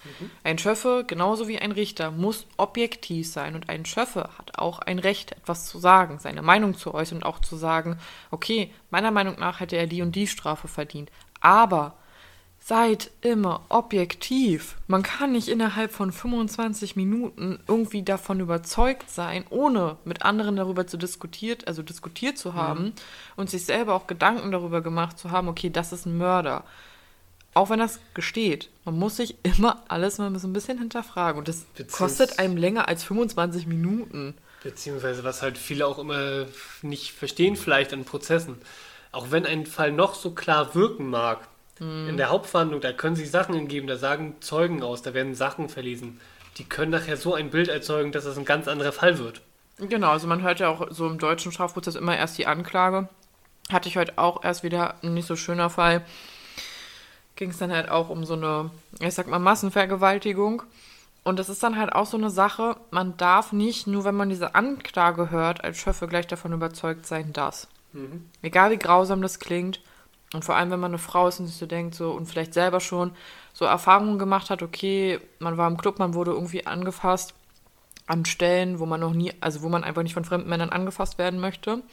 Ein 0.43 0.57
Schöffe, 0.57 1.03
genauso 1.07 1.47
wie 1.47 1.59
ein 1.59 1.71
Richter, 1.71 2.11
muss 2.11 2.47
objektiv 2.57 3.31
sein 3.31 3.55
und 3.55 3.69
ein 3.69 3.85
Schöffe 3.85 4.29
hat 4.37 4.57
auch 4.57 4.79
ein 4.79 4.99
Recht, 4.99 5.31
etwas 5.31 5.65
zu 5.65 5.79
sagen, 5.79 6.19
seine 6.19 6.41
Meinung 6.41 6.75
zu 6.75 6.93
äußern 6.93 7.19
und 7.19 7.23
auch 7.23 7.39
zu 7.39 7.55
sagen, 7.55 7.97
okay, 8.31 8.71
meiner 8.89 9.11
Meinung 9.11 9.39
nach 9.39 9.59
hätte 9.59 9.75
er 9.75 9.87
die 9.87 10.01
und 10.01 10.15
die 10.15 10.27
Strafe 10.27 10.67
verdient. 10.67 11.11
Aber 11.41 11.95
Seid 12.61 13.09
immer 13.21 13.61
objektiv. 13.69 14.77
Man 14.85 15.01
kann 15.01 15.31
nicht 15.31 15.47
innerhalb 15.47 15.91
von 15.91 16.11
25 16.11 16.95
Minuten 16.95 17.57
irgendwie 17.67 18.03
davon 18.03 18.41
überzeugt 18.41 19.09
sein, 19.09 19.45
ohne 19.49 19.97
mit 20.03 20.23
anderen 20.23 20.57
darüber 20.57 20.85
zu 20.85 20.97
diskutiert, 20.97 21.67
also 21.67 21.81
diskutiert 21.81 22.37
zu 22.37 22.53
haben 22.53 22.93
und 23.37 23.49
sich 23.49 23.65
selber 23.65 23.95
auch 23.95 24.07
Gedanken 24.07 24.51
darüber 24.51 24.81
gemacht 24.81 25.17
zu 25.17 25.31
haben, 25.31 25.47
okay, 25.47 25.69
das 25.69 25.93
ist 25.93 26.05
ein 26.05 26.17
Mörder. 26.17 26.63
Auch 27.53 27.69
wenn 27.69 27.79
das 27.79 27.99
gesteht, 28.13 28.69
man 28.85 28.97
muss 28.97 29.17
sich 29.17 29.35
immer 29.43 29.83
alles 29.87 30.17
mal 30.17 30.37
so 30.39 30.47
ein 30.47 30.53
bisschen 30.53 30.77
hinterfragen. 30.77 31.39
Und 31.39 31.47
das 31.47 31.65
Beziehungs- 31.77 31.91
kostet 31.91 32.39
einem 32.39 32.57
länger 32.57 32.87
als 32.87 33.03
25 33.03 33.65
Minuten. 33.67 34.35
Beziehungsweise 34.63 35.23
was 35.23 35.41
halt 35.41 35.57
viele 35.57 35.87
auch 35.87 35.99
immer 35.99 36.45
nicht 36.81 37.11
verstehen, 37.13 37.55
vielleicht 37.55 37.93
an 37.93 38.05
Prozessen. 38.05 38.57
Auch 39.11 39.31
wenn 39.31 39.45
ein 39.45 39.65
Fall 39.65 39.91
noch 39.91 40.13
so 40.15 40.31
klar 40.31 40.75
wirken 40.75 41.09
mag, 41.09 41.47
in 41.81 42.17
der 42.17 42.29
Hauptverhandlung, 42.29 42.81
da 42.81 42.91
können 42.91 43.15
sich 43.15 43.31
Sachen 43.31 43.55
entgeben, 43.55 43.87
da 43.87 43.95
sagen 43.95 44.35
Zeugen 44.41 44.83
aus, 44.83 45.01
da 45.01 45.13
werden 45.13 45.33
Sachen 45.33 45.69
verlesen. 45.69 46.19
Die 46.57 46.65
können 46.65 46.91
nachher 46.91 47.15
so 47.15 47.35
ein 47.35 47.51
Bild 47.51 47.69
erzeugen, 47.69 48.11
dass 48.11 48.25
es 48.25 48.37
ein 48.37 48.43
ganz 48.43 48.67
anderer 48.67 48.91
Fall 48.91 49.17
wird. 49.17 49.39
Genau, 49.77 50.09
also 50.09 50.27
man 50.27 50.41
hört 50.41 50.59
ja 50.59 50.67
auch 50.67 50.87
so 50.91 51.07
im 51.07 51.19
deutschen 51.19 51.53
Strafprozess 51.53 51.95
immer 51.95 52.17
erst 52.17 52.37
die 52.37 52.47
Anklage. 52.47 53.07
Hatte 53.71 53.87
ich 53.87 53.95
heute 53.95 54.17
auch 54.17 54.43
erst 54.43 54.61
wieder 54.63 54.95
ein 55.03 55.13
nicht 55.13 55.25
so 55.27 55.37
schöner 55.37 55.69
Fall. 55.69 56.05
Ging 57.39 57.51
es 57.51 57.57
dann 57.57 57.71
halt 57.71 57.89
auch 57.89 58.09
um 58.09 58.25
so 58.25 58.33
eine, 58.33 58.69
ich 58.99 59.13
sag 59.13 59.27
mal, 59.27 59.39
Massenvergewaltigung. 59.39 60.61
Und 61.23 61.39
das 61.39 61.47
ist 61.47 61.63
dann 61.63 61.77
halt 61.77 61.93
auch 61.93 62.05
so 62.05 62.17
eine 62.17 62.29
Sache, 62.29 62.75
man 62.91 63.15
darf 63.15 63.53
nicht, 63.53 63.87
nur 63.87 64.03
wenn 64.03 64.15
man 64.15 64.27
diese 64.27 64.55
Anklage 64.55 65.29
hört, 65.29 65.63
als 65.63 65.77
Schöffe 65.77 66.09
gleich 66.09 66.27
davon 66.27 66.51
überzeugt 66.51 67.05
sein, 67.05 67.31
dass. 67.31 67.69
Egal 68.41 68.71
wie 68.71 68.77
grausam 68.77 69.21
das 69.21 69.39
klingt. 69.39 69.79
Und 70.33 70.43
vor 70.43 70.55
allem, 70.57 70.69
wenn 70.69 70.81
man 70.81 70.91
eine 70.91 70.97
Frau 70.97 71.29
ist 71.29 71.39
und 71.39 71.47
sich 71.47 71.55
so 71.55 71.65
denkt, 71.65 71.95
so 71.95 72.11
und 72.11 72.25
vielleicht 72.25 72.53
selber 72.53 72.81
schon 72.81 73.11
so 73.53 73.63
Erfahrungen 73.63 74.19
gemacht 74.19 74.49
hat, 74.49 74.61
okay, 74.61 75.21
man 75.39 75.55
war 75.57 75.69
im 75.69 75.77
Club, 75.77 75.97
man 75.97 76.15
wurde 76.15 76.31
irgendwie 76.31 76.67
angefasst 76.67 77.33
an 78.05 78.25
Stellen, 78.25 78.79
wo 78.79 78.85
man 78.85 78.99
noch 78.99 79.13
nie, 79.13 79.31
also 79.39 79.61
wo 79.61 79.69
man 79.69 79.85
einfach 79.85 80.03
nicht 80.03 80.13
von 80.13 80.25
fremden 80.25 80.49
Männern 80.49 80.71
angefasst 80.71 81.17
werden 81.17 81.39
möchte. 81.39 81.83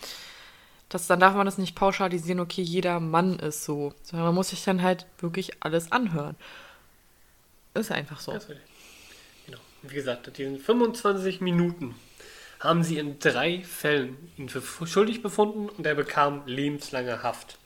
Das, 0.89 1.07
dann 1.07 1.21
darf 1.21 1.35
man 1.35 1.47
das 1.47 1.59
nicht 1.59 1.75
pauschalisieren, 1.75 2.41
okay, 2.41 2.63
jeder 2.63 3.01
Mann 3.01 3.39
ist 3.39 3.65
so. 3.65 3.93
Sondern 4.03 4.27
man 4.27 4.35
muss 4.35 4.51
sich 4.51 4.63
dann 4.65 4.83
halt 4.83 5.07
wirklich 5.19 5.53
alles 5.61 5.91
anhören. 5.93 6.37
Ist 7.75 7.91
einfach 7.93 8.21
so. 8.21 8.33
Genau. 8.33 9.59
Wie 9.83 9.95
gesagt, 9.95 10.39
diesen 10.39 10.59
25 10.59 11.41
Minuten 11.41 11.95
haben 12.61 12.83
sie 12.83 12.99
in 12.99 13.19
drei 13.19 13.63
Fällen 13.63 14.17
ihn 14.39 14.49
für 14.49 14.87
schuldig 14.87 15.23
befunden 15.23 15.69
und 15.69 15.87
er 15.87 15.95
bekam 15.95 16.43
lebenslange 16.47 17.23
Haft. 17.23 17.59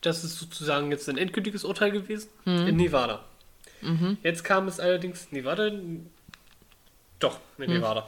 Das 0.00 0.22
ist 0.22 0.38
sozusagen 0.38 0.92
jetzt 0.92 1.08
ein 1.08 1.18
endgültiges 1.18 1.64
Urteil 1.64 1.90
gewesen 1.90 2.28
in 2.44 2.76
Nevada. 2.76 3.24
Jetzt 4.22 4.44
kam 4.44 4.68
es 4.68 4.78
allerdings, 4.78 5.32
Nevada, 5.32 5.72
doch, 7.18 7.40
in 7.58 7.70
Nevada. 7.70 8.06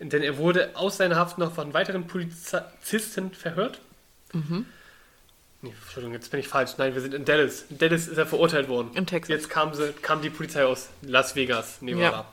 Denn 0.00 0.22
er 0.22 0.38
wurde 0.38 0.76
aus 0.76 0.96
seiner 0.96 1.16
Haft 1.16 1.38
noch 1.38 1.54
von 1.54 1.72
weiteren 1.74 2.06
Polizisten 2.06 3.32
verhört. 3.32 3.80
Nee, 5.62 5.72
Entschuldigung, 5.82 6.12
jetzt 6.12 6.30
bin 6.30 6.40
ich 6.40 6.48
falsch. 6.48 6.72
Nein, 6.76 6.94
wir 6.94 7.00
sind 7.00 7.14
in 7.14 7.24
Dallas. 7.24 7.64
In 7.70 7.78
Dallas 7.78 8.06
ist 8.06 8.18
er 8.18 8.26
verurteilt 8.26 8.68
worden. 8.68 8.90
In 8.94 9.06
Texas. 9.06 9.30
Jetzt 9.30 9.48
kam, 9.48 9.72
sie, 9.72 9.92
kam 10.02 10.20
die 10.20 10.28
Polizei 10.28 10.64
aus 10.64 10.90
Las 11.00 11.36
Vegas, 11.36 11.80
Nevada. 11.80 12.26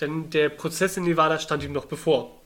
Denn 0.00 0.30
der 0.30 0.48
Prozess 0.48 0.96
in 0.96 1.04
Nevada 1.04 1.38
stand 1.40 1.64
ihm 1.64 1.72
noch 1.72 1.86
bevor. 1.86 2.40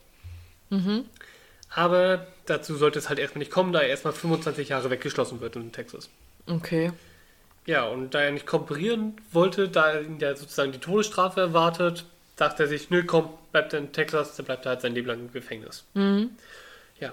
Aber 1.71 2.27
dazu 2.47 2.77
sollte 2.77 2.99
es 2.99 3.09
halt 3.09 3.19
erstmal 3.19 3.41
nicht 3.41 3.51
kommen, 3.51 3.73
da 3.73 3.81
er 3.81 3.89
erstmal 3.89 4.13
25 4.13 4.71
Jahre 4.71 4.91
weggeschlossen 4.91 5.41
wird 5.41 5.57
in 5.57 5.73
Texas. 5.73 6.09
Okay. 6.47 6.93
Ja, 7.67 7.85
und 7.85 8.15
da 8.15 8.21
er 8.21 8.33
nicht 8.33 8.47
kooperieren 8.47 9.21
wollte, 9.33 9.69
da 9.69 10.01
ihn 10.01 10.19
ja 10.19 10.35
sozusagen 10.37 10.73
die 10.73 10.79
Todesstrafe 10.79 11.41
erwartet, 11.41 12.05
dachte 12.37 12.65
er 12.65 12.69
sich, 12.69 12.91
nö, 12.91 13.05
komm, 13.05 13.31
bleibt 13.53 13.73
er 13.73 13.79
in 13.79 13.93
Texas, 13.93 14.37
dann 14.37 14.47
bleibt 14.47 14.67
er 14.67 14.71
halt 14.71 14.81
sein 14.81 14.95
Leben 14.95 15.09
lang 15.09 15.21
im 15.21 15.33
Gefängnis. 15.33 15.85
Ja. 17.01 17.13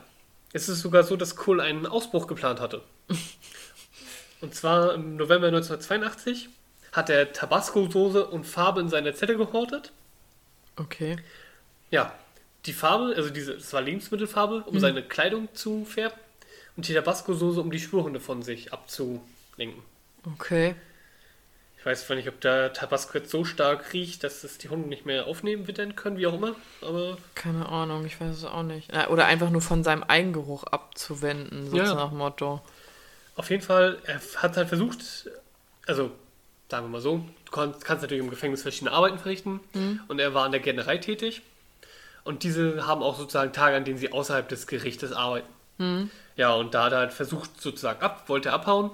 Es 0.54 0.68
ist 0.68 0.82
sogar 0.82 1.04
so, 1.04 1.16
dass 1.16 1.36
Cole 1.36 1.64
einen 1.64 1.86
Ausbruch 1.86 2.28
geplant 2.28 2.60
hatte. 2.60 2.82
und 4.42 4.54
zwar 4.54 4.94
im 4.94 5.16
November 5.16 5.48
1982 5.48 6.50
hat 6.92 7.10
er 7.10 7.32
Tabasco-Soße 7.32 8.26
und 8.26 8.46
Farbe 8.46 8.82
in 8.82 8.90
seiner 8.90 9.14
Zelle 9.16 9.38
gehortet. 9.38 9.92
Okay. 10.76 11.18
Ja, 11.90 12.14
die 12.66 12.74
Farbe, 12.74 13.14
also 13.16 13.30
diese, 13.30 13.56
das 13.56 13.72
war 13.74 13.82
Lebensmittelfarbe, 13.82 14.64
um 14.66 14.80
seine 14.80 15.04
Kleidung 15.04 15.48
zu 15.54 15.86
färben. 15.86 16.18
Und 16.76 16.88
die 16.88 16.94
Tabasco-Soße, 16.94 17.60
um 17.60 17.72
die 17.72 17.80
Spuren 17.80 18.20
von 18.20 18.44
sich 18.44 18.74
abzulenken. 18.74 19.84
Okay. 20.36 20.76
Ich 21.82 21.86
weiß 21.88 22.06
zwar 22.06 22.16
nicht, 22.16 22.28
ob 22.28 22.40
der 22.42 22.74
Tabasco 22.74 23.18
jetzt 23.18 23.32
so 23.32 23.44
stark 23.44 23.92
riecht, 23.92 24.24
dass 24.24 24.44
es 24.44 24.60
die 24.60 24.70
Hunde 24.70 24.88
nicht 24.88 25.08
mehr 25.08 25.26
aufnehmen 25.26 25.66
wittern 25.68 25.96
können, 25.96 26.18
wie 26.18 26.28
auch 26.28 26.36
immer. 26.36 26.54
Aber 26.82 27.18
Keine 27.34 27.68
Ahnung, 27.68 28.06
ich 28.06 28.22
weiß 28.22 28.38
es 28.38 28.46
auch 28.46 28.62
nicht. 28.62 28.94
Ja, 28.94 29.08
Oder 29.10 29.26
einfach 29.26 29.50
nur 29.50 29.62
von 29.64 29.84
seinem 29.84 30.04
Eigengeruch 30.04 30.64
abzuwenden, 30.66 31.72
so 31.72 31.78
Ja. 31.78 31.96
nach 31.96 32.12
Motto. 32.12 32.62
auf 33.36 33.50
jeden 33.50 33.64
Fall, 33.64 33.98
er 34.06 34.22
hat 34.44 34.58
halt 34.58 34.68
versucht, 34.68 35.00
also 35.88 36.12
sagen 36.70 36.86
wir 36.86 36.90
mal 36.90 37.02
so, 37.02 37.26
du 37.46 37.52
kannst, 37.52 37.84
kannst 37.84 38.04
natürlich 38.04 38.24
im 38.24 38.30
Gefängnis 38.30 38.62
verschiedene 38.62 38.92
Arbeiten 38.92 39.18
verrichten. 39.18 39.60
Und 40.08 40.20
er 40.20 40.36
war 40.36 40.46
an 40.46 40.52
der 40.52 40.62
Gärtnerei 40.62 40.98
tätig. 40.98 41.42
Und 42.24 42.44
diese 42.44 42.86
haben 42.86 43.02
auch 43.02 43.18
sozusagen 43.18 43.54
Tage, 43.54 43.76
an 43.76 43.86
denen 43.86 43.98
sie 43.98 44.12
außerhalb 44.14 44.48
des 44.48 44.68
Gerichtes 44.68 45.12
arbeiten. 45.14 45.48
Ja, 46.36 46.54
und 46.54 46.76
da 46.76 46.84
hat 46.84 46.92
er 46.94 47.00
halt 47.00 47.14
versucht, 47.14 47.60
sozusagen 47.60 48.02
ab, 48.04 48.30
wollte 48.30 48.54
abhauen. 48.54 48.92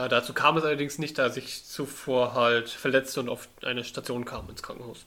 Ja, 0.00 0.08
dazu 0.08 0.32
kam 0.32 0.56
es 0.56 0.64
allerdings 0.64 0.96
nicht, 0.96 1.18
da 1.18 1.28
sich 1.28 1.66
zuvor 1.66 2.32
halt 2.32 2.70
verletzte 2.70 3.20
und 3.20 3.28
auf 3.28 3.48
eine 3.62 3.84
Station 3.84 4.24
kam 4.24 4.48
ins 4.48 4.62
Krankenhaus. 4.62 5.04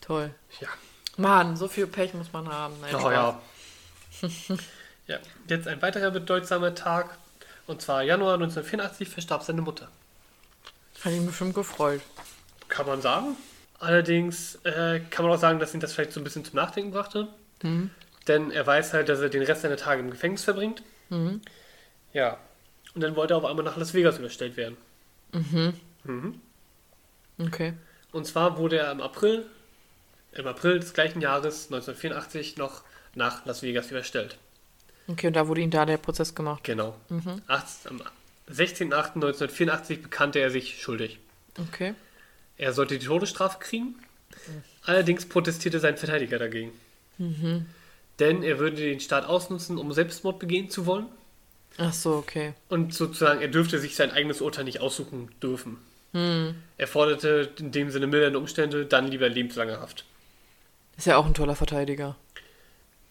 Toll. 0.00 0.30
Ja. 0.60 0.68
Mann, 1.18 1.58
so 1.58 1.68
viel 1.68 1.86
Pech 1.86 2.14
muss 2.14 2.32
man 2.32 2.48
haben. 2.48 2.72
Nein, 2.80 2.94
Oh 2.94 3.10
ja. 3.10 3.38
ja. 5.06 5.18
Jetzt 5.46 5.68
ein 5.68 5.82
weiterer 5.82 6.10
bedeutsamer 6.10 6.74
Tag. 6.74 7.18
Und 7.66 7.82
zwar 7.82 8.02
Januar 8.02 8.32
1984 8.36 9.10
verstarb 9.10 9.42
seine 9.42 9.60
Mutter. 9.60 9.88
Hat 11.04 11.12
ihn 11.12 11.26
bestimmt 11.26 11.54
gefreut. 11.54 12.00
Kann 12.70 12.86
man 12.86 13.02
sagen. 13.02 13.36
Allerdings 13.78 14.54
äh, 14.64 15.00
kann 15.10 15.26
man 15.26 15.34
auch 15.34 15.38
sagen, 15.40 15.58
dass 15.58 15.74
ihn 15.74 15.80
das 15.80 15.92
vielleicht 15.92 16.12
so 16.14 16.20
ein 16.20 16.24
bisschen 16.24 16.46
zum 16.46 16.56
Nachdenken 16.56 16.92
brachte. 16.92 17.28
Denn 18.26 18.50
er 18.52 18.66
weiß 18.66 18.94
halt, 18.94 19.10
dass 19.10 19.20
er 19.20 19.28
den 19.28 19.42
Rest 19.42 19.60
seiner 19.60 19.76
Tage 19.76 20.00
im 20.00 20.10
Gefängnis 20.10 20.44
verbringt. 20.44 20.82
Ja. 22.14 22.38
Und 22.94 23.02
dann 23.02 23.14
wollte 23.16 23.34
er 23.34 23.38
auf 23.38 23.44
einmal 23.44 23.64
nach 23.64 23.76
Las 23.76 23.94
Vegas 23.94 24.18
überstellt 24.18 24.56
werden. 24.56 24.76
Okay. 27.38 27.74
Und 28.12 28.26
zwar 28.26 28.58
wurde 28.58 28.78
er 28.78 28.90
im 28.92 29.00
April, 29.00 29.46
im 30.32 30.46
April 30.46 30.80
des 30.80 30.92
gleichen 30.92 31.20
Jahres 31.20 31.66
1984 31.66 32.56
noch 32.56 32.82
nach 33.14 33.44
Las 33.46 33.62
Vegas 33.62 33.90
überstellt. 33.90 34.36
Okay, 35.08 35.28
und 35.28 35.34
da 35.34 35.48
wurde 35.48 35.60
ihm 35.60 35.70
da 35.70 35.86
der 35.86 35.96
Prozess 35.96 36.34
gemacht. 36.34 36.64
Genau. 36.64 36.96
Acht- 37.46 37.86
am 37.88 38.02
16.08.1984 38.52 40.02
bekannte 40.02 40.40
er 40.40 40.50
sich 40.50 40.80
schuldig. 40.82 41.18
Okay. 41.58 41.94
Er 42.58 42.72
sollte 42.72 42.98
die 42.98 43.06
Todesstrafe 43.06 43.58
kriegen. 43.60 43.94
Allerdings 44.84 45.26
protestierte 45.26 45.80
sein 45.80 45.96
Verteidiger 45.96 46.38
dagegen. 46.38 46.72
Denn 48.18 48.42
er 48.42 48.58
würde 48.58 48.76
den 48.76 49.00
Staat 49.00 49.24
ausnutzen, 49.26 49.78
um 49.78 49.92
Selbstmord 49.92 50.38
begehen 50.38 50.70
zu 50.70 50.86
wollen. 50.86 51.06
Ach 51.82 51.92
so, 51.92 52.14
okay. 52.16 52.52
Und 52.68 52.92
sozusagen, 52.94 53.40
er 53.40 53.48
dürfte 53.48 53.78
sich 53.78 53.96
sein 53.96 54.10
eigenes 54.12 54.40
Urteil 54.40 54.64
nicht 54.64 54.80
aussuchen 54.80 55.30
dürfen. 55.42 55.78
Er 56.12 56.86
forderte 56.88 57.50
in 57.58 57.70
dem 57.70 57.90
Sinne 57.90 58.06
mildernde 58.08 58.38
Umstände, 58.38 58.84
dann 58.84 59.06
lieber 59.08 59.28
lebenslange 59.28 59.80
Haft. 59.80 60.04
Ist 60.96 61.06
ja 61.06 61.16
auch 61.16 61.24
ein 61.24 61.34
toller 61.34 61.54
Verteidiger. 61.54 62.16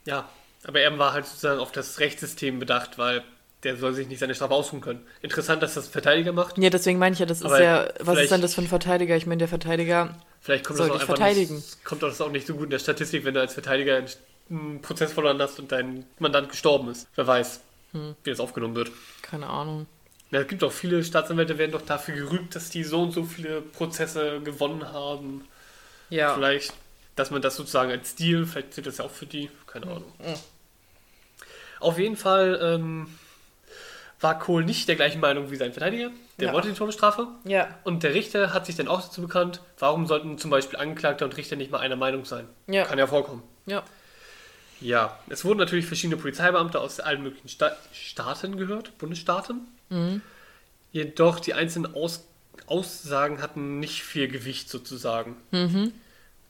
Ja, 0.06 0.28
aber 0.66 0.82
er 0.82 0.98
war 1.00 1.14
halt 1.14 1.26
sozusagen 1.26 1.60
auf 1.62 1.72
das 1.72 2.00
Rechtssystem 2.00 2.60
bedacht, 2.60 2.98
weil 2.98 3.24
der 3.64 3.78
soll 3.78 3.94
sich 3.94 4.08
nicht 4.08 4.20
seine 4.20 4.36
Strafe 4.36 4.54
aussuchen 4.54 4.82
können. 4.82 5.06
Interessant, 5.22 5.64
dass 5.64 5.74
das 5.76 5.88
ein 5.88 5.92
Verteidiger 5.92 6.34
macht. 6.34 6.58
Ja, 6.58 6.70
deswegen 6.70 7.00
meine 7.00 7.14
ich 7.14 7.20
ja, 7.20 7.26
das 7.26 7.42
ist 7.42 7.50
ja, 7.58 7.88
was 8.00 8.20
ist 8.20 8.32
denn 8.32 8.42
das 8.42 8.54
für 8.56 8.62
ein 8.62 8.68
Verteidiger? 8.68 9.16
Ich 9.16 9.26
meine, 9.26 9.40
der 9.40 9.48
Verteidiger, 9.48 10.16
Vielleicht 10.42 10.66
kommt 10.66 10.78
Soll 10.78 10.88
das 10.90 11.02
auch 11.02 11.06
verteidigen. 11.06 11.56
Nicht, 11.56 11.84
kommt 11.86 12.04
das 12.04 12.20
auch 12.22 12.32
nicht 12.32 12.48
so 12.48 12.54
gut 12.56 12.66
in 12.66 12.70
der 12.70 12.80
Statistik, 12.80 13.26
wenn 13.26 13.34
du 13.34 13.40
als 13.42 13.54
Verteidiger 13.54 13.98
einen- 13.98 14.08
einen 14.50 14.82
Prozess 14.82 15.12
verloren 15.14 15.42
hast 15.42 15.60
und 15.60 15.72
dein 15.72 16.06
Mandant 16.20 16.50
gestorben 16.50 16.90
ist. 16.90 17.08
Wer 17.16 17.28
weiß, 17.28 17.60
Hm. 17.92 18.16
wie 18.24 18.30
das 18.30 18.40
aufgenommen 18.40 18.76
wird. 18.76 18.92
keine 19.22 19.48
Ahnung. 19.48 19.88
Ja, 20.32 20.42
es 20.42 20.48
gibt 20.48 20.64
auch 20.64 20.72
viele 20.72 21.04
Staatsanwälte, 21.04 21.58
werden 21.58 21.72
doch 21.72 21.82
dafür 21.82 22.14
gerügt, 22.16 22.56
dass 22.56 22.70
die 22.70 22.84
so 22.84 23.02
und 23.02 23.12
so 23.12 23.24
viele 23.24 23.62
Prozesse 23.62 24.42
gewonnen 24.42 24.92
haben. 24.94 25.48
Ja. 26.12 26.36
Vielleicht, 26.36 26.74
dass 27.16 27.32
man 27.32 27.42
das 27.42 27.56
sozusagen 27.56 27.90
als 27.90 28.12
Stil, 28.12 28.46
vielleicht 28.46 28.74
zählt 28.76 28.86
das 28.86 29.00
ja 29.00 29.06
auch 29.06 29.10
für 29.12 29.26
die, 29.26 29.50
keine 29.66 29.88
Ahnung. 29.88 30.14
Auf 31.80 31.98
jeden 31.98 32.16
Fall 32.18 32.60
ähm, 32.62 33.08
war 34.20 34.38
Kohl 34.38 34.64
nicht 34.66 34.88
der 34.88 34.96
gleichen 34.98 35.20
Meinung 35.22 35.50
wie 35.50 35.56
sein 35.56 35.72
Verteidiger. 35.72 36.12
Der 36.40 36.48
Ja. 36.50 36.54
wollte 36.54 36.68
die 36.68 36.76
Todesstrafe. 36.76 37.28
Ja. 37.46 37.80
Und 37.84 38.04
der 38.04 38.14
Richter 38.14 38.54
hat 38.54 38.66
sich 38.66 38.76
dann 38.76 38.88
auch 38.88 39.02
dazu 39.02 39.22
bekannt, 39.22 39.62
warum 39.80 40.06
sollten 40.08 40.38
zum 40.38 40.52
Beispiel 40.52 40.78
Angeklagter 40.78 41.26
und 41.26 41.36
Richter 41.38 41.56
nicht 41.56 41.72
mal 41.72 41.80
einer 41.80 41.96
Meinung 41.96 42.26
sein? 42.26 42.48
Ja. 42.68 42.84
Kann 42.86 43.00
ja 43.00 43.08
vorkommen. 43.08 43.42
Ja. 43.66 43.84
Ja, 44.82 45.20
es 45.30 45.44
wurden 45.44 45.60
natürlich 45.60 45.86
verschiedene 45.86 46.20
Polizeibeamte 46.22 46.80
aus 46.80 47.00
allen 47.00 47.24
möglichen 47.24 47.50
Sta 47.50 47.76
Staaten 47.94 48.58
gehört, 48.58 48.98
Bundesstaaten. 48.98 49.68
Jedoch 50.92 51.40
die 51.40 51.54
einzelnen 51.54 51.94
aus 51.94 52.26
Aussagen 52.68 53.42
hatten 53.42 53.80
nicht 53.80 54.04
viel 54.04 54.28
Gewicht 54.28 54.70
sozusagen. 54.70 55.36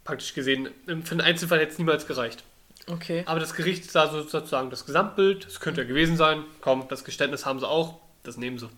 Praktisch 0.04 0.34
gesehen, 0.34 0.70
im- 0.88 1.04
für 1.04 1.12
einen 1.12 1.22
Einzelfall 1.22 1.60
hätte 1.60 1.72
es 1.72 1.78
niemals 1.78 2.08
gereicht. 2.08 2.44
Okay. 2.88 3.24
Aber 3.26 3.40
das 3.40 3.54
Gericht 3.54 3.90
sah 3.92 4.10
so- 4.10 4.24
sozusagen 4.24 4.70
das 4.70 4.86
Gesamtbild, 4.86 5.46
es 5.46 5.60
könnte 5.60 5.82
ja 5.82 5.88
gewesen 5.88 6.18
sein, 6.18 6.44
komm, 6.62 6.88
das 6.90 7.04
Geständnis 7.04 7.46
haben 7.46 7.60
sie 7.60 7.68
auch, 7.68 8.00
das 8.24 8.38
nehmen 8.38 8.58
sie. 8.58 8.70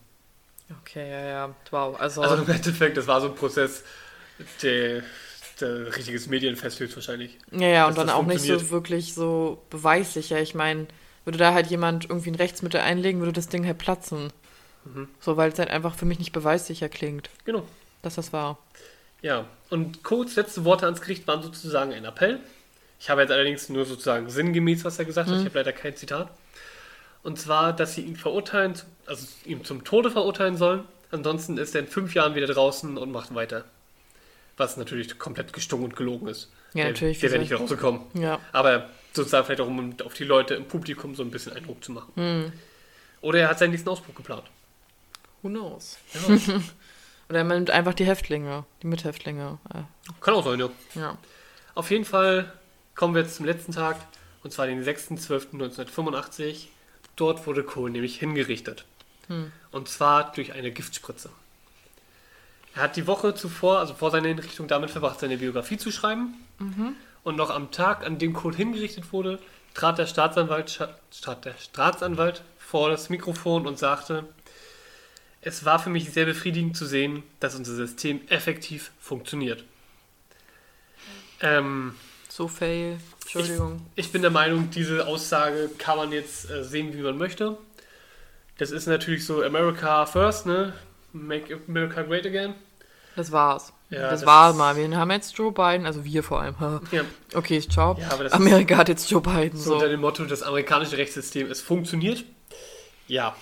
Okay, 0.81 1.09
ja, 1.09 1.21
ja. 1.25 1.55
Wow. 1.71 1.99
Also, 1.99 2.21
Also 2.21 2.43
im 2.43 2.49
Endeffekt, 2.49 2.97
das 2.97 3.07
war 3.07 3.21
so 3.21 3.27
ein 3.27 3.35
Prozess, 3.35 3.83
der, 4.61 5.03
ein 5.63 5.87
richtiges 5.87 6.27
Medienfest 6.27 6.79
höchstwahrscheinlich. 6.79 7.37
Ja, 7.51 7.67
ja, 7.67 7.87
und 7.87 7.97
dann 7.97 8.09
auch 8.09 8.25
nicht 8.25 8.41
so 8.41 8.69
wirklich 8.69 9.13
so 9.13 9.61
beweissicher. 9.69 10.39
Ich 10.41 10.55
meine, 10.55 10.87
würde 11.25 11.37
da 11.37 11.53
halt 11.53 11.67
jemand 11.67 12.09
irgendwie 12.09 12.31
ein 12.31 12.35
Rechtsmittel 12.35 12.81
einlegen, 12.81 13.19
würde 13.19 13.33
das 13.33 13.47
Ding 13.49 13.65
halt 13.65 13.77
platzen. 13.77 14.31
Mhm. 14.85 15.07
So, 15.19 15.37
weil 15.37 15.51
es 15.51 15.59
halt 15.59 15.69
einfach 15.69 15.95
für 15.95 16.05
mich 16.05 16.19
nicht 16.19 16.31
beweissicher 16.31 16.89
klingt, 16.89 17.29
Genau. 17.45 17.63
dass 18.01 18.15
das 18.15 18.33
war. 18.33 18.57
Ja, 19.21 19.45
und 19.69 20.03
Coates 20.03 20.35
letzte 20.35 20.65
Worte 20.65 20.85
ans 20.85 21.01
Gericht 21.01 21.27
waren 21.27 21.43
sozusagen 21.43 21.93
ein 21.93 22.05
Appell. 22.05 22.39
Ich 22.99 23.09
habe 23.09 23.21
jetzt 23.21 23.31
allerdings 23.31 23.69
nur 23.69 23.85
sozusagen 23.85 24.29
sinngemäß, 24.29 24.83
was 24.83 24.97
er 24.99 25.05
gesagt 25.05 25.29
hat. 25.29 25.37
Ich 25.37 25.45
habe 25.45 25.57
leider 25.57 25.73
kein 25.73 25.95
Zitat. 25.95 26.29
Und 27.23 27.39
zwar, 27.39 27.73
dass 27.73 27.95
sie 27.95 28.01
ihn 28.01 28.15
verurteilen, 28.15 28.73
also 29.05 29.27
ihn 29.45 29.63
zum 29.63 29.83
Tode 29.83 30.09
verurteilen 30.09 30.57
sollen. 30.57 30.85
Ansonsten 31.11 31.57
ist 31.57 31.75
er 31.75 31.81
in 31.81 31.87
fünf 31.87 32.13
Jahren 32.15 32.35
wieder 32.35 32.47
draußen 32.47 32.97
und 32.97 33.11
macht 33.11 33.33
weiter. 33.35 33.65
Was 34.61 34.77
natürlich 34.77 35.17
komplett 35.17 35.53
gestunken 35.53 35.85
und 35.85 35.95
gelogen 35.95 36.27
ist. 36.27 36.51
Ja, 36.75 36.83
der, 36.83 36.91
natürlich, 36.91 37.19
Der 37.19 37.31
wäre 37.31 37.41
nicht 37.41 37.51
rausgekommen. 37.51 38.01
Ja. 38.13 38.39
Aber 38.51 38.91
sozusagen 39.11 39.43
vielleicht 39.43 39.59
auch, 39.59 39.65
um 39.65 39.95
auf 40.05 40.13
die 40.13 40.23
Leute 40.23 40.53
im 40.53 40.67
Publikum 40.67 41.15
so 41.15 41.23
ein 41.23 41.31
bisschen 41.31 41.53
Eindruck 41.53 41.83
zu 41.83 41.91
machen. 41.91 42.11
Hm. 42.15 42.53
Oder 43.21 43.39
er 43.39 43.49
hat 43.49 43.57
seinen 43.57 43.71
nächsten 43.71 43.89
Ausbruch 43.89 44.13
geplant. 44.13 44.43
Who 45.41 45.49
knows? 45.49 45.97
Ja, 46.13 46.35
Oder 47.29 47.39
er 47.39 47.43
nimmt 47.43 47.71
einfach 47.71 47.95
die 47.95 48.05
Häftlinge, 48.05 48.65
die 48.83 48.87
Mithäftlinge. 48.87 49.57
Äh, 49.73 49.81
kann 50.21 50.35
auch 50.35 50.45
sein, 50.45 50.59
ja. 50.59 50.69
ja. 50.93 51.17
Auf 51.73 51.89
jeden 51.89 52.05
Fall 52.05 52.53
kommen 52.93 53.15
wir 53.15 53.23
jetzt 53.23 53.37
zum 53.37 53.47
letzten 53.47 53.71
Tag, 53.71 53.97
und 54.43 54.53
zwar 54.53 54.67
den 54.67 54.83
6.12.1985. 54.83 56.67
Dort 57.15 57.47
wurde 57.47 57.63
Cole 57.63 57.91
nämlich 57.91 58.19
hingerichtet. 58.19 58.85
Hm. 59.25 59.51
Und 59.71 59.89
zwar 59.89 60.31
durch 60.33 60.53
eine 60.53 60.69
Giftspritze. 60.69 61.31
Er 62.75 62.83
hat 62.83 62.95
die 62.95 63.05
Woche 63.07 63.35
zuvor, 63.35 63.79
also 63.79 63.93
vor 63.93 64.11
seiner 64.11 64.29
Hinrichtung, 64.29 64.67
damit 64.67 64.91
verbracht, 64.91 65.19
seine 65.19 65.37
Biografie 65.37 65.77
zu 65.77 65.91
schreiben. 65.91 66.35
Und 67.23 67.35
noch 67.35 67.49
am 67.49 67.71
Tag, 67.71 68.05
an 68.05 68.17
dem 68.17 68.33
Cole 68.33 68.55
hingerichtet 68.55 69.11
wurde, 69.11 69.39
trat 69.73 69.97
der 69.97 70.05
Staatsanwalt, 70.07 70.79
trat 71.21 71.45
der 71.45 71.55
Staatsanwalt 71.59 72.43
vor 72.57 72.89
das 72.89 73.09
Mikrofon 73.09 73.67
und 73.67 73.77
sagte, 73.77 74.25
es 75.41 75.65
war 75.65 75.79
für 75.79 75.89
mich 75.89 76.11
sehr 76.11 76.25
befriedigend 76.25 76.77
zu 76.77 76.85
sehen, 76.85 77.23
dass 77.39 77.55
unser 77.55 77.75
System 77.75 78.21
effektiv 78.29 78.91
funktioniert. 78.99 79.63
Ähm, 81.41 81.95
So 82.29 82.47
fail. 82.47 82.99
Entschuldigung. 83.23 83.81
ich 83.95 84.11
bin 84.11 84.21
der 84.21 84.31
Meinung, 84.31 84.69
diese 84.71 85.07
Aussage 85.07 85.69
kann 85.77 85.97
man 85.97 86.11
jetzt 86.11 86.49
äh, 86.49 86.63
sehen, 86.63 86.93
wie 86.93 87.01
man 87.01 87.17
möchte. 87.17 87.57
Das 88.57 88.71
ist 88.71 88.85
natürlich 88.87 89.25
so 89.25 89.41
America 89.43 90.05
first, 90.05 90.45
ne? 90.45 90.73
Make 91.13 91.59
America 91.67 92.01
great 92.03 92.25
again. 92.25 92.55
Das 93.15 93.31
war's. 93.31 93.73
Ja, 93.89 94.01
das, 94.09 94.21
das 94.21 94.25
war 94.25 94.53
mal. 94.53 94.77
Wir 94.77 94.97
haben 94.97 95.11
jetzt 95.11 95.37
Joe 95.37 95.51
Biden, 95.51 95.85
also 95.85 96.05
wir 96.05 96.23
vor 96.23 96.41
allem. 96.41 96.55
Ja, 96.91 97.01
Okay, 97.33 97.59
ciao. 97.61 97.97
Ja, 97.99 98.09
Amerika 98.31 98.77
hat 98.77 98.87
jetzt 98.87 99.09
Joe 99.11 99.21
Biden. 99.21 99.57
so 99.59 99.71
So. 99.71 99.73
unter 99.75 99.89
dem 99.89 99.99
Motto, 99.99 100.23
das 100.23 100.43
amerikanische 100.43 100.97
Rechtssystem, 100.97 101.51
es 101.51 101.61
funktioniert. 101.61 102.23
Ja. 103.07 103.35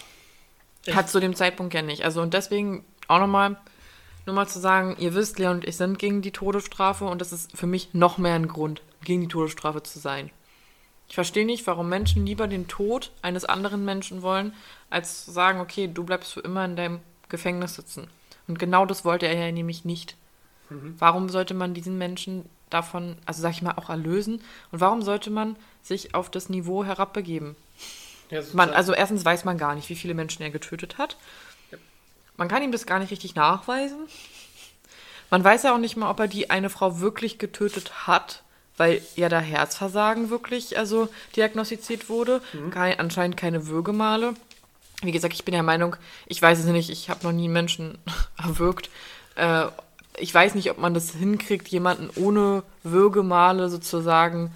Hat 0.91 1.09
zu 1.09 1.19
dem 1.19 1.35
Zeitpunkt 1.35 1.73
ja 1.75 1.83
nicht. 1.83 2.03
Also 2.03 2.21
und 2.21 2.33
deswegen 2.33 2.83
auch 3.07 3.19
nochmal, 3.19 3.57
nur 4.25 4.35
mal 4.35 4.47
zu 4.47 4.59
sagen, 4.59 4.95
ihr 4.97 5.13
wisst, 5.13 5.37
Leon 5.37 5.57
und 5.57 5.67
ich 5.67 5.77
sind 5.77 5.99
gegen 5.99 6.23
die 6.23 6.31
Todesstrafe 6.31 7.05
und 7.05 7.21
das 7.21 7.31
ist 7.31 7.55
für 7.55 7.67
mich 7.67 7.93
noch 7.93 8.17
mehr 8.17 8.33
ein 8.33 8.47
Grund, 8.47 8.81
gegen 9.03 9.21
die 9.21 9.27
Todesstrafe 9.27 9.83
zu 9.83 9.99
sein. 9.99 10.31
Ich 11.07 11.15
verstehe 11.15 11.45
nicht, 11.45 11.65
warum 11.67 11.89
Menschen 11.89 12.25
lieber 12.25 12.47
den 12.47 12.67
Tod 12.67 13.11
eines 13.21 13.45
anderen 13.45 13.85
Menschen 13.85 14.21
wollen, 14.23 14.53
als 14.89 15.25
zu 15.25 15.31
sagen, 15.31 15.59
okay, 15.59 15.87
du 15.91 16.03
bleibst 16.03 16.33
für 16.33 16.39
immer 16.41 16.65
in 16.65 16.75
deinem 16.75 16.99
Gefängnis 17.29 17.75
sitzen. 17.75 18.07
Und 18.47 18.59
genau 18.59 18.85
das 18.85 19.05
wollte 19.05 19.27
er 19.27 19.45
ja 19.45 19.51
nämlich 19.51 19.85
nicht. 19.85 20.15
Warum 20.99 21.29
sollte 21.29 21.55
man 21.55 21.73
diesen 21.73 21.97
Menschen 21.97 22.45
davon, 22.69 23.17
also 23.25 23.41
sag 23.41 23.51
ich 23.51 23.61
mal, 23.63 23.73
auch 23.75 23.89
erlösen? 23.89 24.41
Und 24.71 24.81
warum 24.81 25.01
sollte 25.01 25.31
man 25.31 25.55
sich 25.81 26.13
auf 26.13 26.29
das 26.29 26.49
Niveau 26.49 26.83
herabbegeben? 26.83 27.55
ja 28.29 28.41
Man, 28.53 28.69
also 28.69 28.93
erstens 28.93 29.25
weiß 29.25 29.45
man 29.45 29.57
gar 29.57 29.73
nicht, 29.73 29.89
wie 29.89 29.95
viele 29.95 30.13
Menschen 30.13 30.43
er 30.43 30.51
getötet 30.51 30.97
hat. 30.99 31.17
Man 32.37 32.47
kann 32.47 32.61
ihm 32.61 32.71
das 32.71 32.85
gar 32.85 32.99
nicht 32.99 33.11
richtig 33.11 33.35
nachweisen. 33.35 33.97
Man 35.31 35.43
weiß 35.43 35.63
ja 35.63 35.73
auch 35.73 35.79
nicht 35.79 35.97
mal, 35.97 36.09
ob 36.09 36.19
er 36.19 36.27
die 36.27 36.49
eine 36.49 36.69
Frau 36.69 36.99
wirklich 36.99 37.37
getötet 37.39 38.07
hat, 38.07 38.43
weil 38.77 39.01
ja 39.15 39.27
da 39.27 39.39
Herzversagen 39.39 40.29
wirklich 40.29 40.77
also 40.77 41.09
diagnostiziert 41.35 42.09
wurde. 42.09 42.41
Kein, 42.71 42.99
anscheinend 42.99 43.37
keine 43.37 43.67
Würgemale. 43.67 44.35
Wie 45.01 45.11
gesagt, 45.11 45.33
ich 45.33 45.45
bin 45.45 45.53
der 45.53 45.63
Meinung, 45.63 45.95
ich 46.27 46.41
weiß 46.41 46.59
es 46.59 46.65
nicht, 46.65 46.89
ich 46.89 47.09
habe 47.09 47.23
noch 47.25 47.31
nie 47.31 47.47
Menschen 47.47 47.97
erwürgt. 48.37 48.89
Äh, 49.35 49.65
ich 50.17 50.33
weiß 50.33 50.55
nicht, 50.55 50.69
ob 50.69 50.77
man 50.77 50.93
das 50.93 51.11
hinkriegt, 51.11 51.69
jemanden 51.69 52.09
ohne 52.15 52.63
Würgemale 52.83 53.69
sozusagen 53.69 54.51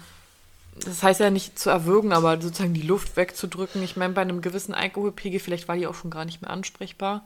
das 0.76 1.02
heißt 1.02 1.20
ja 1.20 1.30
nicht 1.30 1.58
zu 1.58 1.70
erwürgen, 1.70 2.12
aber 2.12 2.40
sozusagen 2.40 2.74
die 2.74 2.82
Luft 2.82 3.16
wegzudrücken. 3.16 3.82
Ich 3.82 3.96
meine, 3.96 4.12
bei 4.12 4.22
einem 4.22 4.40
gewissen 4.40 4.74
Alkoholpegel, 4.74 5.38
vielleicht 5.40 5.68
war 5.68 5.76
die 5.76 5.86
auch 5.86 5.94
schon 5.94 6.10
gar 6.10 6.24
nicht 6.24 6.42
mehr 6.42 6.50
ansprechbar. 6.50 7.24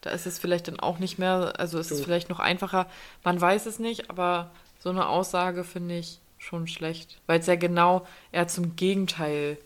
Da 0.00 0.10
ist 0.10 0.26
es 0.26 0.38
vielleicht 0.38 0.68
dann 0.68 0.80
auch 0.80 0.98
nicht 0.98 1.18
mehr, 1.18 1.54
also 1.58 1.78
ist 1.78 1.90
es 1.90 1.98
Du. 1.98 2.04
vielleicht 2.04 2.30
noch 2.30 2.38
einfacher. 2.38 2.86
Man 3.24 3.40
weiß 3.40 3.66
es 3.66 3.78
nicht, 3.78 4.10
aber 4.10 4.50
so 4.78 4.90
eine 4.90 5.08
Aussage 5.08 5.64
finde 5.64 5.98
ich 5.98 6.20
schon 6.38 6.66
schlecht. 6.66 7.20
Weil 7.26 7.40
es 7.40 7.46
ja 7.46 7.56
genau 7.56 8.06
eher 8.32 8.48
zum 8.48 8.76
Gegenteil 8.76 9.58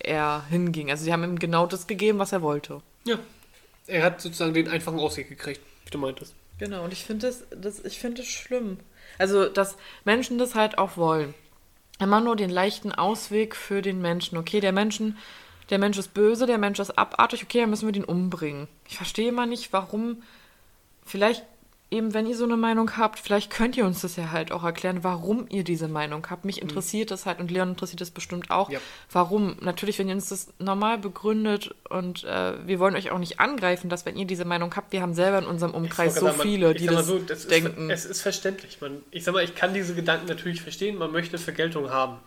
eher 0.00 0.44
hinging. 0.48 0.90
Also 0.90 1.04
sie 1.04 1.12
haben 1.12 1.24
ihm 1.24 1.38
genau 1.38 1.66
das 1.66 1.86
gegeben, 1.86 2.18
was 2.18 2.32
er 2.32 2.42
wollte. 2.42 2.82
ja. 3.04 3.18
Er 3.86 4.02
hat 4.02 4.20
sozusagen 4.20 4.52
den 4.52 4.68
einfachen 4.68 4.98
Ausweg 4.98 5.30
gekriegt, 5.30 5.62
wie 5.86 5.90
du 5.90 5.96
meintest. 5.96 6.34
Genau, 6.58 6.84
und 6.84 6.92
ich 6.92 7.04
finde 7.04 7.26
das, 7.26 7.44
das, 7.50 7.82
ich 7.82 7.98
finde 7.98 8.18
das 8.18 8.26
schlimm. 8.26 8.76
Also, 9.16 9.48
dass 9.48 9.78
Menschen 10.04 10.36
das 10.36 10.54
halt 10.54 10.76
auch 10.76 10.98
wollen. 10.98 11.32
Immer 11.98 12.20
nur 12.20 12.36
den 12.36 12.50
leichten 12.50 12.92
Ausweg 12.92 13.56
für 13.56 13.80
den 13.80 14.02
Menschen. 14.02 14.36
Okay, 14.36 14.60
der 14.60 14.72
Menschen, 14.72 15.16
der 15.70 15.78
Mensch 15.78 15.96
ist 15.96 16.12
böse, 16.12 16.44
der 16.44 16.58
Mensch 16.58 16.78
ist 16.80 16.98
abartig, 16.98 17.42
okay, 17.44 17.60
dann 17.60 17.70
müssen 17.70 17.88
wir 17.88 17.92
den 17.92 18.04
umbringen. 18.04 18.68
Ich 18.86 18.98
verstehe 18.98 19.30
immer 19.30 19.46
nicht, 19.46 19.72
warum. 19.72 20.22
Vielleicht, 21.06 21.44
eben, 21.90 22.12
wenn 22.14 22.26
ihr 22.26 22.36
so 22.36 22.44
eine 22.44 22.56
Meinung 22.56 22.96
habt, 22.96 23.18
vielleicht 23.18 23.50
könnt 23.50 23.76
ihr 23.76 23.86
uns 23.86 24.02
das 24.02 24.16
ja 24.16 24.30
halt 24.30 24.52
auch 24.52 24.62
erklären, 24.62 25.04
warum 25.04 25.46
ihr 25.48 25.64
diese 25.64 25.88
Meinung 25.88 26.26
habt. 26.28 26.44
Mich 26.44 26.60
interessiert 26.60 27.10
das 27.10 27.24
halt 27.26 27.40
und 27.40 27.50
Leon 27.50 27.70
interessiert 27.70 28.00
das 28.00 28.10
bestimmt 28.10 28.50
auch. 28.50 28.68
Ja. 28.70 28.78
Warum? 29.10 29.56
Natürlich, 29.60 29.98
wenn 29.98 30.08
ihr 30.08 30.14
uns 30.14 30.28
das 30.28 30.48
normal 30.58 30.98
begründet 30.98 31.74
und 31.88 32.24
äh, 32.24 32.66
wir 32.66 32.78
wollen 32.78 32.94
euch 32.94 33.10
auch 33.10 33.18
nicht 33.18 33.40
angreifen, 33.40 33.88
dass 33.88 34.04
wenn 34.04 34.16
ihr 34.16 34.26
diese 34.26 34.44
Meinung 34.44 34.74
habt, 34.76 34.92
wir 34.92 35.00
haben 35.00 35.14
selber 35.14 35.38
in 35.38 35.46
unserem 35.46 35.72
Umkreis 35.72 36.14
so 36.16 36.26
sagen, 36.26 36.40
viele, 36.40 36.66
man- 36.68 36.76
die 36.76 36.86
das, 36.86 37.06
so, 37.06 37.18
das 37.18 37.46
denken. 37.46 37.88
Ist, 37.90 38.04
es 38.04 38.10
ist 38.10 38.20
verständlich. 38.22 38.80
Man, 38.80 39.02
ich 39.10 39.24
sag 39.24 39.32
mal, 39.34 39.42
ich 39.44 39.54
kann 39.54 39.72
diese 39.72 39.94
Gedanken 39.94 40.26
natürlich 40.26 40.60
verstehen. 40.60 40.96
Man 40.96 41.10
möchte 41.10 41.38
Vergeltung 41.38 41.90
haben. 41.90 42.18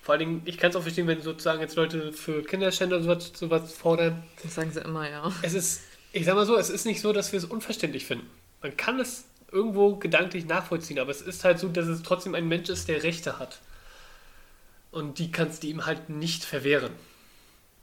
Vor 0.00 0.12
allen 0.12 0.20
Dingen, 0.20 0.42
ich 0.44 0.58
kann 0.58 0.70
es 0.70 0.76
auch 0.76 0.82
verstehen, 0.82 1.06
wenn 1.06 1.22
sozusagen 1.22 1.60
jetzt 1.60 1.76
Leute 1.76 2.12
für 2.12 2.42
Kinderschänder 2.42 2.96
oder 2.96 3.04
sowas, 3.04 3.32
sowas 3.34 3.72
fordern. 3.72 4.22
das 4.42 4.54
sagen 4.54 4.70
sie 4.70 4.80
immer, 4.80 5.08
ja. 5.10 5.32
Es 5.42 5.54
ist, 5.54 5.80
ich 6.12 6.24
sag 6.26 6.34
mal 6.34 6.44
so, 6.44 6.56
es 6.58 6.68
ist 6.68 6.84
nicht 6.84 7.00
so, 7.00 7.12
dass 7.12 7.32
wir 7.32 7.38
es 7.38 7.44
unverständlich 7.46 8.04
finden. 8.04 8.26
Man 8.64 8.78
kann 8.78 8.98
es 8.98 9.26
irgendwo 9.52 9.96
gedanklich 9.96 10.46
nachvollziehen, 10.46 10.98
aber 10.98 11.10
es 11.10 11.20
ist 11.20 11.44
halt 11.44 11.58
so, 11.58 11.68
dass 11.68 11.86
es 11.86 12.02
trotzdem 12.02 12.34
ein 12.34 12.48
Mensch 12.48 12.70
ist, 12.70 12.88
der 12.88 13.02
Rechte 13.02 13.38
hat. 13.38 13.58
Und 14.90 15.18
die 15.18 15.30
kannst 15.30 15.62
du 15.62 15.66
ihm 15.66 15.84
halt 15.84 16.08
nicht 16.08 16.46
verwehren. 16.46 16.90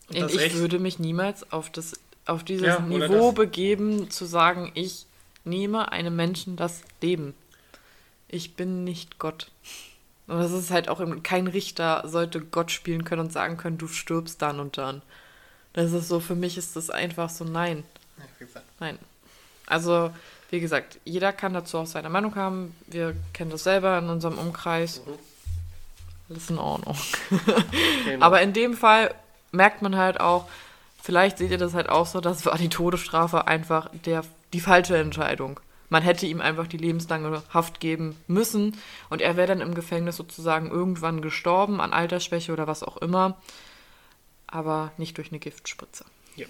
Und 0.10 0.16
ich 0.16 0.40
Recht, 0.40 0.56
würde 0.56 0.80
mich 0.80 0.98
niemals 0.98 1.52
auf, 1.52 1.70
das, 1.70 1.94
auf 2.26 2.44
dieses 2.44 2.66
Ja, 2.66 2.80
Niveau 2.80 3.32
begeben, 3.32 4.10
zu 4.10 4.26
sagen, 4.26 4.72
ich 4.74 5.06
nehme 5.44 5.92
einem 5.92 6.16
Menschen 6.16 6.56
das 6.56 6.82
Leben. 7.00 7.36
Ich 8.28 8.56
bin 8.56 8.84
nicht 8.84 9.20
Gott. 9.20 9.52
Und 10.26 10.40
das 10.40 10.52
ist 10.52 10.72
halt 10.72 10.90
auch, 10.90 11.00
kein 11.22 11.46
Richter 11.46 12.02
sollte 12.08 12.42
Gott 12.42 12.72
spielen 12.72 13.06
können 13.06 13.22
und 13.22 13.32
sagen 13.32 13.58
können, 13.58 13.78
du 13.78 13.88
stirbst 13.88 14.42
dann 14.42 14.60
und 14.60 14.80
dann. 14.80 15.04
Das 15.74 15.92
ist 15.94 16.08
so, 16.08 16.20
für 16.20 16.36
mich 16.36 16.58
ist 16.58 16.76
das 16.76 16.90
einfach 16.90 17.30
so, 17.30 17.46
nein, 17.46 17.84
nein. 18.80 18.98
Also, 19.68 20.12
wie 20.52 20.60
gesagt, 20.60 21.00
jeder 21.06 21.34
kann 21.34 21.54
dazu 21.54 21.80
auch 21.80 21.86
seine 21.86 22.10
Meinung 22.10 22.36
haben. 22.36 22.76
Wir 22.86 23.16
kennen 23.34 23.50
das 23.50 23.64
selber 23.64 23.98
in 23.98 24.10
unserem 24.10 24.38
Umkreis. 24.38 25.02
Mhm. 25.06 25.14
Alles 26.30 26.50
in 26.50 26.58
Ordnung. 26.60 26.98
Genau. 28.06 28.26
Aber 28.26 28.42
in 28.42 28.52
dem 28.52 28.74
Fall 28.74 29.14
merkt 29.52 29.82
man 29.82 29.96
halt 29.96 30.20
auch, 30.20 30.50
vielleicht 31.02 31.38
seht 31.38 31.52
ihr 31.52 31.58
das 31.58 31.74
halt 31.74 31.88
auch 31.88 32.06
so, 32.06 32.20
das 32.20 32.46
war 32.46 32.58
die 32.58 32.70
Todesstrafe 32.70 33.48
einfach 33.48 33.90
der, 34.06 34.24
die 34.54 34.60
falsche 34.60 34.98
Entscheidung. 34.98 35.60
Man 35.90 36.04
hätte 36.04 36.26
ihm 36.26 36.42
einfach 36.42 36.68
die 36.68 36.78
lebenslange 36.78 37.44
Haft 37.54 37.80
geben 37.80 38.18
müssen 38.28 38.78
und 39.10 39.22
er 39.22 39.38
wäre 39.38 39.48
dann 39.48 39.62
im 39.62 39.76
Gefängnis 39.76 40.18
sozusagen 40.18 40.70
irgendwann 40.70 41.22
gestorben 41.22 41.80
an 41.80 41.94
Altersschwäche 41.94 42.52
oder 42.52 42.68
was 42.68 42.84
auch 42.84 42.98
immer. 42.98 43.38
Aber 44.48 44.92
nicht 44.98 45.18
durch 45.18 45.32
eine 45.32 45.40
Giftspritze. 45.40 46.06
Ja. 46.36 46.48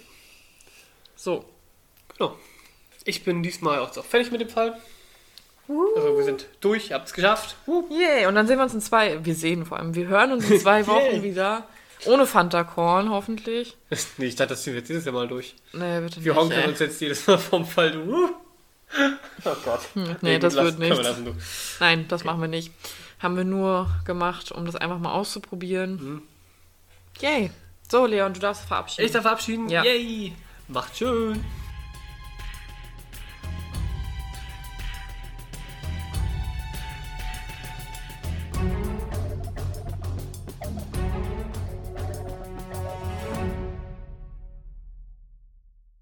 So. 1.14 1.44
Genau. 2.16 2.36
Ich 3.04 3.24
bin 3.24 3.42
diesmal 3.42 3.78
auch 3.80 3.92
so 3.92 4.02
fertig 4.02 4.30
mit 4.30 4.40
dem 4.40 4.48
Fall. 4.48 4.76
Also 5.96 6.16
wir 6.16 6.24
sind 6.24 6.46
durch, 6.60 6.90
ihr 6.90 6.96
habt 6.96 7.06
es 7.08 7.14
geschafft. 7.14 7.56
Uh. 7.66 7.84
Yay, 7.90 8.26
und 8.26 8.34
dann 8.34 8.46
sehen 8.46 8.58
wir 8.58 8.64
uns 8.64 8.74
in 8.74 8.80
zwei, 8.80 9.24
wir 9.24 9.34
sehen 9.34 9.64
vor 9.64 9.78
allem, 9.78 9.94
wir 9.94 10.06
hören 10.06 10.32
uns 10.32 10.50
in 10.50 10.60
zwei 10.60 10.86
Wochen 10.86 11.14
Yay. 11.16 11.22
wieder. 11.22 11.66
Ohne 12.04 12.26
Fanta 12.26 12.64
Korn, 12.64 13.10
hoffentlich. 13.10 13.76
Nee, 14.18 14.26
ich 14.26 14.34
dachte, 14.36 14.50
das 14.50 14.62
ziehen 14.64 14.72
wir 14.74 14.80
jetzt 14.80 14.88
dieses 14.88 15.04
Jahr 15.04 15.14
mal 15.14 15.28
durch. 15.28 15.54
Nee, 15.72 16.00
bitte 16.00 16.22
Wir 16.24 16.32
nicht. 16.32 16.40
honken 16.42 16.58
ey. 16.58 16.68
uns 16.68 16.78
jetzt 16.80 17.00
jedes 17.00 17.26
Mal 17.26 17.38
vom 17.38 17.64
Fall. 17.64 17.96
Uh. 17.96 18.28
Oh 19.44 19.54
Gott. 19.64 19.80
nee, 20.20 20.38
das 20.38 20.52
lass- 20.52 20.64
wird 20.66 20.78
wir 20.80 20.90
nichts. 20.90 21.02
lassen, 21.02 21.24
du. 21.24 21.32
Nein, 21.80 22.04
das 22.08 22.24
machen 22.24 22.42
wir 22.42 22.48
nicht. 22.48 22.70
Haben 23.20 23.36
wir 23.38 23.44
nur 23.44 23.88
gemacht, 24.04 24.52
um 24.52 24.66
das 24.66 24.76
einfach 24.76 24.98
mal 24.98 25.12
auszuprobieren. 25.12 25.92
Mhm. 25.94 26.22
Yay. 27.20 27.50
So, 27.90 28.04
Leon, 28.04 28.34
du 28.34 28.40
darfst 28.40 28.66
verabschieden. 28.66 29.06
Ich 29.06 29.12
darf 29.12 29.22
verabschieden. 29.22 29.70
Ja. 29.70 29.82
Yay. 29.82 30.34
Macht 30.68 30.98
schön. 30.98 31.42